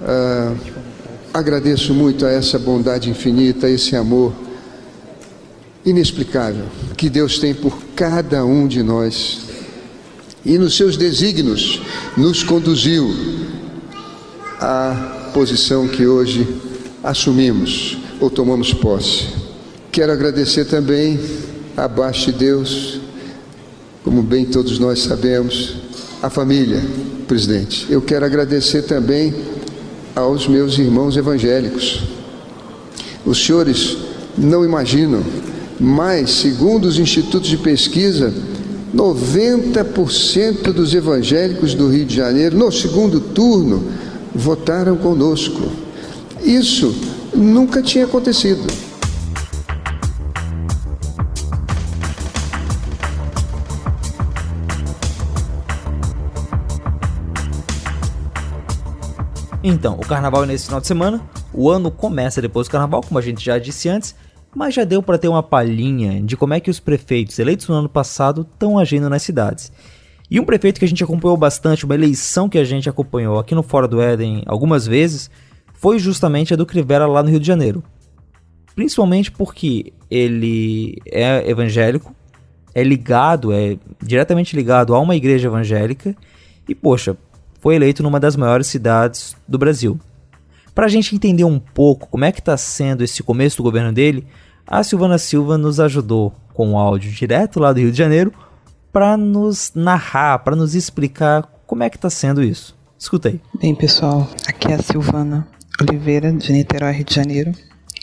Ah, 0.01 0.55
agradeço 1.31 1.93
muito 1.93 2.25
a 2.25 2.31
essa 2.31 2.57
bondade 2.57 3.11
infinita, 3.11 3.67
a 3.67 3.69
esse 3.69 3.95
amor 3.95 4.33
inexplicável 5.85 6.65
que 6.95 7.09
Deus 7.09 7.39
tem 7.39 7.53
por 7.53 7.77
cada 7.95 8.45
um 8.45 8.67
de 8.67 8.81
nós 8.81 9.41
e 10.45 10.57
nos 10.57 10.75
seus 10.75 10.97
desígnios 10.97 11.81
nos 12.17 12.43
conduziu 12.43 13.13
à 14.59 15.31
posição 15.33 15.87
que 15.87 16.05
hoje 16.05 16.47
assumimos 17.03 17.97
ou 18.19 18.29
tomamos 18.29 18.73
posse. 18.73 19.27
Quero 19.91 20.11
agradecer 20.11 20.65
também 20.65 21.19
abaixo 21.75 22.31
de 22.31 22.39
Deus, 22.39 22.99
como 24.03 24.21
bem 24.21 24.45
todos 24.45 24.79
nós 24.79 24.99
sabemos, 24.99 25.75
a 26.21 26.29
família, 26.29 26.81
presidente. 27.27 27.87
Eu 27.89 28.01
quero 28.01 28.25
agradecer 28.25 28.83
também 28.83 29.33
aos 30.15 30.47
meus 30.47 30.77
irmãos 30.77 31.17
evangélicos. 31.17 32.03
Os 33.25 33.43
senhores 33.43 33.97
não 34.37 34.63
imaginam 34.63 35.23
mas, 35.79 36.31
segundo 36.31 36.85
os 36.85 36.99
institutos 36.99 37.49
de 37.49 37.57
pesquisa, 37.57 38.33
90% 38.95 40.71
dos 40.71 40.93
evangélicos 40.93 41.73
do 41.73 41.89
Rio 41.89 42.05
de 42.05 42.15
Janeiro, 42.15 42.57
no 42.57 42.71
segundo 42.71 43.19
turno, 43.19 43.91
votaram 44.33 44.95
conosco. 44.95 45.61
Isso 46.43 46.95
nunca 47.33 47.81
tinha 47.81 48.05
acontecido. 48.05 48.61
Então, 59.63 59.93
o 59.93 60.05
carnaval 60.05 60.43
é 60.43 60.47
nesse 60.47 60.65
final 60.65 60.81
de 60.81 60.87
semana. 60.87 61.21
O 61.53 61.69
ano 61.69 61.89
começa 61.89 62.41
depois 62.41 62.67
do 62.67 62.71
carnaval, 62.71 63.01
como 63.01 63.17
a 63.17 63.21
gente 63.21 63.43
já 63.43 63.57
disse 63.57 63.87
antes 63.87 64.13
mas 64.55 64.73
já 64.73 64.83
deu 64.83 65.01
para 65.01 65.17
ter 65.17 65.27
uma 65.27 65.43
palhinha 65.43 66.21
de 66.21 66.37
como 66.37 66.53
é 66.53 66.59
que 66.59 66.69
os 66.69 66.79
prefeitos 66.79 67.39
eleitos 67.39 67.67
no 67.67 67.75
ano 67.75 67.89
passado 67.89 68.47
estão 68.49 68.77
agindo 68.77 69.09
nas 69.09 69.23
cidades. 69.23 69.71
E 70.29 70.39
um 70.39 70.45
prefeito 70.45 70.79
que 70.79 70.85
a 70.85 70.87
gente 70.87 71.03
acompanhou 71.03 71.37
bastante, 71.37 71.85
uma 71.85 71.95
eleição 71.95 72.49
que 72.49 72.57
a 72.57 72.63
gente 72.63 72.89
acompanhou 72.89 73.37
aqui 73.39 73.53
no 73.53 73.63
Fora 73.63 73.87
do 73.87 74.01
Éden 74.01 74.43
algumas 74.45 74.87
vezes, 74.87 75.29
foi 75.73 75.99
justamente 75.99 76.53
a 76.53 76.57
do 76.57 76.65
Crivella 76.65 77.05
lá 77.05 77.21
no 77.21 77.29
Rio 77.29 77.39
de 77.39 77.47
Janeiro. 77.47 77.83
Principalmente 78.75 79.31
porque 79.31 79.93
ele 80.09 80.97
é 81.05 81.49
evangélico, 81.49 82.15
é 82.73 82.83
ligado, 82.83 83.51
é 83.51 83.77
diretamente 84.01 84.55
ligado 84.55 84.95
a 84.95 84.99
uma 84.99 85.15
igreja 85.15 85.47
evangélica 85.47 86.15
e, 86.67 86.73
poxa, 86.73 87.15
foi 87.59 87.75
eleito 87.75 88.01
numa 88.01 88.19
das 88.19 88.35
maiores 88.35 88.67
cidades 88.67 89.35
do 89.47 89.57
Brasil. 89.57 89.99
Para 90.73 90.85
a 90.85 90.89
gente 90.89 91.15
entender 91.15 91.43
um 91.43 91.59
pouco 91.59 92.07
como 92.07 92.25
é 92.25 92.31
que 92.31 92.39
está 92.39 92.57
sendo 92.57 93.03
esse 93.03 93.21
começo 93.21 93.57
do 93.57 93.63
governo 93.63 93.93
dele, 93.93 94.25
a 94.65 94.83
Silvana 94.83 95.17
Silva 95.17 95.57
nos 95.57 95.79
ajudou 95.79 96.33
com 96.53 96.69
um 96.69 96.77
áudio 96.77 97.11
direto 97.11 97.59
lá 97.59 97.71
do 97.71 97.79
Rio 97.79 97.91
de 97.91 97.97
Janeiro 97.97 98.33
para 98.91 99.15
nos 99.15 99.71
narrar, 99.75 100.39
para 100.39 100.55
nos 100.55 100.73
explicar 100.73 101.43
como 101.67 101.83
é 101.83 101.89
que 101.89 101.97
está 101.97 102.09
sendo 102.09 102.43
isso. 102.43 102.75
Escuta 102.97 103.29
aí. 103.29 103.39
Bem, 103.59 103.75
pessoal, 103.75 104.27
aqui 104.47 104.71
é 104.71 104.75
a 104.75 104.81
Silvana 104.81 105.47
Oliveira, 105.81 106.31
de 106.31 106.51
Niterói, 106.51 106.93
Rio 106.93 107.05
de 107.05 107.15
Janeiro. 107.15 107.51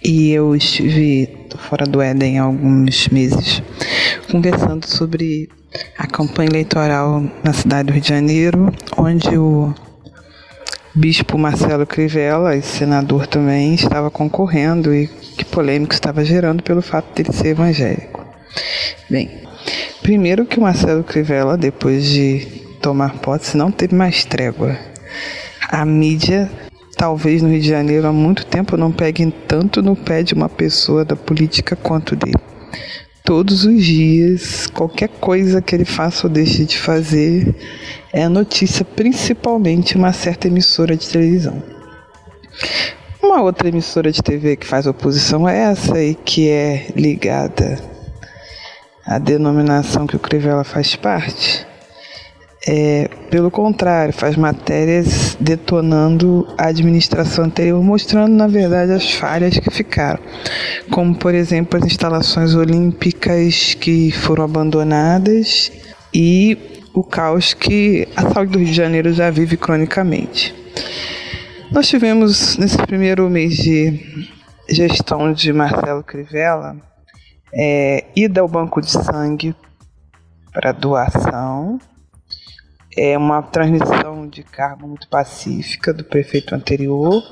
E 0.04 0.30
eu 0.30 0.54
estive 0.54 1.46
fora 1.68 1.84
do 1.86 2.00
Éden 2.00 2.38
há 2.38 2.44
alguns 2.44 3.08
meses 3.08 3.62
conversando 4.30 4.86
sobre 4.86 5.48
a 5.98 6.06
campanha 6.06 6.50
eleitoral 6.50 7.22
na 7.44 7.52
cidade 7.52 7.88
do 7.88 7.92
Rio 7.92 8.02
de 8.02 8.08
Janeiro, 8.08 8.72
onde 8.96 9.36
o 9.36 9.74
Bispo 10.92 11.38
Marcelo 11.38 11.86
Crivella, 11.86 12.56
e 12.56 12.62
senador 12.62 13.24
também, 13.28 13.74
estava 13.74 14.10
concorrendo 14.10 14.92
e 14.92 15.06
que 15.06 15.44
polêmica 15.44 15.94
estava 15.94 16.24
gerando 16.24 16.64
pelo 16.64 16.82
fato 16.82 17.14
de 17.14 17.22
ele 17.22 17.32
ser 17.32 17.48
evangélico. 17.50 18.26
Bem, 19.08 19.30
primeiro 20.02 20.44
que 20.44 20.58
o 20.58 20.62
Marcelo 20.62 21.04
Crivella, 21.04 21.56
depois 21.56 22.04
de 22.06 22.40
tomar 22.82 23.18
posse, 23.18 23.56
não 23.56 23.70
teve 23.70 23.94
mais 23.94 24.24
trégua. 24.24 24.76
A 25.68 25.84
mídia, 25.84 26.50
talvez 26.96 27.40
no 27.40 27.50
Rio 27.50 27.60
de 27.60 27.68
Janeiro, 27.68 28.08
há 28.08 28.12
muito 28.12 28.44
tempo 28.44 28.76
não 28.76 28.90
pegue 28.90 29.32
tanto 29.46 29.80
no 29.80 29.94
pé 29.94 30.24
de 30.24 30.34
uma 30.34 30.48
pessoa 30.48 31.04
da 31.04 31.14
política 31.14 31.76
quanto 31.76 32.16
dele. 32.16 32.34
Todos 33.30 33.64
os 33.64 33.84
dias, 33.84 34.66
qualquer 34.66 35.06
coisa 35.06 35.62
que 35.62 35.72
ele 35.72 35.84
faça 35.84 36.26
ou 36.26 36.32
deixe 36.32 36.64
de 36.64 36.76
fazer, 36.76 37.54
é 38.12 38.28
notícia, 38.28 38.84
principalmente 38.84 39.94
uma 39.94 40.12
certa 40.12 40.48
emissora 40.48 40.96
de 40.96 41.08
televisão. 41.08 41.62
Uma 43.22 43.40
outra 43.40 43.68
emissora 43.68 44.10
de 44.10 44.20
TV 44.20 44.56
que 44.56 44.66
faz 44.66 44.84
oposição 44.84 45.46
a 45.46 45.52
essa 45.52 46.02
e 46.02 46.16
que 46.16 46.48
é 46.48 46.88
ligada 46.96 47.80
a 49.06 49.16
denominação 49.16 50.08
que 50.08 50.16
o 50.16 50.18
Crivella 50.20 50.64
faz 50.64 50.96
parte. 50.96 51.64
É, 52.66 53.08
pelo 53.30 53.50
contrário, 53.50 54.12
faz 54.12 54.36
matérias 54.36 55.34
detonando 55.40 56.46
a 56.58 56.66
administração 56.66 57.44
anterior, 57.44 57.82
mostrando, 57.82 58.34
na 58.34 58.46
verdade, 58.46 58.92
as 58.92 59.12
falhas 59.12 59.58
que 59.58 59.70
ficaram. 59.70 60.20
Como, 60.90 61.14
por 61.14 61.34
exemplo, 61.34 61.78
as 61.78 61.86
instalações 61.86 62.54
olímpicas 62.54 63.74
que 63.74 64.12
foram 64.12 64.44
abandonadas 64.44 65.72
e 66.12 66.58
o 66.92 67.02
caos 67.02 67.54
que 67.54 68.06
a 68.14 68.28
saúde 68.30 68.52
do 68.52 68.58
Rio 68.58 68.68
de 68.68 68.74
Janeiro 68.74 69.12
já 69.12 69.30
vive 69.30 69.56
cronicamente. 69.56 70.54
Nós 71.70 71.88
tivemos, 71.88 72.58
nesse 72.58 72.76
primeiro 72.78 73.30
mês 73.30 73.54
de 73.54 74.28
gestão 74.68 75.32
de 75.32 75.52
Marcelo 75.52 76.02
Crivella, 76.02 76.76
é, 77.54 78.04
ida 78.14 78.40
ao 78.40 78.48
banco 78.48 78.80
de 78.80 78.90
sangue 78.90 79.54
para 80.52 80.72
doação, 80.72 81.78
é 82.96 83.16
uma 83.16 83.42
transmissão 83.42 84.26
de 84.28 84.42
cargo 84.42 84.86
muito 84.86 85.08
pacífica 85.08 85.92
do 85.92 86.04
prefeito 86.04 86.54
anterior, 86.54 87.22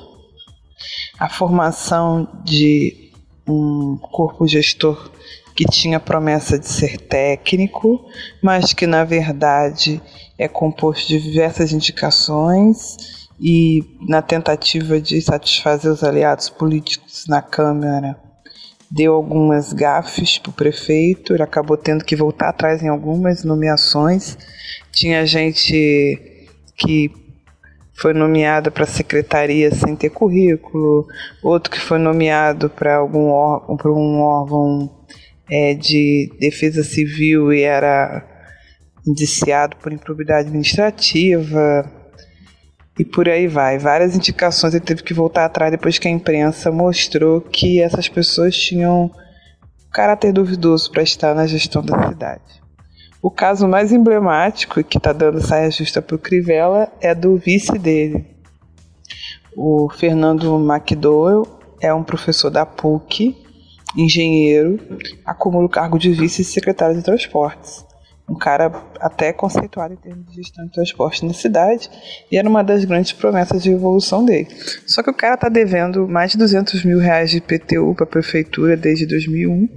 a 1.18 1.28
formação 1.28 2.28
de 2.44 3.12
um 3.46 3.96
corpo 3.96 4.46
gestor 4.46 5.10
que 5.56 5.64
tinha 5.64 5.98
promessa 5.98 6.58
de 6.58 6.68
ser 6.68 7.00
técnico, 7.00 8.08
mas 8.40 8.72
que 8.72 8.86
na 8.86 9.04
verdade 9.04 10.00
é 10.38 10.46
composto 10.46 11.08
de 11.08 11.20
diversas 11.20 11.72
indicações 11.72 12.96
e 13.40 13.84
na 14.08 14.22
tentativa 14.22 15.00
de 15.00 15.20
satisfazer 15.20 15.90
os 15.90 16.04
aliados 16.04 16.48
políticos 16.48 17.24
na 17.26 17.42
Câmara 17.42 18.27
deu 18.90 19.14
algumas 19.14 19.72
gafes 19.72 20.38
para 20.38 20.50
o 20.50 20.52
prefeito, 20.52 21.34
ele 21.34 21.42
acabou 21.42 21.76
tendo 21.76 22.04
que 22.04 22.16
voltar 22.16 22.48
atrás 22.48 22.82
em 22.82 22.88
algumas 22.88 23.44
nomeações. 23.44 24.38
Tinha 24.90 25.26
gente 25.26 26.46
que 26.76 27.10
foi 27.94 28.14
nomeada 28.14 28.70
para 28.70 28.86
secretaria 28.86 29.74
sem 29.74 29.96
ter 29.96 30.10
currículo, 30.10 31.06
outro 31.42 31.70
que 31.70 31.80
foi 31.80 31.98
nomeado 31.98 32.70
para 32.70 32.96
algum 32.96 33.26
órgão, 33.26 33.76
para 33.76 33.92
um 33.92 34.20
órgão 34.20 34.90
é, 35.50 35.74
de 35.74 36.32
defesa 36.38 36.84
civil 36.84 37.52
e 37.52 37.62
era 37.62 38.24
indiciado 39.06 39.76
por 39.76 39.92
improbidade 39.92 40.48
administrativa 40.48 41.97
e 42.98 43.04
por 43.04 43.28
aí 43.28 43.46
vai. 43.46 43.78
Várias 43.78 44.16
indicações 44.16 44.74
ele 44.74 44.84
teve 44.84 45.02
que 45.02 45.14
voltar 45.14 45.44
atrás 45.44 45.70
depois 45.70 45.98
que 45.98 46.08
a 46.08 46.10
imprensa 46.10 46.70
mostrou 46.72 47.40
que 47.40 47.80
essas 47.80 48.08
pessoas 48.08 48.56
tinham 48.56 49.10
caráter 49.92 50.32
duvidoso 50.32 50.90
para 50.90 51.02
estar 51.02 51.34
na 51.34 51.46
gestão 51.46 51.82
da 51.82 52.08
cidade. 52.08 52.62
O 53.22 53.30
caso 53.30 53.66
mais 53.66 53.92
emblemático 53.92 54.82
que 54.84 54.98
está 54.98 55.12
dando 55.12 55.40
saia 55.40 55.70
justa 55.70 56.00
para 56.00 56.16
o 56.16 56.18
Crivella 56.18 56.88
é 57.00 57.14
do 57.14 57.36
vice 57.36 57.78
dele. 57.78 58.26
O 59.56 59.88
Fernando 59.90 60.56
McDowell 60.56 61.46
é 61.80 61.92
um 61.92 62.04
professor 62.04 62.50
da 62.50 62.64
PUC 62.64 63.36
engenheiro, 63.96 64.78
acumula 65.24 65.66
o 65.66 65.68
cargo 65.68 65.98
de 65.98 66.12
vice-secretário 66.12 66.96
de 66.96 67.02
transportes. 67.02 67.84
Um 68.28 68.36
cara 68.36 68.70
até 69.00 69.32
conceituado 69.32 69.94
em 69.94 69.96
termos 69.96 70.26
de 70.26 70.36
gestão 70.36 70.66
de 70.66 70.72
transporte 70.72 71.24
na 71.24 71.32
cidade, 71.32 71.88
e 72.30 72.36
era 72.36 72.48
uma 72.48 72.62
das 72.62 72.84
grandes 72.84 73.12
promessas 73.12 73.62
de 73.62 73.70
evolução 73.70 74.24
dele. 74.24 74.48
Só 74.86 75.02
que 75.02 75.10
o 75.10 75.14
cara 75.14 75.34
está 75.34 75.48
devendo 75.48 76.06
mais 76.06 76.32
de 76.32 76.38
200 76.38 76.84
mil 76.84 76.98
reais 76.98 77.30
de 77.30 77.38
IPTU 77.38 77.94
para 77.94 78.04
a 78.04 78.08
prefeitura 78.08 78.76
desde 78.76 79.06
2001 79.06 79.68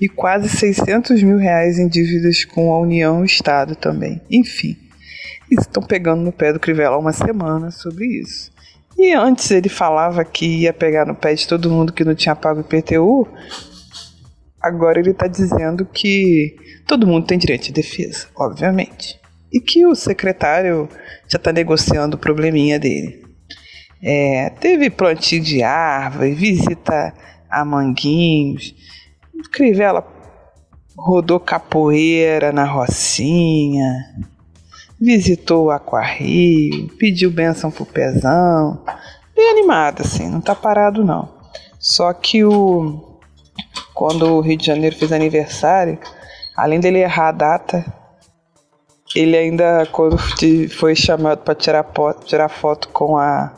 e 0.00 0.08
quase 0.08 0.48
600 0.48 1.22
mil 1.22 1.36
reais 1.36 1.78
em 1.78 1.86
dívidas 1.86 2.44
com 2.44 2.72
a 2.72 2.78
União 2.78 3.18
e 3.18 3.22
o 3.22 3.26
Estado 3.26 3.76
também. 3.76 4.22
Enfim, 4.30 4.76
estão 5.50 5.82
pegando 5.82 6.22
no 6.22 6.32
pé 6.32 6.52
do 6.52 6.60
Crivella 6.60 6.96
há 6.96 6.98
uma 6.98 7.12
semana 7.12 7.70
sobre 7.70 8.06
isso. 8.06 8.50
E 8.96 9.12
antes 9.12 9.50
ele 9.50 9.68
falava 9.68 10.24
que 10.24 10.62
ia 10.62 10.72
pegar 10.72 11.06
no 11.06 11.14
pé 11.14 11.34
de 11.34 11.46
todo 11.46 11.70
mundo 11.70 11.92
que 11.92 12.04
não 12.04 12.14
tinha 12.14 12.34
pago 12.34 12.60
IPTU, 12.60 13.28
agora 14.60 14.98
ele 14.98 15.10
está 15.10 15.28
dizendo 15.28 15.86
que 15.86 16.56
todo 16.88 17.06
mundo 17.06 17.26
tem 17.26 17.38
direito 17.38 17.64
de 17.64 17.72
defesa, 17.72 18.26
obviamente. 18.34 19.20
E 19.52 19.60
que 19.60 19.86
o 19.86 19.94
secretário 19.94 20.88
já 21.28 21.36
está 21.36 21.52
negociando 21.52 22.16
o 22.16 22.18
probleminha 22.18 22.78
dele. 22.78 23.24
É, 24.02 24.50
teve 24.58 24.88
plantio 24.88 25.40
de 25.40 25.62
árvore, 25.62 26.34
visita 26.34 27.12
a 27.50 27.64
Manguinhos, 27.64 28.74
Crivella 29.52 30.06
rodou 30.96 31.38
capoeira 31.38 32.52
na 32.52 32.64
Rocinha, 32.64 33.92
visitou 35.00 35.66
o 35.66 35.70
Aquarrio, 35.70 36.88
pediu 36.98 37.30
bênção 37.30 37.70
pro 37.70 37.86
Pezão. 37.86 38.82
Bem 39.34 39.50
animado, 39.50 40.02
assim, 40.02 40.28
não 40.28 40.40
tá 40.40 40.54
parado 40.54 41.04
não. 41.04 41.28
Só 41.78 42.12
que 42.12 42.44
o. 42.44 43.18
Quando 43.94 44.26
o 44.26 44.40
Rio 44.40 44.56
de 44.56 44.66
Janeiro 44.66 44.96
fez 44.96 45.12
aniversário, 45.12 45.98
além 46.58 46.80
dele 46.80 46.98
errar 46.98 47.28
a 47.28 47.32
data, 47.32 47.84
ele 49.14 49.36
ainda, 49.36 49.86
quando 49.92 50.18
foi 50.76 50.96
chamado 50.96 51.42
para 51.44 51.54
tirar, 51.54 51.86
tirar 52.24 52.48
foto 52.48 52.88
com 52.88 53.16
a 53.16 53.54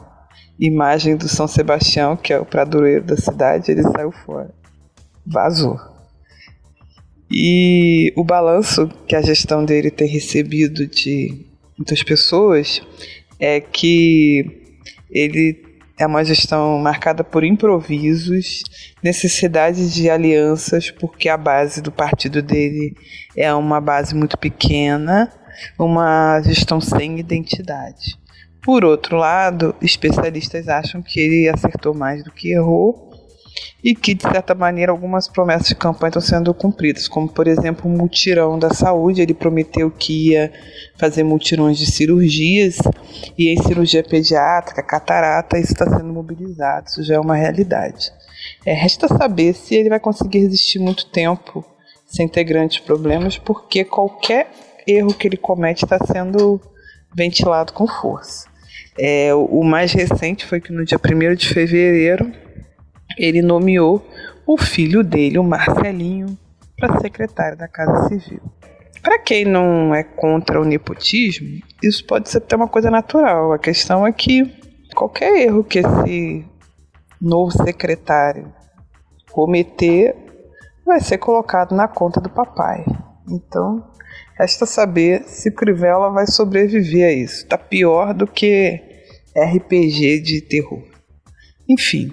imagem 0.59 1.17
do 1.17 1.27
São 1.27 1.49
Sebastião, 1.49 2.15
que 2.15 2.31
é 2.31 2.39
o 2.39 2.45
pradoeiro 2.45 3.03
da 3.03 3.17
cidade, 3.17 3.73
ele 3.73 3.83
saiu 3.83 4.13
fora. 4.13 4.51
Vazou. 5.27 5.81
E 7.31 8.13
o 8.17 8.23
balanço 8.23 8.87
que 9.07 9.17
a 9.17 9.23
gestão 9.23 9.65
dele 9.65 9.91
tem 9.91 10.07
recebido 10.07 10.87
de 10.87 11.47
muitas 11.79 12.03
pessoas 12.03 12.83
é 13.39 13.61
que 13.61 14.77
ele 15.11 15.70
é 16.01 16.07
uma 16.07 16.25
gestão 16.25 16.79
marcada 16.79 17.23
por 17.23 17.45
improvisos, 17.45 18.63
necessidade 19.03 19.93
de 19.93 20.09
alianças, 20.09 20.91
porque 20.91 21.29
a 21.29 21.37
base 21.37 21.83
do 21.83 21.93
partido 21.93 22.41
dele 22.41 22.97
é 23.37 23.53
uma 23.53 23.83
base 23.83 24.15
muito 24.15 24.39
pequena, 24.39 25.31
uma 25.79 26.41
gestão 26.41 26.81
sem 26.81 27.21
identidade. 27.21 28.19
Por 28.63 28.83
outro 28.83 29.19
lado, 29.19 29.75
especialistas 29.83 30.69
acham 30.69 31.03
que 31.03 31.21
ele 31.21 31.51
acertou 31.51 31.93
mais 31.93 32.25
do 32.25 32.31
que 32.31 32.51
errou 32.51 33.10
e 33.83 33.95
que, 33.95 34.15
de 34.15 34.23
certa 34.23 34.55
maneira, 34.55 34.93
algumas 34.93 35.27
promessas 35.27 35.69
de 35.69 35.75
campanha 35.75 36.11
estão 36.11 36.23
sendo 36.23 36.53
cumpridas, 36.53 37.09
como, 37.09 37.29
por 37.29 37.47
exemplo, 37.47 37.91
o 37.91 37.97
mutirão 37.97 38.59
da 38.59 38.71
saúde. 38.71 39.23
Ele 39.23 39.35
prometeu 39.35 39.91
que 39.91 40.31
ia 40.31 40.53
fazer 40.99 41.23
mutirões 41.23 41.79
de 41.79 41.91
cirurgias, 41.91 42.79
e 43.39 43.49
em 43.49 43.63
cirurgia 43.63 44.03
pediátrica, 44.03 44.83
catarata, 44.83 45.59
isso 45.59 45.73
está 45.73 45.87
sendo 45.87 46.13
mobilizado, 46.13 46.89
isso 46.89 47.03
já 47.03 47.15
é 47.15 47.21
uma 47.21 47.37
realidade. 47.37 48.13
É, 48.65 48.73
resta 48.73 49.09
saber 49.09 49.55
se 49.55 49.75
ele 49.75 49.89
vai 49.89 50.01
conseguir 50.01 50.41
resistir 50.41 50.79
muito 50.79 51.07
tempo 51.07 51.65
sem 52.07 52.29
ter 52.29 52.45
grandes 52.45 52.79
problemas, 52.81 53.39
porque 53.39 53.85
qualquer 53.85 54.51
erro 54.87 55.15
que 55.15 55.29
ele 55.29 55.37
comete 55.37 55.85
está 55.85 55.99
sendo 56.05 56.61
ventilado 57.15 57.73
com 57.73 57.87
força. 57.87 58.49
É, 58.99 59.33
o 59.35 59.63
mais 59.63 59.93
recente 59.93 60.45
foi 60.45 60.61
que 60.61 60.73
no 60.73 60.85
dia 60.85 60.99
1 60.99 61.35
de 61.35 61.49
fevereiro 61.49 62.31
ele 63.21 63.43
nomeou 63.43 64.03
o 64.47 64.57
filho 64.57 65.05
dele, 65.05 65.39
o 65.39 65.45
Marcelinho, 65.45 66.39
para 66.79 66.99
secretário 67.01 67.59
da 67.59 67.69
Casa 67.69 68.09
Civil. 68.09 68.41
Para 69.03 69.19
quem 69.19 69.45
não 69.45 69.95
é 69.95 70.03
contra 70.03 70.61
o 70.61 70.65
nepotismo, 70.65 71.61
isso 71.83 72.05
pode 72.07 72.29
ser 72.31 72.39
até 72.39 72.57
uma 72.57 72.69
coisa 72.69 72.91
natural. 72.91 73.53
A 73.53 73.59
questão 73.59 74.07
é 74.07 74.13
que 74.13 74.51
qualquer 74.95 75.43
erro 75.43 75.63
que 75.63 75.81
esse 75.81 76.45
novo 77.21 77.51
secretário 77.51 78.53
cometer 79.31 80.17
vai 80.85 81.01
ser 81.01 81.19
colocado 81.19 81.75
na 81.75 81.87
conta 81.87 82.21
do 82.21 82.31
papai. 82.31 82.85
Então, 83.31 83.87
resta 84.39 84.67
saber 84.67 85.23
se 85.25 85.51
Crivella 85.51 86.11
vai 86.11 86.27
sobreviver 86.27 87.07
a 87.07 87.13
isso. 87.13 87.47
Tá 87.47 87.57
pior 87.57 88.13
do 88.13 88.27
que 88.27 88.83
RPG 89.37 90.21
de 90.21 90.41
terror. 90.43 90.83
Enfim, 91.69 92.13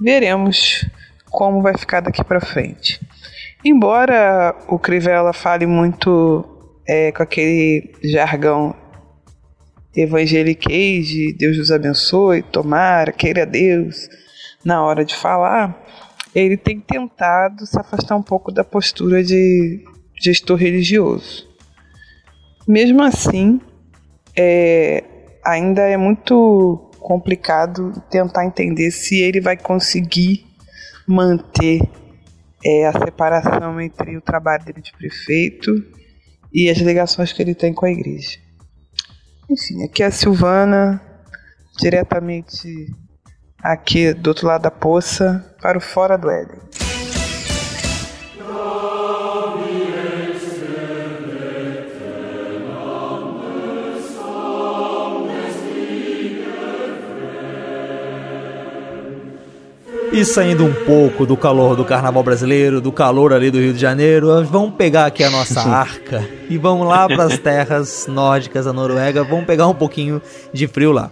veremos 0.00 0.86
como 1.30 1.62
vai 1.62 1.76
ficar 1.76 2.00
daqui 2.00 2.22
para 2.22 2.40
frente. 2.40 3.00
Embora 3.64 4.54
o 4.68 4.78
Crivella 4.78 5.32
fale 5.32 5.66
muito 5.66 6.44
é, 6.86 7.10
com 7.12 7.22
aquele 7.22 7.92
jargão 8.02 8.74
evangeliquez 9.96 11.06
de 11.06 11.32
Deus 11.32 11.56
nos 11.56 11.70
abençoe, 11.70 12.42
tomara, 12.42 13.12
queira 13.12 13.46
Deus, 13.46 14.08
na 14.64 14.82
hora 14.82 15.04
de 15.04 15.14
falar, 15.14 15.82
ele 16.34 16.56
tem 16.56 16.80
tentado 16.80 17.64
se 17.64 17.78
afastar 17.78 18.16
um 18.16 18.22
pouco 18.22 18.50
da 18.50 18.64
postura 18.64 19.22
de 19.22 19.84
gestor 20.20 20.58
religioso. 20.58 21.48
Mesmo 22.66 23.02
assim, 23.02 23.60
é, 24.36 25.04
ainda 25.44 25.82
é 25.82 25.96
muito 25.96 26.90
complicado 27.04 27.92
tentar 28.10 28.46
entender 28.46 28.90
se 28.90 29.20
ele 29.20 29.38
vai 29.38 29.58
conseguir 29.58 30.46
manter 31.06 31.82
é 32.64 32.86
a 32.86 32.92
separação 32.92 33.78
entre 33.78 34.16
o 34.16 34.22
trabalho 34.22 34.64
dele 34.64 34.80
de 34.80 34.90
prefeito 34.94 35.70
e 36.50 36.70
as 36.70 36.78
ligações 36.78 37.30
que 37.30 37.42
ele 37.42 37.54
tem 37.54 37.74
com 37.74 37.84
a 37.84 37.90
igreja. 37.90 38.38
Enfim, 39.50 39.84
aqui 39.84 40.02
é 40.02 40.06
a 40.06 40.10
Silvana, 40.10 40.98
diretamente 41.78 42.86
aqui 43.62 44.14
do 44.14 44.28
outro 44.28 44.46
lado 44.46 44.62
da 44.62 44.70
poça, 44.70 45.54
para 45.60 45.76
o 45.76 45.80
Fora 45.82 46.16
do 46.16 46.30
Éden. 46.30 46.83
E 60.14 60.24
saindo 60.24 60.64
um 60.64 60.72
pouco 60.72 61.26
do 61.26 61.36
calor 61.36 61.74
do 61.74 61.84
carnaval 61.84 62.22
brasileiro, 62.22 62.80
do 62.80 62.92
calor 62.92 63.32
ali 63.32 63.50
do 63.50 63.58
Rio 63.58 63.72
de 63.72 63.80
Janeiro, 63.80 64.44
vamos 64.44 64.76
pegar 64.76 65.06
aqui 65.06 65.24
a 65.24 65.28
nossa 65.28 65.58
arca 65.68 66.24
e 66.48 66.56
vamos 66.56 66.86
lá 66.86 67.08
para 67.08 67.24
as 67.24 67.36
terras 67.36 68.06
nórdicas 68.06 68.64
da 68.64 68.72
Noruega, 68.72 69.24
vamos 69.24 69.44
pegar 69.44 69.66
um 69.66 69.74
pouquinho 69.74 70.22
de 70.52 70.68
frio 70.68 70.92
lá. 70.92 71.10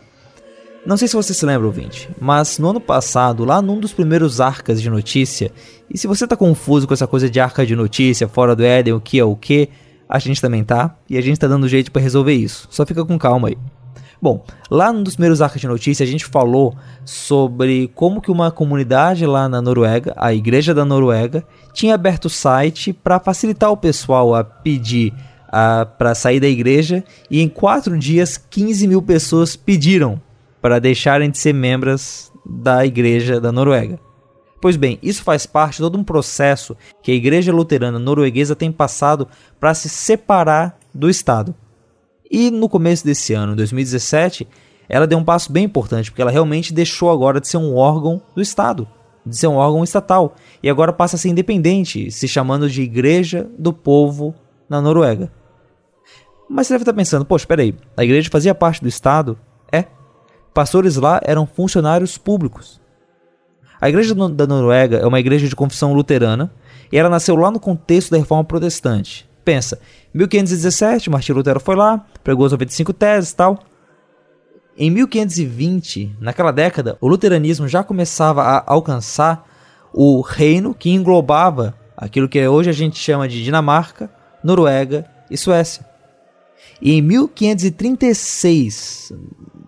Não 0.87 0.97
sei 0.97 1.09
se 1.09 1.17
você 1.17 1.35
se 1.35 1.45
lembra, 1.45 1.67
ouvinte, 1.67 2.09
mas 2.21 2.61
no 2.61 2.71
ano 2.71 2.81
passado, 2.81 3.45
lá 3.45 3.61
num 3.61 3.81
dos 3.81 3.93
primeiros 3.93 4.41
arcas 4.41 4.81
de 4.81 4.89
notícia, 4.89 5.51
e 5.93 5.99
se 5.99 6.07
você 6.07 6.25
tá 6.25 6.37
confuso 6.37 6.87
com 6.87 6.95
essa 6.95 7.09
coisa 7.09 7.29
de 7.29 7.41
arca 7.41 7.67
de 7.67 7.75
notícia, 7.75 8.29
fora 8.29 8.55
do 8.55 8.63
Éden, 8.63 8.95
o 8.95 9.01
que 9.01 9.19
é 9.19 9.25
o 9.25 9.35
que, 9.35 9.69
a 10.09 10.21
gente 10.21 10.41
também 10.41 10.63
tá, 10.63 10.97
e 11.11 11.19
a 11.19 11.21
gente 11.21 11.41
tá 11.41 11.49
dando 11.49 11.67
jeito 11.67 11.91
para 11.91 12.01
resolver 12.01 12.35
isso. 12.35 12.69
Só 12.71 12.87
fica 12.87 13.05
com 13.05 13.19
calma 13.19 13.49
aí. 13.49 13.59
Bom, 14.23 14.45
lá 14.71 14.93
num 14.93 15.03
dos 15.03 15.17
primeiros 15.17 15.43
arcos 15.43 15.61
de 15.61 15.67
notícia 15.67 16.05
a 16.05 16.07
gente 16.07 16.25
falou 16.25 16.77
sobre 17.05 17.91
como 17.93 18.23
que 18.23 18.31
uma 18.31 18.53
comunidade 18.53 19.27
lá 19.27 19.49
na 19.49 19.61
Noruega, 19.61 20.15
a 20.17 20.33
Igreja 20.33 20.73
da 20.73 20.85
Noruega, 20.85 21.45
tinha 21.75 21.97
aberto 21.97 22.27
o 22.27 22.31
site 22.31 22.93
para 22.93 23.19
facilitar 23.19 23.73
o 23.73 23.77
pessoal 23.77 24.33
a 24.33 24.45
pedir 24.45 25.13
para 25.99 26.15
sair 26.15 26.39
da 26.39 26.49
igreja 26.49 27.05
e 27.29 27.43
em 27.43 27.49
quatro 27.49 27.99
dias 27.99 28.39
15 28.39 28.87
mil 28.87 29.03
pessoas 29.03 29.57
pediram 29.57 30.23
para 30.63 30.79
deixarem 30.79 31.29
de 31.29 31.37
ser 31.37 31.53
membros 31.53 32.33
da 32.47 32.87
Igreja 32.87 33.41
da 33.41 33.53
Noruega. 33.53 33.99
Pois 34.63 34.77
bem, 34.77 34.99
isso 35.03 35.25
faz 35.25 35.45
parte 35.45 35.75
de 35.75 35.83
todo 35.83 35.99
um 35.99 36.05
processo 36.05 36.77
que 37.03 37.11
a 37.11 37.15
Igreja 37.15 37.53
Luterana 37.53 37.99
Norueguesa 37.99 38.55
tem 38.55 38.71
passado 38.71 39.29
para 39.59 39.75
se 39.75 39.89
separar 39.89 40.79
do 40.95 41.11
Estado. 41.11 41.55
E 42.33 42.51
no 42.51 42.67
começo 42.67 43.05
desse 43.05 43.35
ano, 43.35 43.55
2017, 43.55 44.49
ela 44.89 45.07
deu 45.07 45.19
um 45.19 45.25
passo 45.25 45.53
bem 45.53 45.65
importante, 45.65 46.11
porque 46.11 46.23
ela 46.23 46.31
realmente 46.31 46.73
deixou 46.73 47.11
agora 47.11 47.39
de 47.39 47.47
ser 47.47 47.59
um 47.59 47.77
órgão 47.77 48.23
do 48.35 48.41
Estado, 48.41 48.89
de 49.25 49.37
ser 49.37 49.49
um 49.49 49.57
órgão 49.57 49.85
estatal, 49.85 50.35
e 50.63 50.71
agora 50.71 50.95
passa 50.95 51.17
a 51.17 51.19
ser 51.19 51.29
independente, 51.29 52.11
se 52.11 52.27
chamando 52.27 52.71
de 52.71 52.81
Igreja 52.81 53.47
do 53.59 53.71
Povo 53.71 54.35
na 54.67 54.81
Noruega. 54.81 55.31
Mas 56.49 56.67
você 56.67 56.73
deve 56.73 56.85
estar 56.85 56.95
pensando, 56.95 57.27
poxa, 57.27 57.43
espera 57.43 57.61
aí, 57.61 57.75
a 57.95 58.03
igreja 58.03 58.31
fazia 58.33 58.55
parte 58.55 58.81
do 58.81 58.89
Estado? 58.89 59.39
É. 59.71 59.85
Pastores 60.55 60.97
lá 60.97 61.21
eram 61.25 61.47
funcionários 61.47 62.17
públicos. 62.17 62.81
A 63.79 63.91
igreja 63.91 64.15
da 64.15 64.47
Noruega 64.47 64.97
é 64.97 65.07
uma 65.07 65.21
igreja 65.21 65.47
de 65.47 65.57
confissão 65.57 65.93
luterana 65.93 66.51
e 66.91 66.97
ela 66.97 67.11
nasceu 67.11 67.37
lá 67.37 67.51
no 67.51 67.61
contexto 67.61 68.11
da 68.11 68.17
reforma 68.17 68.45
protestante. 68.45 69.29
Pensa, 69.45 69.81
1517, 70.15 71.11
Martinho 71.11 71.39
Lutero 71.39 71.61
foi 71.61 71.75
lá, 71.75 72.07
pregou 72.23 72.47
as 72.47 72.53
95 72.53 72.93
teses 72.93 73.31
e 73.31 73.37
tal. 73.37 73.59
Em 74.77 74.91
1520, 74.91 76.17
naquela 76.21 76.51
década, 76.51 76.99
o 77.01 77.09
luteranismo 77.09 77.67
já 77.69 77.83
começava 77.83 78.43
a 78.43 78.63
alcançar 78.67 79.49
o 79.93 80.21
reino 80.21 80.75
que 80.75 80.91
englobava 80.91 81.75
aquilo 81.97 82.29
que 82.29 82.47
hoje 82.47 82.71
a 82.71 82.73
gente 82.73 82.99
chama 82.99 83.29
de 83.29 83.45
Dinamarca, 83.45 84.11
Noruega 84.43 85.07
e 85.31 85.37
Suécia. 85.37 85.85
E 86.81 86.93
em 86.93 87.03
1536, 87.03 89.13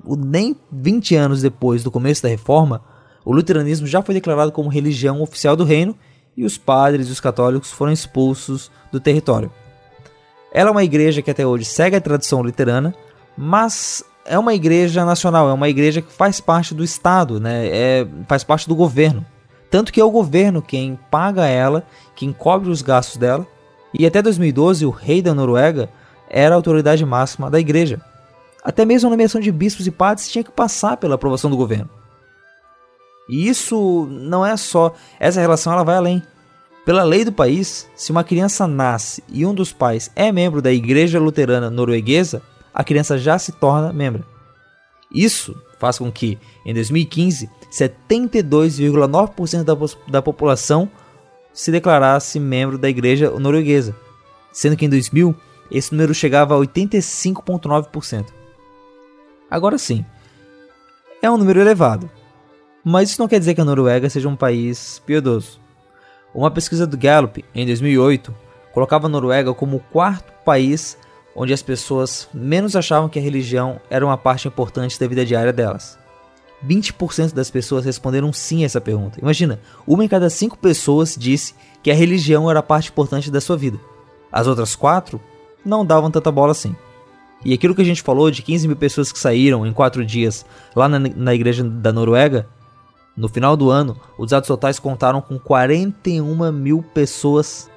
nem 0.06 0.56
20 0.72 1.16
anos 1.16 1.42
depois 1.42 1.82
do 1.82 1.90
começo 1.90 2.22
da 2.22 2.28
reforma, 2.28 2.82
o 3.24 3.32
luteranismo 3.32 3.86
já 3.86 4.02
foi 4.02 4.14
declarado 4.14 4.52
como 4.52 4.68
religião 4.68 5.22
oficial 5.22 5.56
do 5.56 5.64
reino 5.64 5.96
e 6.36 6.44
os 6.44 6.58
padres 6.58 7.08
e 7.08 7.12
os 7.12 7.20
católicos 7.20 7.70
foram 7.70 7.92
expulsos 7.92 8.70
do 8.90 8.98
território. 8.98 9.52
Ela 10.54 10.68
é 10.68 10.72
uma 10.72 10.84
igreja 10.84 11.20
que 11.20 11.30
até 11.32 11.44
hoje 11.44 11.64
segue 11.64 11.96
a 11.96 12.00
tradição 12.00 12.40
luterana, 12.40 12.94
mas 13.36 14.04
é 14.24 14.38
uma 14.38 14.54
igreja 14.54 15.04
nacional, 15.04 15.50
é 15.50 15.52
uma 15.52 15.68
igreja 15.68 16.00
que 16.00 16.12
faz 16.12 16.40
parte 16.40 16.72
do 16.72 16.84
Estado, 16.84 17.40
né? 17.40 17.66
É, 17.66 18.06
faz 18.28 18.44
parte 18.44 18.68
do 18.68 18.76
governo. 18.76 19.26
Tanto 19.68 19.92
que 19.92 20.00
é 20.00 20.04
o 20.04 20.10
governo 20.10 20.62
quem 20.62 20.96
paga 21.10 21.46
ela, 21.46 21.84
quem 22.14 22.32
cobre 22.32 22.70
os 22.70 22.80
gastos 22.80 23.16
dela. 23.16 23.44
E 23.92 24.06
até 24.06 24.22
2012, 24.22 24.86
o 24.86 24.90
rei 24.90 25.20
da 25.20 25.34
Noruega 25.34 25.90
era 26.30 26.54
a 26.54 26.56
autoridade 26.56 27.04
máxima 27.04 27.50
da 27.50 27.58
igreja. 27.58 28.00
Até 28.62 28.84
mesmo 28.84 29.08
a 29.08 29.10
nomeação 29.10 29.40
de 29.40 29.50
bispos 29.50 29.86
e 29.86 29.90
padres 29.90 30.28
tinha 30.28 30.44
que 30.44 30.52
passar 30.52 30.96
pela 30.96 31.16
aprovação 31.16 31.50
do 31.50 31.56
governo. 31.56 31.90
E 33.28 33.48
isso 33.48 34.06
não 34.10 34.46
é 34.46 34.56
só. 34.56 34.94
Essa 35.18 35.40
relação 35.40 35.72
ela 35.72 35.84
vai 35.84 35.96
além. 35.96 36.22
Pela 36.84 37.02
lei 37.02 37.24
do 37.24 37.32
país, 37.32 37.88
se 37.96 38.10
uma 38.10 38.22
criança 38.22 38.66
nasce 38.66 39.24
e 39.28 39.46
um 39.46 39.54
dos 39.54 39.72
pais 39.72 40.10
é 40.14 40.30
membro 40.30 40.60
da 40.60 40.70
Igreja 40.70 41.18
Luterana 41.18 41.70
Norueguesa, 41.70 42.42
a 42.74 42.84
criança 42.84 43.16
já 43.16 43.38
se 43.38 43.52
torna 43.52 43.92
membro. 43.92 44.24
Isso 45.10 45.56
faz 45.78 45.96
com 45.98 46.12
que, 46.12 46.38
em 46.66 46.74
2015, 46.74 47.48
72,9% 47.70 49.64
da, 49.64 49.74
da 50.08 50.20
população 50.20 50.90
se 51.54 51.70
declarasse 51.70 52.38
membro 52.38 52.76
da 52.76 52.88
Igreja 52.88 53.30
Norueguesa, 53.30 53.96
sendo 54.52 54.76
que 54.76 54.84
em 54.84 54.88
2000 54.88 55.34
esse 55.70 55.92
número 55.92 56.12
chegava 56.12 56.54
a 56.54 56.58
85,9%. 56.58 58.26
Agora 59.50 59.78
sim, 59.78 60.04
é 61.22 61.30
um 61.30 61.38
número 61.38 61.60
elevado, 61.60 62.10
mas 62.84 63.10
isso 63.10 63.20
não 63.20 63.28
quer 63.28 63.38
dizer 63.38 63.54
que 63.54 63.60
a 63.60 63.64
Noruega 63.64 64.10
seja 64.10 64.28
um 64.28 64.36
país 64.36 65.00
piedoso. 65.06 65.63
Uma 66.34 66.50
pesquisa 66.50 66.84
do 66.84 66.98
Gallup, 66.98 67.44
em 67.54 67.64
2008, 67.64 68.34
colocava 68.72 69.06
a 69.06 69.08
Noruega 69.08 69.54
como 69.54 69.76
o 69.76 69.80
quarto 69.80 70.32
país 70.44 70.98
onde 71.36 71.52
as 71.52 71.62
pessoas 71.62 72.28
menos 72.34 72.74
achavam 72.74 73.08
que 73.08 73.18
a 73.18 73.22
religião 73.22 73.80
era 73.88 74.04
uma 74.04 74.18
parte 74.18 74.48
importante 74.48 74.98
da 74.98 75.06
vida 75.06 75.24
diária 75.24 75.52
delas. 75.52 75.96
20% 76.66 77.32
das 77.34 77.50
pessoas 77.50 77.84
responderam 77.84 78.32
sim 78.32 78.62
a 78.62 78.66
essa 78.66 78.80
pergunta. 78.80 79.20
Imagina, 79.20 79.60
uma 79.86 80.04
em 80.04 80.08
cada 80.08 80.28
cinco 80.28 80.58
pessoas 80.58 81.16
disse 81.18 81.54
que 81.82 81.90
a 81.90 81.94
religião 81.94 82.50
era 82.50 82.62
parte 82.62 82.90
importante 82.90 83.30
da 83.30 83.40
sua 83.40 83.56
vida. 83.56 83.78
As 84.32 84.46
outras 84.46 84.74
quatro 84.74 85.20
não 85.64 85.86
davam 85.86 86.10
tanta 86.10 86.32
bola 86.32 86.52
assim. 86.52 86.74
E 87.44 87.52
aquilo 87.52 87.74
que 87.74 87.82
a 87.82 87.84
gente 87.84 88.02
falou 88.02 88.30
de 88.30 88.42
15 88.42 88.66
mil 88.66 88.76
pessoas 88.76 89.12
que 89.12 89.18
saíram 89.18 89.66
em 89.66 89.72
quatro 89.72 90.04
dias 90.04 90.44
lá 90.74 90.88
na, 90.88 90.98
na 90.98 91.34
igreja 91.34 91.62
da 91.62 91.92
Noruega 91.92 92.48
no 93.16 93.28
final 93.28 93.56
do 93.56 93.70
ano, 93.70 93.96
os 94.18 94.30
dados 94.30 94.48
totais 94.48 94.78
contaram 94.78 95.20
com 95.20 95.38
41 95.38 96.52
mil 96.52 96.82
pessoas. 96.94 97.70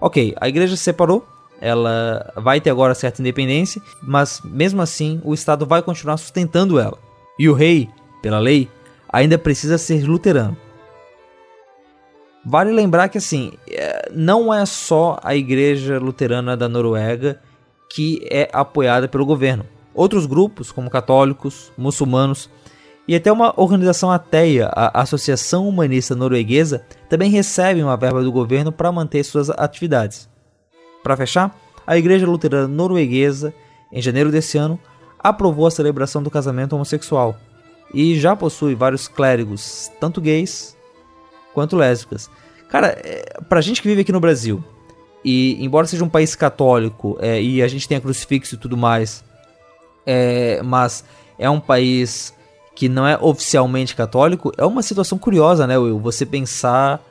Ok, 0.00 0.34
a 0.40 0.48
igreja 0.48 0.76
se 0.76 0.82
separou, 0.82 1.26
ela 1.60 2.32
vai 2.36 2.60
ter 2.60 2.70
agora 2.70 2.94
certa 2.94 3.20
independência, 3.20 3.82
mas 4.02 4.40
mesmo 4.44 4.82
assim 4.82 5.20
o 5.24 5.34
Estado 5.34 5.66
vai 5.66 5.82
continuar 5.82 6.16
sustentando 6.16 6.78
ela. 6.78 6.98
E 7.38 7.48
o 7.48 7.54
rei, 7.54 7.88
pela 8.22 8.38
lei, 8.38 8.68
ainda 9.08 9.38
precisa 9.38 9.78
ser 9.78 10.04
luterano. 10.04 10.56
Vale 12.44 12.72
lembrar 12.72 13.08
que 13.08 13.18
assim, 13.18 13.52
é, 13.68 14.08
não 14.12 14.52
é 14.52 14.64
só 14.64 15.18
a 15.22 15.36
igreja 15.36 15.98
luterana 15.98 16.56
da 16.56 16.68
Noruega 16.68 17.40
que 17.90 18.26
é 18.30 18.48
apoiada 18.52 19.08
pelo 19.08 19.26
governo. 19.26 19.66
Outros 19.94 20.26
grupos, 20.26 20.70
como 20.70 20.90
católicos, 20.90 21.72
muçulmanos, 21.76 22.48
e 23.08 23.16
até 23.16 23.32
uma 23.32 23.54
organização 23.56 24.10
ateia, 24.10 24.68
a 24.70 25.00
Associação 25.00 25.66
Humanista 25.66 26.14
Norueguesa, 26.14 26.84
também 27.08 27.30
recebe 27.30 27.82
uma 27.82 27.96
verba 27.96 28.22
do 28.22 28.30
governo 28.30 28.70
para 28.70 28.92
manter 28.92 29.24
suas 29.24 29.48
atividades. 29.48 30.28
Para 31.02 31.16
fechar, 31.16 31.58
a 31.86 31.96
Igreja 31.96 32.26
Luterana 32.26 32.68
Norueguesa, 32.68 33.54
em 33.90 34.02
janeiro 34.02 34.30
desse 34.30 34.58
ano, 34.58 34.78
aprovou 35.18 35.66
a 35.66 35.70
celebração 35.70 36.22
do 36.22 36.30
casamento 36.30 36.74
homossexual 36.74 37.34
e 37.94 38.18
já 38.18 38.36
possui 38.36 38.74
vários 38.74 39.08
clérigos, 39.08 39.90
tanto 39.98 40.20
gays 40.20 40.76
quanto 41.54 41.76
lésbicas. 41.76 42.30
Cara, 42.68 42.88
é, 43.02 43.40
pra 43.48 43.62
gente 43.62 43.80
que 43.80 43.88
vive 43.88 44.02
aqui 44.02 44.12
no 44.12 44.20
Brasil, 44.20 44.62
e 45.24 45.56
embora 45.64 45.86
seja 45.86 46.04
um 46.04 46.10
país 46.10 46.36
católico 46.36 47.16
é, 47.22 47.40
e 47.40 47.62
a 47.62 47.68
gente 47.68 47.88
tenha 47.88 48.02
crucifixo 48.02 48.54
e 48.54 48.58
tudo 48.58 48.76
mais, 48.76 49.24
é, 50.04 50.62
mas 50.62 51.02
é 51.38 51.48
um 51.48 51.58
país 51.58 52.34
que 52.78 52.88
não 52.88 53.04
é 53.04 53.18
oficialmente 53.20 53.96
católico, 53.96 54.52
é 54.56 54.64
uma 54.64 54.84
situação 54.84 55.18
curiosa, 55.18 55.66
né, 55.66 55.76
Will? 55.76 55.98
Você 55.98 56.24
pensar 56.24 57.02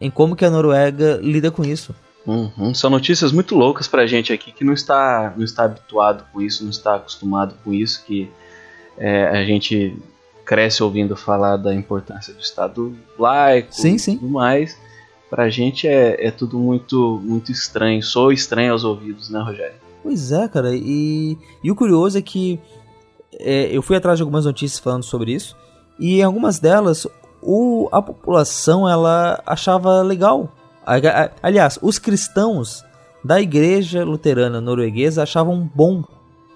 em 0.00 0.10
como 0.10 0.34
que 0.34 0.44
a 0.44 0.50
Noruega 0.50 1.20
lida 1.22 1.52
com 1.52 1.64
isso. 1.64 1.94
Uhum. 2.26 2.74
São 2.74 2.90
notícias 2.90 3.30
muito 3.30 3.54
loucas 3.54 3.86
pra 3.86 4.08
gente 4.08 4.32
aqui 4.32 4.50
que 4.50 4.64
não 4.64 4.72
está, 4.72 5.32
não 5.36 5.44
está 5.44 5.66
habituado 5.66 6.24
com 6.32 6.42
isso, 6.42 6.64
não 6.64 6.70
está 6.70 6.96
acostumado 6.96 7.54
com 7.62 7.72
isso, 7.72 8.02
que 8.04 8.28
é, 8.98 9.28
a 9.28 9.44
gente 9.44 9.96
cresce 10.44 10.82
ouvindo 10.82 11.14
falar 11.14 11.58
da 11.58 11.72
importância 11.72 12.34
do 12.34 12.40
Estado 12.40 12.92
laico 13.16 13.72
sim, 13.72 13.96
sim. 13.98 14.14
e 14.14 14.18
tudo 14.18 14.32
mais. 14.32 14.76
Pra 15.30 15.48
gente 15.48 15.86
é, 15.86 16.26
é 16.26 16.32
tudo 16.32 16.58
muito, 16.58 17.20
muito 17.22 17.52
estranho, 17.52 18.02
sou 18.02 18.32
estranho 18.32 18.72
aos 18.72 18.82
ouvidos, 18.82 19.30
né, 19.30 19.40
Rogério? 19.40 19.76
Pois 20.02 20.32
é, 20.32 20.48
cara, 20.48 20.70
e, 20.74 21.38
e 21.62 21.70
o 21.70 21.76
curioso 21.76 22.18
é 22.18 22.22
que 22.22 22.58
é, 23.38 23.68
eu 23.70 23.82
fui 23.82 23.96
atrás 23.96 24.18
de 24.18 24.22
algumas 24.22 24.44
notícias 24.44 24.78
falando 24.78 25.02
sobre 25.02 25.32
isso, 25.32 25.56
e 25.98 26.20
em 26.20 26.22
algumas 26.22 26.58
delas 26.58 27.06
o, 27.42 27.88
a 27.92 28.00
população 28.00 28.88
ela 28.88 29.42
achava 29.46 30.02
legal. 30.02 30.52
Aliás, 31.42 31.78
os 31.80 31.98
cristãos 31.98 32.84
da 33.24 33.40
igreja 33.40 34.04
luterana 34.04 34.60
norueguesa 34.60 35.22
achavam 35.22 35.70
bom 35.74 36.04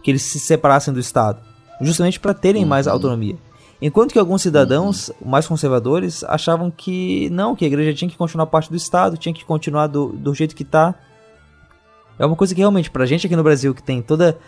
que 0.03 0.11
eles 0.11 0.23
se 0.23 0.39
separassem 0.39 0.93
do 0.93 1.01
Estado, 1.01 1.41
justamente 1.81 2.21
para 2.21 2.35
terem 2.35 2.63
uhum. 2.63 2.69
mais 2.69 2.87
autonomia. 2.87 3.37
Enquanto 3.81 4.13
que 4.13 4.19
alguns 4.19 4.43
cidadãos 4.43 5.09
uhum. 5.09 5.31
mais 5.31 5.47
conservadores 5.47 6.25
achavam 6.25 6.71
que 6.71 7.31
não, 7.31 7.55
que 7.55 7.65
a 7.65 7.69
igreja 7.69 7.95
tinha 7.95 8.11
que 8.11 8.17
continuar 8.17 8.47
parte 8.47 8.71
do 8.71 8.77
Estado, 8.77 9.17
tinha 9.17 9.35
que 9.35 9.45
continuar 9.45 9.87
do, 9.87 10.09
do 10.09 10.35
jeito 10.35 10.55
que 10.55 10.63
está. 10.63 10.95
É 12.19 12.27
uma 12.27 12.35
coisa 12.35 12.55
que 12.55 12.61
realmente, 12.61 12.91
pra 12.91 13.07
gente 13.07 13.27
aqui 13.27 13.37
no 13.37 13.45
Brasil, 13.45 13.75
que 13.75 13.83
tem 13.83 14.03
toda. 14.03 14.39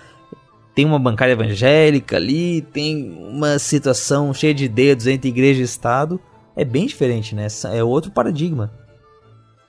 Tem 0.75 0.85
uma 0.85 0.99
bancada 0.99 1.33
evangélica 1.33 2.17
ali, 2.17 2.63
tem 2.63 3.17
uma 3.19 3.59
situação 3.59 4.33
cheia 4.33 4.55
de 4.55 4.69
dedos 4.69 5.07
entre 5.07 5.29
igreja 5.29 5.61
e 5.61 5.65
Estado, 5.65 6.21
é 6.57 6.65
bem 6.65 6.87
diferente, 6.87 7.35
né? 7.35 7.47
É 7.73 7.83
outro 7.83 8.11
paradigma. 8.11 8.71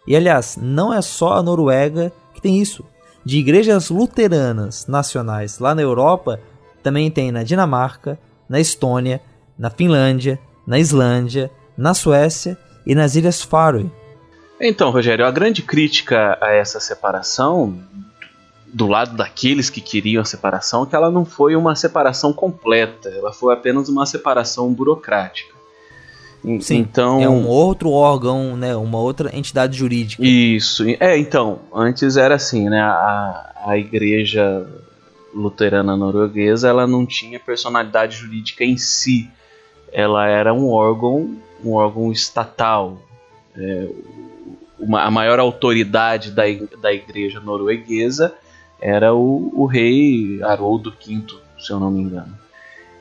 E 0.07 0.15
aliás, 0.15 0.57
não 0.61 0.93
é 0.93 1.01
só 1.01 1.33
a 1.33 1.43
Noruega 1.43 2.11
que 2.33 2.41
tem 2.41 2.59
isso. 2.59 2.83
De 3.23 3.37
igrejas 3.37 3.89
luteranas 3.89 4.87
nacionais 4.87 5.59
lá 5.59 5.75
na 5.75 5.81
Europa, 5.81 6.39
também 6.81 7.09
tem 7.11 7.31
na 7.31 7.43
Dinamarca, 7.43 8.17
na 8.49 8.59
Estônia, 8.59 9.21
na 9.57 9.69
Finlândia, 9.69 10.39
na 10.65 10.79
Islândia, 10.79 11.51
na 11.77 11.93
Suécia 11.93 12.57
e 12.85 12.95
nas 12.95 13.15
Ilhas 13.15 13.41
Faroe. 13.41 13.91
Então, 14.59 14.91
Rogério, 14.91 15.25
a 15.25 15.31
grande 15.31 15.61
crítica 15.61 16.37
a 16.41 16.51
essa 16.51 16.79
separação 16.79 17.79
do 18.73 18.87
lado 18.87 19.15
daqueles 19.17 19.69
que 19.69 19.81
queriam 19.81 20.21
a 20.21 20.25
separação 20.25 20.85
que 20.85 20.95
ela 20.95 21.11
não 21.11 21.25
foi 21.25 21.55
uma 21.55 21.75
separação 21.75 22.31
completa, 22.31 23.09
ela 23.09 23.33
foi 23.33 23.53
apenas 23.53 23.89
uma 23.89 24.05
separação 24.05 24.71
burocrática. 24.73 25.53
Sim, 26.59 26.77
então 26.77 27.21
é 27.21 27.29
um 27.29 27.47
outro 27.47 27.91
órgão, 27.91 28.57
né, 28.57 28.75
uma 28.75 28.97
outra 28.97 29.35
entidade 29.35 29.77
jurídica. 29.77 30.23
Isso, 30.25 30.83
é 30.99 31.17
então 31.17 31.59
antes 31.71 32.17
era 32.17 32.35
assim, 32.35 32.67
né, 32.67 32.81
a, 32.81 33.53
a 33.67 33.77
igreja 33.77 34.65
luterana 35.33 35.95
norueguesa 35.95 36.67
ela 36.67 36.87
não 36.87 37.05
tinha 37.05 37.39
personalidade 37.39 38.17
jurídica 38.17 38.63
em 38.63 38.77
si, 38.77 39.29
ela 39.91 40.27
era 40.27 40.53
um 40.53 40.69
órgão, 40.69 41.37
um 41.63 41.73
órgão 41.73 42.11
estatal. 42.11 42.97
É, 43.55 43.87
uma, 44.79 45.03
a 45.03 45.11
maior 45.11 45.39
autoridade 45.39 46.31
da, 46.31 46.43
da 46.81 46.91
igreja 46.91 47.39
norueguesa 47.39 48.33
era 48.81 49.13
o, 49.13 49.51
o 49.53 49.65
rei 49.65 50.41
Haroldo 50.41 50.91
V, 50.91 51.23
se 51.59 51.71
eu 51.71 51.79
não 51.79 51.91
me 51.91 52.01
engano. 52.01 52.41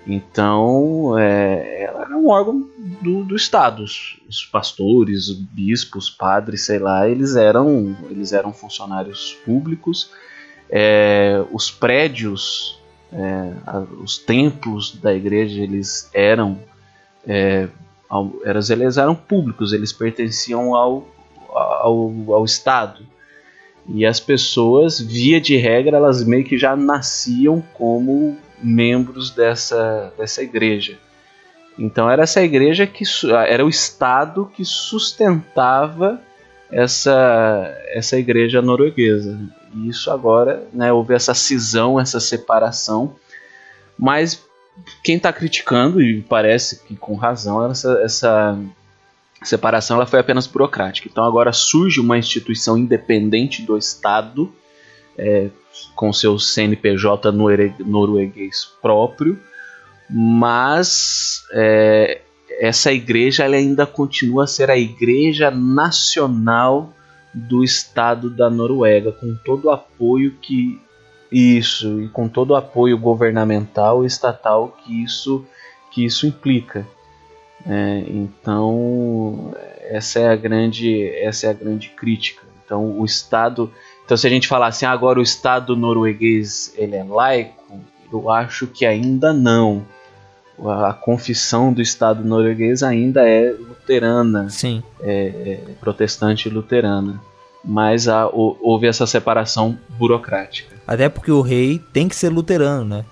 Então, 0.06 1.18
é, 1.18 1.84
ela 1.84 2.02
era 2.02 2.16
um 2.16 2.28
órgão 2.28 2.68
do, 3.02 3.24
do 3.24 3.36
Estado. 3.36 3.82
Os, 3.82 4.18
os 4.28 4.44
pastores, 4.44 5.28
os 5.28 5.38
bispos, 5.38 6.10
padres, 6.10 6.66
sei 6.66 6.78
lá, 6.78 7.08
eles 7.08 7.36
eram, 7.36 7.96
eles 8.10 8.32
eram 8.32 8.52
funcionários 8.52 9.36
públicos. 9.44 10.10
É, 10.68 11.44
os 11.52 11.70
prédios, 11.70 12.80
é, 13.12 13.52
os 14.02 14.18
templos 14.18 14.96
da 14.96 15.14
igreja, 15.14 15.62
eles 15.62 16.10
eram, 16.14 16.58
é, 17.26 17.68
ao, 18.08 18.32
eles 18.44 18.96
eram 18.96 19.14
públicos, 19.14 19.72
eles 19.72 19.92
pertenciam 19.92 20.74
ao, 20.74 21.06
ao, 21.48 22.12
ao 22.28 22.44
Estado. 22.44 23.06
E 23.88 24.06
as 24.06 24.20
pessoas, 24.20 25.00
via 25.00 25.40
de 25.40 25.56
regra, 25.56 25.96
elas 25.96 26.22
meio 26.22 26.44
que 26.44 26.58
já 26.58 26.76
nasciam 26.76 27.62
como 27.74 28.36
membros 28.62 29.30
dessa, 29.30 30.12
dessa 30.16 30.42
igreja. 30.42 30.98
Então 31.78 32.10
era 32.10 32.24
essa 32.24 32.42
igreja 32.42 32.86
que 32.86 33.04
era 33.46 33.64
o 33.64 33.68
Estado 33.68 34.50
que 34.54 34.64
sustentava 34.64 36.20
essa, 36.70 37.74
essa 37.88 38.18
igreja 38.18 38.60
norueguesa. 38.60 39.38
E 39.74 39.88
isso 39.88 40.10
agora, 40.10 40.64
né, 40.72 40.92
houve 40.92 41.14
essa 41.14 41.34
cisão, 41.34 41.98
essa 41.98 42.20
separação. 42.20 43.16
Mas 43.98 44.42
quem 45.02 45.16
está 45.16 45.32
criticando, 45.32 46.00
e 46.00 46.22
parece 46.22 46.84
que 46.84 46.96
com 46.96 47.14
razão, 47.14 47.70
essa, 47.70 48.00
essa 48.02 48.58
separação 49.42 49.96
ela 49.96 50.06
foi 50.06 50.20
apenas 50.20 50.46
burocrática. 50.46 51.08
Então 51.10 51.24
agora 51.24 51.52
surge 51.52 52.00
uma 52.00 52.18
instituição 52.18 52.76
independente 52.76 53.62
do 53.62 53.76
Estado, 53.76 54.52
é, 55.16 55.48
com 55.94 56.12
seu 56.12 56.38
CNPJ 56.38 57.32
norueguês 57.80 58.70
próprio, 58.80 59.38
mas 60.08 61.44
é, 61.52 62.20
essa 62.58 62.92
igreja 62.92 63.44
ela 63.44 63.56
ainda 63.56 63.86
continua 63.86 64.44
a 64.44 64.46
ser 64.46 64.70
a 64.70 64.76
igreja 64.76 65.50
nacional 65.50 66.92
do 67.32 67.62
Estado 67.62 68.28
da 68.28 68.50
Noruega, 68.50 69.12
com 69.12 69.34
todo 69.44 69.66
o 69.66 69.70
apoio 69.70 70.36
que 70.42 70.80
isso 71.30 72.00
e 72.00 72.08
com 72.08 72.28
todo 72.28 72.50
o 72.50 72.56
apoio 72.56 72.98
governamental 72.98 74.02
e 74.02 74.06
estatal 74.06 74.76
que 74.82 75.04
isso 75.04 75.44
que 75.92 76.04
isso 76.04 76.26
implica. 76.26 76.86
É, 77.66 78.04
então 78.08 79.52
essa 79.88 80.18
é 80.18 80.28
a 80.28 80.36
grande 80.36 81.08
essa 81.16 81.46
é 81.46 81.50
a 81.50 81.54
grande 81.54 81.88
crítica. 81.90 82.42
Então 82.64 82.98
o 82.98 83.04
Estado 83.04 83.70
então, 84.10 84.16
se 84.16 84.26
a 84.26 84.30
gente 84.30 84.48
falar 84.48 84.66
assim, 84.66 84.84
ah, 84.84 84.90
agora 84.90 85.20
o 85.20 85.22
Estado 85.22 85.76
norueguês 85.76 86.74
ele 86.76 86.96
é 86.96 87.04
laico, 87.04 87.78
eu 88.12 88.28
acho 88.28 88.66
que 88.66 88.84
ainda 88.84 89.32
não. 89.32 89.86
A 90.66 90.92
confissão 90.92 91.72
do 91.72 91.80
Estado 91.80 92.24
norueguês 92.24 92.82
ainda 92.82 93.22
é 93.26 93.52
luterana, 93.52 94.50
Sim. 94.50 94.82
É, 95.00 95.60
é 95.68 95.72
protestante 95.80 96.50
luterana. 96.50 97.20
Mas 97.64 98.08
há, 98.08 98.26
houve 98.26 98.88
essa 98.88 99.06
separação 99.06 99.78
burocrática. 99.90 100.74
Até 100.84 101.08
porque 101.08 101.30
o 101.30 101.40
rei 101.40 101.80
tem 101.92 102.08
que 102.08 102.16
ser 102.16 102.30
luterano, 102.30 102.84
né? 102.84 103.04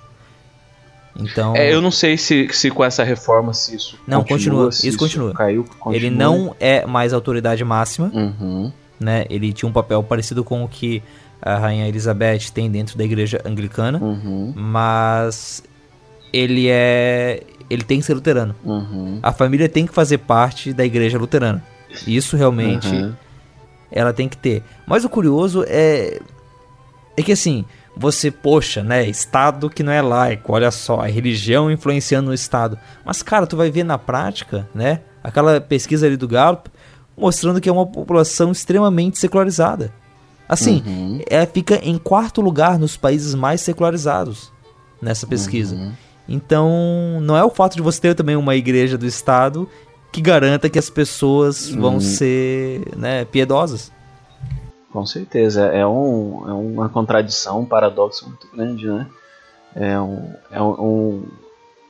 Então. 1.18 1.56
É, 1.56 1.72
eu 1.72 1.80
não 1.80 1.90
sei 1.90 2.16
se, 2.16 2.48
se 2.52 2.70
com 2.70 2.84
essa 2.84 3.02
reforma 3.02 3.52
se 3.52 3.74
isso 3.74 3.98
não 4.06 4.22
continua. 4.22 4.36
continua 4.36 4.68
isso, 4.68 4.86
isso 4.86 4.98
continua. 4.98 5.34
Caiu, 5.34 5.64
continua. 5.64 5.96
Ele 5.96 6.10
não 6.10 6.54
é 6.60 6.86
mais 6.86 7.12
autoridade 7.12 7.64
máxima. 7.64 8.10
Uhum 8.14 8.70
né? 8.98 9.24
Ele 9.30 9.52
tinha 9.52 9.68
um 9.68 9.72
papel 9.72 10.02
parecido 10.02 10.42
com 10.42 10.64
o 10.64 10.68
que 10.68 11.02
a 11.40 11.56
rainha 11.56 11.86
Elizabeth 11.86 12.50
tem 12.52 12.70
dentro 12.70 12.98
da 12.98 13.04
igreja 13.04 13.40
anglicana, 13.44 13.98
uhum. 14.02 14.52
mas 14.56 15.62
ele 16.32 16.68
é 16.68 17.42
ele 17.70 17.82
tem 17.82 18.00
que 18.00 18.06
ser 18.06 18.14
luterano. 18.14 18.54
Uhum. 18.64 19.18
A 19.22 19.32
família 19.32 19.68
tem 19.68 19.86
que 19.86 19.92
fazer 19.92 20.18
parte 20.18 20.72
da 20.72 20.84
igreja 20.84 21.18
luterana. 21.18 21.62
Isso 22.06 22.36
realmente 22.36 22.88
uhum. 22.88 23.12
ela 23.90 24.12
tem 24.12 24.28
que 24.28 24.36
ter. 24.36 24.62
Mas 24.86 25.04
o 25.04 25.08
curioso 25.08 25.64
é 25.68 26.20
é 27.16 27.22
que 27.22 27.32
assim, 27.32 27.64
você, 27.98 28.30
poxa, 28.30 28.82
né, 28.82 29.06
Estado 29.06 29.68
que 29.68 29.82
não 29.82 29.92
é 29.92 30.00
laico, 30.00 30.52
olha 30.52 30.70
só, 30.70 31.00
a 31.00 31.06
religião 31.06 31.70
influenciando 31.70 32.30
o 32.30 32.34
Estado. 32.34 32.78
Mas, 33.04 33.22
cara, 33.22 33.46
tu 33.46 33.56
vai 33.56 33.70
ver 33.70 33.84
na 33.84 33.98
prática, 33.98 34.68
né, 34.74 35.00
aquela 35.22 35.60
pesquisa 35.60 36.06
ali 36.06 36.16
do 36.16 36.28
Gallup, 36.28 36.70
mostrando 37.16 37.60
que 37.60 37.68
é 37.68 37.72
uma 37.72 37.86
população 37.86 38.52
extremamente 38.52 39.18
secularizada. 39.18 39.92
Assim, 40.48 40.82
uhum. 40.86 41.20
é, 41.28 41.44
fica 41.44 41.76
em 41.82 41.98
quarto 41.98 42.40
lugar 42.40 42.78
nos 42.78 42.96
países 42.96 43.34
mais 43.34 43.60
secularizados 43.60 44.50
nessa 45.02 45.26
pesquisa. 45.26 45.74
Uhum. 45.74 45.92
Então, 46.28 47.18
não 47.20 47.36
é 47.36 47.44
o 47.44 47.50
fato 47.50 47.74
de 47.74 47.82
você 47.82 48.00
ter 48.00 48.14
também 48.14 48.36
uma 48.36 48.54
igreja 48.54 48.96
do 48.96 49.06
Estado 49.06 49.68
que 50.12 50.20
garanta 50.20 50.70
que 50.70 50.78
as 50.78 50.88
pessoas 50.88 51.68
vão 51.68 51.94
uhum. 51.94 52.00
ser 52.00 52.82
né, 52.96 53.24
piedosas. 53.24 53.92
Com 54.92 55.04
certeza, 55.04 55.66
é, 55.66 55.86
um, 55.86 56.48
é 56.48 56.52
uma 56.52 56.88
contradição, 56.88 57.60
um 57.60 57.66
paradoxo 57.66 58.26
muito 58.28 58.48
grande, 58.54 58.86
né? 58.86 59.06
É, 59.74 60.00
um, 60.00 60.34
é, 60.50 60.62
um, 60.62 61.26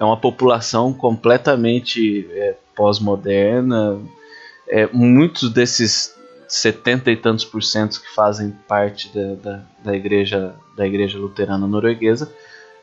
é 0.01 0.05
uma 0.05 0.17
população 0.17 0.93
completamente 0.93 2.29
é, 2.33 2.57
pós-moderna, 2.75 4.01
é, 4.69 4.89
muitos 4.93 5.51
desses 5.53 6.15
70 6.49 7.11
e 7.11 7.17
tantos 7.17 7.45
por 7.45 7.63
cento 7.63 8.01
que 8.01 8.15
fazem 8.15 8.51
parte 8.67 9.11
da, 9.15 9.35
da, 9.35 9.63
da 9.85 9.97
igreja 9.97 10.55
da 10.77 10.87
igreja 10.87 11.19
luterana 11.19 11.67
norueguesa 11.67 12.33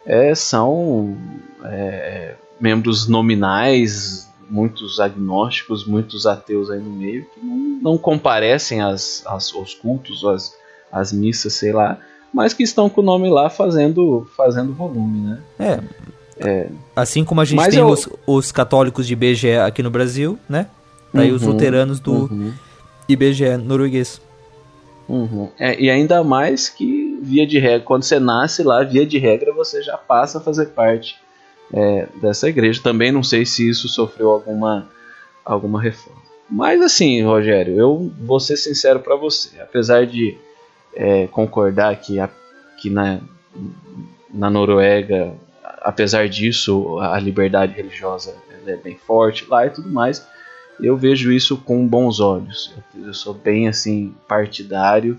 é, 0.06 0.36
são 0.36 1.18
é, 1.64 2.36
membros 2.60 3.08
nominais, 3.08 4.32
muitos 4.50 5.00
agnósticos, 5.00 5.86
muitos 5.86 6.26
ateus 6.26 6.70
aí 6.70 6.80
no 6.80 6.90
meio 6.90 7.26
que 7.26 7.46
não, 7.46 7.58
não 7.92 7.98
comparecem 7.98 8.82
às, 8.82 9.24
às, 9.26 9.54
aos 9.54 9.74
cultos, 9.74 10.24
às, 10.24 10.56
às 10.92 11.12
missas, 11.12 11.54
sei 11.54 11.72
lá, 11.72 12.00
mas 12.34 12.54
que 12.54 12.64
estão 12.64 12.90
com 12.90 13.02
o 13.02 13.04
nome 13.04 13.30
lá 13.30 13.50
fazendo, 13.50 14.28
fazendo 14.36 14.74
volume, 14.74 15.20
né? 15.20 15.42
É. 15.60 15.80
é. 16.48 16.70
Assim 16.96 17.24
como 17.24 17.42
a 17.42 17.46
gente 17.46 17.58
mas 17.58 17.74
tem 17.74 17.80
eu... 17.80 17.88
os, 17.88 18.10
os 18.28 18.52
católicos 18.52 19.08
de 19.08 19.16
BGE 19.16 19.56
aqui 19.58 19.82
no 19.82 19.90
Brasil, 19.90 20.38
né? 20.48 20.68
Daí 21.14 21.30
uhum, 21.30 21.36
os 21.36 21.44
luteranos 21.44 22.00
do, 22.00 22.26
uhum. 22.26 22.54
IBGE 23.08 23.58
norueguês. 23.58 24.22
Uhum. 25.08 25.50
É, 25.60 25.80
e 25.80 25.90
ainda 25.90 26.24
mais 26.24 26.68
que, 26.68 27.20
via 27.22 27.46
de 27.46 27.60
regra, 27.60 27.86
quando 27.86 28.04
você 28.04 28.20
nasce 28.20 28.64
lá, 28.64 28.84
via 28.84 29.06
de 29.06 29.18
regra, 29.18 29.54
você 29.54 29.82
já 29.82 29.98
passa 29.98 30.40
a 30.40 30.42
fazer 30.42 30.68
parte 30.68 31.16
é, 31.74 32.08
dessa 32.22 32.50
igreja. 32.50 32.82
Também 32.82 33.12
não 33.12 33.24
sei 33.24 33.46
se 33.46 33.70
isso 33.70 33.88
sofreu 33.88 34.30
alguma, 34.30 34.88
alguma 35.44 35.82
reforma. 35.82 36.22
Mas 36.50 36.82
assim, 36.82 37.24
Rogério, 37.24 37.78
eu 37.78 38.12
vou 38.20 38.40
ser 38.40 38.58
sincero 38.58 39.00
para 39.00 39.16
você. 39.16 39.60
Apesar 39.60 40.06
de 40.06 40.38
é, 40.96 41.28
concordar 41.28 41.96
que, 41.98 42.20
a, 42.20 42.30
que 42.78 42.90
na, 42.90 43.20
na 44.34 44.50
Noruega, 44.50 45.34
apesar 45.82 46.30
disso, 46.30 47.00
a 47.00 47.20
liberdade 47.20 47.74
religiosa 47.74 48.36
é 48.68 48.76
bem 48.76 48.96
forte 48.96 49.46
lá 49.48 49.66
e 49.66 49.70
tudo 49.70 49.90
mais, 49.90 50.28
eu 50.80 50.98
vejo 50.98 51.32
isso 51.32 51.58
com 51.58 51.88
bons 51.88 52.20
olhos. 52.20 52.74
Eu, 52.96 53.14
sou 53.14 53.34
bem 53.34 53.68
assim 53.68 54.14
partidário 54.28 55.18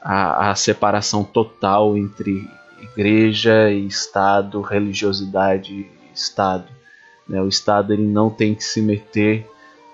a, 0.00 0.50
a 0.50 0.54
separação 0.54 1.24
total 1.24 1.96
entre 1.96 2.48
igreja 2.82 3.70
e 3.70 3.86
Estado, 3.86 4.60
religiosidade 4.60 5.72
e 5.72 5.90
Estado. 6.14 6.68
Né? 7.28 7.40
O 7.40 7.48
Estado 7.48 7.92
ele 7.92 8.06
não 8.06 8.30
tem 8.30 8.54
que 8.54 8.64
se 8.64 8.80
meter 8.82 9.46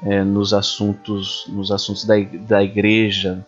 é, 0.03 0.22
nos 0.22 0.53
assuntos, 0.53 1.45
nos 1.49 1.70
assuntos 1.70 2.05
da, 2.05 2.14
da 2.18 2.62
igreja, 2.62 3.47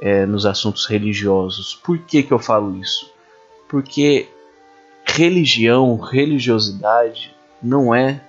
é, 0.00 0.26
nos 0.26 0.46
assuntos 0.46 0.86
religiosos. 0.86 1.74
Por 1.74 1.98
que, 1.98 2.22
que 2.22 2.32
eu 2.32 2.38
falo 2.38 2.76
isso? 2.78 3.10
Porque 3.68 4.28
religião, 5.04 5.96
religiosidade 5.96 7.34
não 7.62 7.94
é, 7.94 8.20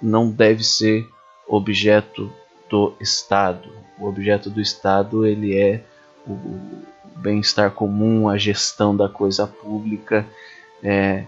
não 0.00 0.30
deve 0.30 0.64
ser 0.64 1.06
objeto 1.46 2.32
do 2.68 2.94
Estado. 3.00 3.68
O 3.98 4.06
objeto 4.06 4.48
do 4.48 4.60
Estado 4.60 5.26
ele 5.26 5.56
é 5.56 5.82
o, 6.26 6.32
o 6.32 6.82
bem-estar 7.16 7.70
comum, 7.72 8.28
a 8.28 8.36
gestão 8.36 8.96
da 8.96 9.08
coisa 9.08 9.46
pública. 9.46 10.26
É, 10.82 11.24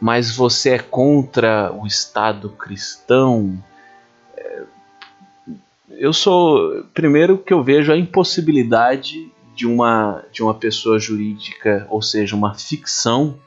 mas 0.00 0.34
você 0.34 0.70
é 0.70 0.78
contra 0.78 1.72
o 1.72 1.86
Estado 1.86 2.50
cristão? 2.50 3.62
É, 4.36 4.62
eu 5.90 6.12
sou 6.12 6.84
primeiro 6.94 7.38
que 7.38 7.52
eu 7.52 7.62
vejo 7.62 7.92
a 7.92 7.96
impossibilidade 7.96 9.30
de 9.54 9.66
uma 9.66 10.22
de 10.30 10.42
uma 10.42 10.54
pessoa 10.54 10.98
jurídica, 10.98 11.86
ou 11.88 12.02
seja, 12.02 12.36
uma 12.36 12.54
ficção 12.54 13.38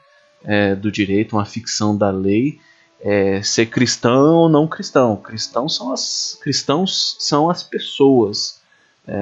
é, 0.44 0.76
do 0.76 0.92
direito, 0.92 1.36
uma 1.36 1.46
ficção 1.46 1.96
da 1.96 2.10
lei, 2.10 2.60
é, 3.02 3.42
ser 3.42 3.68
cristão 3.68 4.36
ou 4.36 4.50
não 4.50 4.68
cristão. 4.68 5.16
Cristão 5.16 5.70
são 5.70 5.92
as, 5.92 6.38
cristãos 6.42 7.16
são 7.20 7.50
as 7.50 7.64
pessoas. 7.64 8.60
É, 9.08 9.16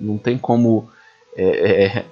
não 0.00 0.18
tem 0.18 0.38
como. 0.38 0.90
É, 1.38 1.44
é, 1.44 2.04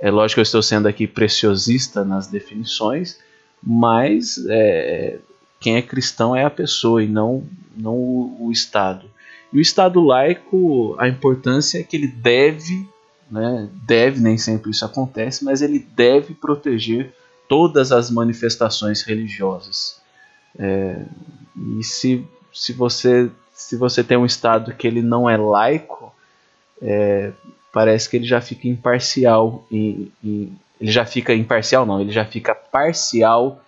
é, 0.00 0.10
lógico 0.10 0.36
que 0.36 0.40
eu 0.40 0.42
estou 0.42 0.62
sendo 0.62 0.88
aqui 0.88 1.06
preciosista 1.06 2.02
nas 2.02 2.26
definições, 2.26 3.18
mas 3.62 4.42
é, 4.48 5.18
quem 5.60 5.76
é 5.76 5.82
cristão 5.82 6.34
é 6.34 6.44
a 6.44 6.50
pessoa 6.50 7.04
e 7.04 7.06
não, 7.06 7.44
não 7.76 7.94
o, 7.94 8.46
o 8.46 8.52
Estado. 8.52 9.06
E 9.52 9.58
o 9.58 9.60
Estado 9.60 10.00
laico, 10.00 10.96
a 10.98 11.06
importância 11.08 11.78
é 11.78 11.82
que 11.82 11.94
ele 11.94 12.06
deve, 12.06 12.88
né, 13.30 13.68
deve, 13.86 14.18
nem 14.18 14.38
sempre 14.38 14.70
isso 14.70 14.84
acontece, 14.84 15.44
mas 15.44 15.60
ele 15.60 15.78
deve 15.78 16.32
proteger 16.32 17.12
todas 17.46 17.92
as 17.92 18.10
manifestações 18.10 19.02
religiosas. 19.02 20.00
É, 20.58 21.04
e 21.78 21.84
se, 21.84 22.24
se, 22.50 22.72
você, 22.72 23.30
se 23.52 23.76
você 23.76 24.02
tem 24.02 24.16
um 24.16 24.24
Estado 24.24 24.72
que 24.72 24.86
ele 24.86 25.02
não 25.02 25.28
é 25.28 25.36
laico, 25.36 26.14
é, 26.80 27.32
parece 27.72 28.08
que 28.08 28.16
ele 28.16 28.26
já 28.26 28.40
fica 28.40 28.68
imparcial. 28.68 29.64
Em, 29.70 30.10
em, 30.22 30.52
ele 30.80 30.90
já 30.90 31.04
fica 31.04 31.34
imparcial, 31.34 31.84
não, 31.84 32.00
ele 32.00 32.10
já 32.10 32.24
fica 32.24 32.54
parcial 32.54 33.62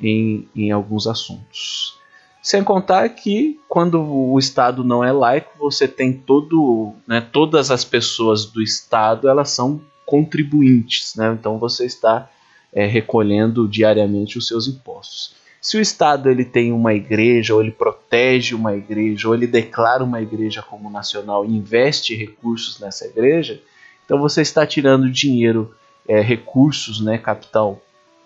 em, 0.00 0.48
em 0.54 0.70
alguns 0.70 1.06
assuntos. 1.06 1.98
Sem 2.42 2.62
contar 2.62 3.08
que 3.08 3.58
quando 3.68 4.02
o 4.02 4.38
Estado 4.38 4.84
não 4.84 5.02
é 5.02 5.10
laico, 5.10 5.50
você 5.58 5.88
tem 5.88 6.12
todo, 6.12 6.92
né, 7.06 7.20
todas 7.20 7.70
as 7.70 7.84
pessoas 7.84 8.44
do 8.44 8.62
Estado 8.62 9.28
elas 9.28 9.50
são 9.50 9.80
contribuintes, 10.04 11.14
né? 11.16 11.34
então 11.38 11.58
você 11.58 11.86
está 11.86 12.30
é, 12.70 12.84
recolhendo 12.84 13.66
diariamente 13.66 14.36
os 14.36 14.46
seus 14.46 14.68
impostos. 14.68 15.34
Se 15.64 15.78
o 15.78 15.80
Estado 15.80 16.28
ele 16.28 16.44
tem 16.44 16.72
uma 16.72 16.92
igreja, 16.92 17.54
ou 17.54 17.62
ele 17.62 17.70
protege 17.70 18.54
uma 18.54 18.76
igreja, 18.76 19.26
ou 19.26 19.34
ele 19.34 19.46
declara 19.46 20.04
uma 20.04 20.20
igreja 20.20 20.60
como 20.60 20.90
nacional 20.90 21.42
e 21.42 21.56
investe 21.56 22.14
recursos 22.14 22.78
nessa 22.78 23.06
igreja, 23.06 23.62
então 24.04 24.18
você 24.18 24.42
está 24.42 24.66
tirando 24.66 25.10
dinheiro, 25.10 25.74
é, 26.06 26.20
recursos, 26.20 27.00
né, 27.00 27.16
capital 27.16 27.80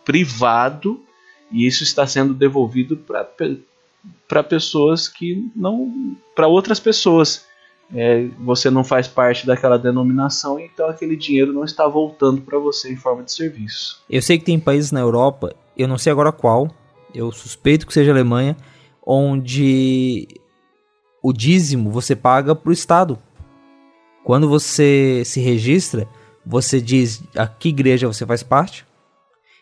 privado, 0.05 1.01
e 1.53 1.64
isso 1.64 1.84
está 1.84 2.09
sendo 2.09 2.34
devolvido 2.34 2.97
para 4.26 4.43
pessoas 4.43 5.07
que 5.07 5.49
não. 5.55 6.16
para 6.34 6.49
outras 6.49 6.80
pessoas. 6.80 7.47
É, 7.95 8.26
você 8.41 8.68
não 8.68 8.82
faz 8.82 9.07
parte 9.07 9.47
daquela 9.47 9.78
denominação, 9.78 10.59
então 10.59 10.89
aquele 10.89 11.16
dinheiro 11.16 11.53
não 11.53 11.64
está 11.64 11.86
voltando 11.86 12.43
para 12.43 12.59
você 12.59 12.93
em 12.93 12.97
forma 12.97 13.22
de 13.22 13.32
serviço. 13.32 14.03
Eu 14.11 14.20
sei 14.20 14.39
que 14.39 14.45
tem 14.45 14.59
países 14.59 14.91
na 14.91 15.01
Europa, 15.01 15.55
eu 15.76 15.86
não 15.86 15.97
sei 15.97 16.12
agora 16.12 16.30
qual, 16.30 16.68
eu 17.14 17.32
suspeito 17.32 17.86
que 17.86 17.92
seja 17.92 18.11
Alemanha, 18.12 18.56
onde 19.04 20.28
o 21.22 21.32
dízimo 21.32 21.90
você 21.90 22.14
paga 22.14 22.54
para 22.54 22.70
o 22.70 22.72
Estado. 22.72 23.18
Quando 24.24 24.48
você 24.48 25.22
se 25.24 25.40
registra, 25.40 26.06
você 26.44 26.80
diz 26.80 27.22
a 27.36 27.46
que 27.46 27.70
igreja 27.70 28.06
você 28.06 28.26
faz 28.26 28.42
parte, 28.42 28.86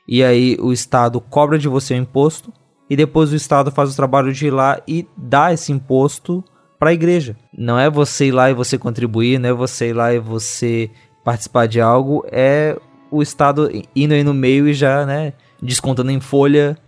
e 0.09 0.23
aí 0.23 0.57
o 0.61 0.73
Estado 0.73 1.21
cobra 1.21 1.59
de 1.59 1.69
você 1.69 1.95
o 1.95 1.99
imposto, 1.99 2.53
e 2.89 2.97
depois 2.97 3.33
o 3.33 3.37
Estado 3.37 3.71
faz 3.71 3.93
o 3.93 3.97
trabalho 3.97 4.33
de 4.33 4.47
ir 4.47 4.51
lá 4.51 4.81
e 4.87 5.07
dá 5.17 5.53
esse 5.53 5.73
imposto 5.73 6.45
para 6.79 6.91
a 6.91 6.95
igreja. 6.95 7.37
Não 7.57 7.79
é 7.79 7.91
você 7.91 8.27
ir 8.27 8.33
lá 8.33 8.51
e 8.51 8.55
você 8.55 8.79
contribuir, 8.79 9.39
não 9.39 9.49
é 9.49 9.53
você 9.53 9.89
ir 9.89 9.93
lá 9.93 10.13
e 10.13 10.19
você 10.19 10.91
participar 11.25 11.67
de 11.67 11.81
algo, 11.81 12.25
é 12.31 12.79
o 13.11 13.21
Estado 13.21 13.71
indo 13.95 14.15
aí 14.15 14.23
no 14.23 14.35
meio 14.35 14.69
e 14.69 14.75
já, 14.75 15.05
né, 15.05 15.33
descontando 15.61 16.11
em 16.11 16.21
folha 16.21 16.79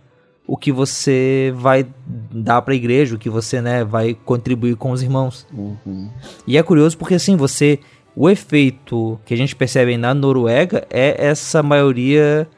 o 0.49 0.57
que 0.57 0.71
você 0.71 1.53
vai 1.55 1.85
dar 2.31 2.63
para 2.63 2.73
a 2.73 2.75
igreja, 2.75 3.13
o 3.13 3.19
que 3.19 3.29
você 3.29 3.61
né, 3.61 3.83
vai 3.83 4.17
contribuir 4.25 4.75
com 4.75 4.89
os 4.89 5.03
irmãos. 5.03 5.45
Uhum. 5.53 6.09
E 6.47 6.57
é 6.57 6.63
curioso 6.63 6.97
porque 6.97 7.13
assim, 7.13 7.37
você. 7.37 7.79
O 8.15 8.27
efeito 8.27 9.19
que 9.23 9.33
a 9.33 9.37
gente 9.37 9.55
percebe 9.55 9.95
na 9.95 10.13
Noruega 10.13 10.85
é 10.89 11.27
essa 11.27 11.61
maioria 11.61 12.49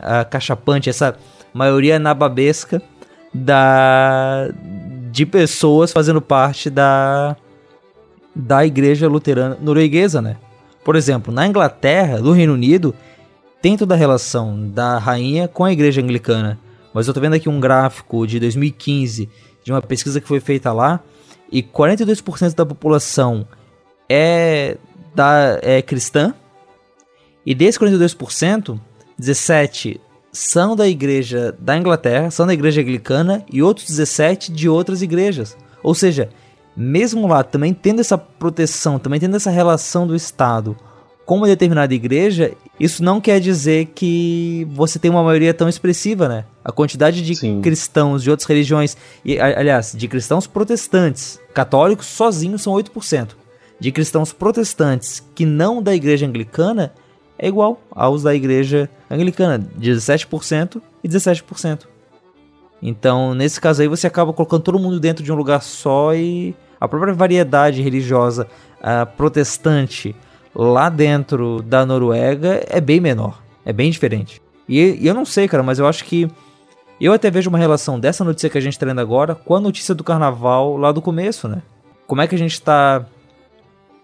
acachapante, 0.00 0.88
essa 0.88 1.16
maioria 1.52 1.98
nababesca 1.98 2.80
da, 3.34 4.48
de 5.10 5.26
pessoas 5.26 5.92
fazendo 5.92 6.22
parte 6.22 6.70
da, 6.70 7.36
da 8.34 8.64
igreja 8.64 9.08
luterana 9.08 9.58
norueguesa, 9.60 10.22
né? 10.22 10.36
Por 10.84 10.94
exemplo, 10.94 11.34
na 11.34 11.46
Inglaterra, 11.46 12.18
no 12.18 12.30
Reino 12.30 12.54
Unido, 12.54 12.94
tem 13.60 13.76
toda 13.76 13.94
a 13.94 13.98
relação 13.98 14.68
da 14.68 14.96
rainha 14.96 15.48
com 15.48 15.64
a 15.64 15.72
igreja 15.72 16.00
anglicana. 16.00 16.58
Mas 16.92 17.08
eu 17.08 17.14
tô 17.14 17.20
vendo 17.20 17.34
aqui 17.34 17.48
um 17.48 17.60
gráfico 17.60 18.26
de 18.26 18.38
2015 18.38 19.28
de 19.64 19.72
uma 19.72 19.80
pesquisa 19.80 20.20
que 20.20 20.28
foi 20.28 20.40
feita 20.40 20.72
lá 20.72 21.00
e 21.50 21.62
42% 21.62 22.54
da 22.54 22.66
população 22.66 23.46
é 24.08 24.76
da 25.14 25.58
é 25.62 25.82
cristã 25.82 26.34
e 27.44 27.54
desses 27.54 27.78
42%, 27.78 28.78
17 29.18 30.00
são 30.32 30.74
da 30.74 30.88
igreja 30.88 31.54
da 31.58 31.76
Inglaterra, 31.76 32.30
são 32.30 32.46
da 32.46 32.54
igreja 32.54 32.80
anglicana 32.80 33.44
e 33.52 33.62
outros 33.62 33.86
17 33.86 34.50
de 34.50 34.68
outras 34.68 35.02
igrejas. 35.02 35.56
Ou 35.82 35.94
seja, 35.94 36.30
mesmo 36.76 37.26
lá 37.26 37.42
também 37.42 37.74
tendo 37.74 38.00
essa 38.00 38.16
proteção, 38.16 38.98
também 38.98 39.20
tendo 39.20 39.36
essa 39.36 39.50
relação 39.50 40.06
do 40.06 40.16
Estado 40.16 40.76
com 41.26 41.36
uma 41.36 41.46
determinada 41.46 41.94
igreja, 41.94 42.52
isso 42.80 43.02
não 43.02 43.20
quer 43.20 43.40
dizer 43.40 43.86
que 43.94 44.66
você 44.70 44.98
tem 44.98 45.10
uma 45.10 45.22
maioria 45.22 45.52
tão 45.52 45.68
expressiva, 45.68 46.28
né? 46.28 46.44
A 46.64 46.70
quantidade 46.70 47.22
de 47.22 47.34
Sim. 47.34 47.60
cristãos 47.60 48.22
de 48.22 48.30
outras 48.30 48.46
religiões, 48.46 48.96
e, 49.24 49.38
aliás, 49.38 49.92
de 49.96 50.06
cristãos 50.08 50.46
protestantes, 50.46 51.40
católicos 51.52 52.06
sozinhos 52.06 52.62
são 52.62 52.72
8%. 52.72 53.30
De 53.80 53.90
cristãos 53.90 54.32
protestantes 54.32 55.22
que 55.34 55.44
não 55.44 55.82
da 55.82 55.94
igreja 55.94 56.26
anglicana 56.26 56.92
é 57.38 57.48
igual 57.48 57.80
aos 57.90 58.22
da 58.22 58.34
igreja 58.34 58.88
anglicana, 59.10 59.58
17% 59.78 60.80
e 61.02 61.08
17%. 61.08 61.86
Então, 62.80 63.34
nesse 63.34 63.60
caso 63.60 63.82
aí, 63.82 63.88
você 63.88 64.06
acaba 64.06 64.32
colocando 64.32 64.62
todo 64.62 64.78
mundo 64.78 64.98
dentro 64.98 65.24
de 65.24 65.32
um 65.32 65.36
lugar 65.36 65.62
só 65.62 66.14
e 66.14 66.54
a 66.80 66.88
própria 66.88 67.14
variedade 67.14 67.80
religiosa 67.80 68.46
uh, 68.80 69.06
protestante 69.16 70.14
lá 70.54 70.88
dentro 70.88 71.62
da 71.62 71.86
Noruega 71.86 72.64
é 72.68 72.80
bem 72.80 73.00
menor, 73.00 73.40
é 73.64 73.72
bem 73.72 73.90
diferente. 73.90 74.42
E, 74.68 74.98
e, 75.00 75.06
eu 75.06 75.14
não 75.14 75.24
sei, 75.24 75.46
cara, 75.46 75.62
mas 75.62 75.78
eu 75.78 75.86
acho 75.86 76.04
que 76.04 76.28
eu 77.06 77.12
até 77.12 77.30
vejo 77.30 77.48
uma 77.48 77.58
relação 77.58 77.98
dessa 77.98 78.22
notícia 78.22 78.48
que 78.48 78.58
a 78.58 78.60
gente 78.60 78.74
está 78.74 78.86
lendo 78.86 79.00
agora 79.00 79.34
com 79.34 79.54
a 79.54 79.60
notícia 79.60 79.94
do 79.94 80.04
carnaval 80.04 80.76
lá 80.76 80.92
do 80.92 81.02
começo, 81.02 81.48
né? 81.48 81.62
Como 82.06 82.20
é 82.20 82.28
que 82.28 82.34
a 82.34 82.38
gente 82.38 82.52
está 82.52 83.04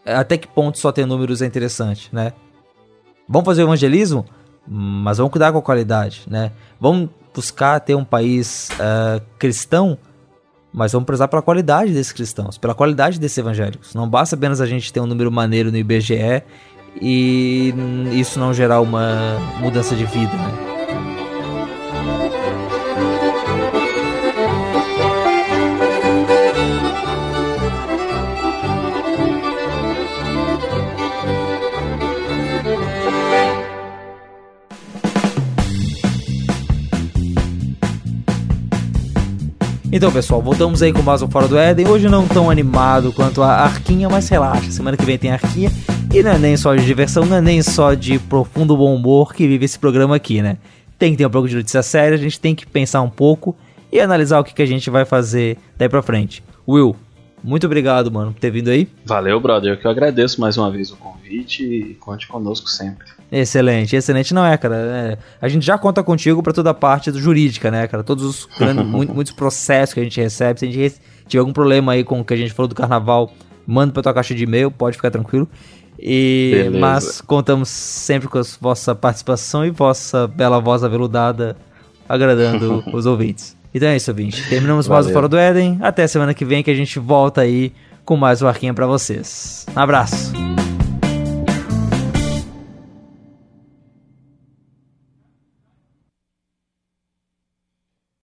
até 0.05 0.37
que 0.37 0.49
ponto 0.49 0.79
só 0.79 0.91
ter 0.91 1.07
números 1.07 1.43
é 1.43 1.47
interessante, 1.47 2.09
né? 2.13 2.33
Vamos 3.29 3.45
fazer 3.45 3.63
evangelismo, 3.63 4.25
mas 4.67 5.19
vamos 5.19 5.31
cuidar 5.31 5.53
com 5.53 5.59
a 5.59 5.63
qualidade, 5.63 6.23
né? 6.27 6.53
Vamos 6.81 7.11
buscar 7.35 7.79
ter 7.81 7.95
um 7.95 8.05
país 8.05 8.71
uh, 8.71 9.23
cristão, 9.39 9.99
mas 10.73 10.93
vamos 10.93 11.07
prezar 11.07 11.29
pela 11.29 11.43
qualidade 11.43 11.93
desses 11.93 12.13
cristãos, 12.13 12.59
pela 12.59 12.75
qualidade 12.75 13.21
desses 13.21 13.39
evangélicos. 13.39 13.95
Não 13.95 14.09
basta 14.09 14.35
apenas 14.35 14.61
a 14.61 14.67
gente 14.67 14.93
ter 14.93 15.01
um 15.01 15.07
número 15.07 15.31
maneiro 15.31 15.71
no 15.71 15.77
IBGE 15.77 16.43
e 17.01 17.75
isso 18.13 18.41
não 18.41 18.53
gerar 18.53 18.81
uma 18.81 19.39
mudança 19.61 19.95
de 19.95 20.05
vida, 20.07 20.33
né? 20.33 20.78
Então, 39.91 40.13
pessoal, 40.13 40.43
voltamos 40.43 40.83
aí 40.83 40.93
com 40.93 41.01
mais 41.01 41.23
um 41.23 41.31
Fora 41.31 41.49
do 41.49 41.57
Éden. 41.57 41.89
Hoje 41.89 42.11
não 42.11 42.29
tão 42.29 42.51
animado 42.51 43.11
quanto 43.11 43.43
a 43.43 43.51
Arquinha, 43.51 44.07
mas 44.07 44.29
relaxa, 44.29 44.71
semana 44.71 44.99
que 44.99 45.05
vem 45.05 45.17
tem 45.17 45.31
Arquinha. 45.31 45.71
E 46.13 46.23
não 46.23 46.33
é 46.33 46.39
nem 46.39 46.59
só 46.59 46.75
de 46.75 46.85
diversão, 46.85 47.25
não 47.25 47.39
é 47.39 47.41
nem 47.41 47.63
só 47.63 47.95
de 47.95 48.19
profundo 48.19 48.77
bom 48.77 48.95
humor 48.95 49.33
que 49.33 49.49
vive 49.49 49.65
esse 49.65 49.79
programa 49.79 50.15
aqui, 50.15 50.43
né? 50.43 50.59
Tem 50.99 51.13
que 51.13 51.17
ter 51.17 51.27
um 51.27 51.31
pouco 51.31 51.49
de 51.49 51.57
notícia 51.57 51.83
séria, 51.83 52.17
a 52.17 52.21
gente 52.21 52.39
tem 52.39 52.55
que 52.55 52.67
pensar 52.67 53.01
um 53.01 53.09
pouco 53.09 53.57
e 53.91 53.99
analisar 53.99 54.39
o 54.39 54.45
que, 54.45 54.53
que 54.53 54.61
a 54.61 54.67
gente 54.67 54.91
vai 54.91 55.07
fazer 55.07 55.57
daí 55.79 55.89
pra 55.89 56.03
frente. 56.03 56.45
Will, 56.69 56.95
muito 57.43 57.65
obrigado, 57.65 58.13
mano, 58.13 58.35
por 58.35 58.41
ter 58.41 58.51
vindo 58.51 58.69
aí. 58.69 58.87
Valeu, 59.07 59.41
brother. 59.41 59.73
Eu 59.73 59.79
que 59.79 59.87
eu 59.87 59.91
agradeço 59.91 60.39
mais 60.39 60.59
uma 60.59 60.71
vez 60.71 60.93
o 60.93 60.97
convite 60.97 61.65
e 61.65 61.95
conte 61.95 62.29
conosco 62.29 62.69
sempre. 62.69 63.07
Excelente, 63.31 63.95
excelente. 63.95 64.33
Não 64.33 64.45
é, 64.45 64.57
cara. 64.57 64.77
É, 64.77 65.19
a 65.41 65.49
gente 65.49 65.65
já 65.65 65.77
conta 65.77 66.03
contigo 66.03 66.43
para 66.43 66.53
toda 66.53 66.71
a 66.71 66.75
parte 66.75 67.11
do 67.11 67.21
jurídica, 67.21 67.71
né, 67.71 67.87
cara? 67.87 68.03
Todos 68.03 68.25
os 68.25 68.49
grandes, 68.59 68.85
muito, 68.87 69.15
muitos 69.15 69.33
processos 69.33 69.95
que 69.95 70.01
a 70.01 70.03
gente 70.03 70.21
recebe. 70.21 70.61
Se 70.61 70.67
a 70.67 70.71
gente 70.71 70.95
tiver 71.27 71.41
algum 71.41 71.53
problema 71.53 71.93
aí 71.93 72.05
com 72.05 72.21
o 72.21 72.25
que 72.25 72.35
a 72.35 72.37
gente 72.37 72.53
falou 72.53 72.69
do 72.69 72.75
carnaval, 72.75 73.31
manda 73.67 73.93
pra 73.93 74.03
tua 74.03 74.15
caixa 74.15 74.35
de 74.35 74.45
e-mail, 74.45 74.71
pode 74.71 74.97
ficar 74.97 75.11
tranquilo. 75.11 75.49
E, 76.01 76.71
mas 76.79 77.21
contamos 77.21 77.69
sempre 77.69 78.29
com 78.29 78.39
a 78.39 78.43
vossa 78.61 78.95
participação 78.95 79.67
e 79.67 79.71
vossa 79.71 80.29
bela 80.29 80.61
voz 80.61 80.85
aveludada 80.85 81.57
agradando 82.09 82.85
os 82.95 83.05
ouvintes. 83.05 83.57
Então 83.75 83.89
é 83.89 83.97
isso, 83.97 84.11
ouvinte. 84.11 84.49
Terminamos 84.49 84.87
Valeu. 84.87 85.03
mais 85.03 85.11
o 85.11 85.13
Fora 85.13 85.29
do 85.29 85.37
Éden. 85.37 85.79
Até 85.83 86.07
semana 86.07 86.33
que 86.33 86.45
vem 86.45 86.63
que 86.63 86.71
a 86.71 86.75
gente 86.75 86.99
volta 86.99 87.43
aí 87.43 87.73
com 88.05 88.17
mais 88.17 88.41
um 88.41 88.47
arquinho 88.47 88.73
para 88.73 88.87
vocês. 88.87 89.67
Um 89.77 89.81
abraço. 89.81 90.33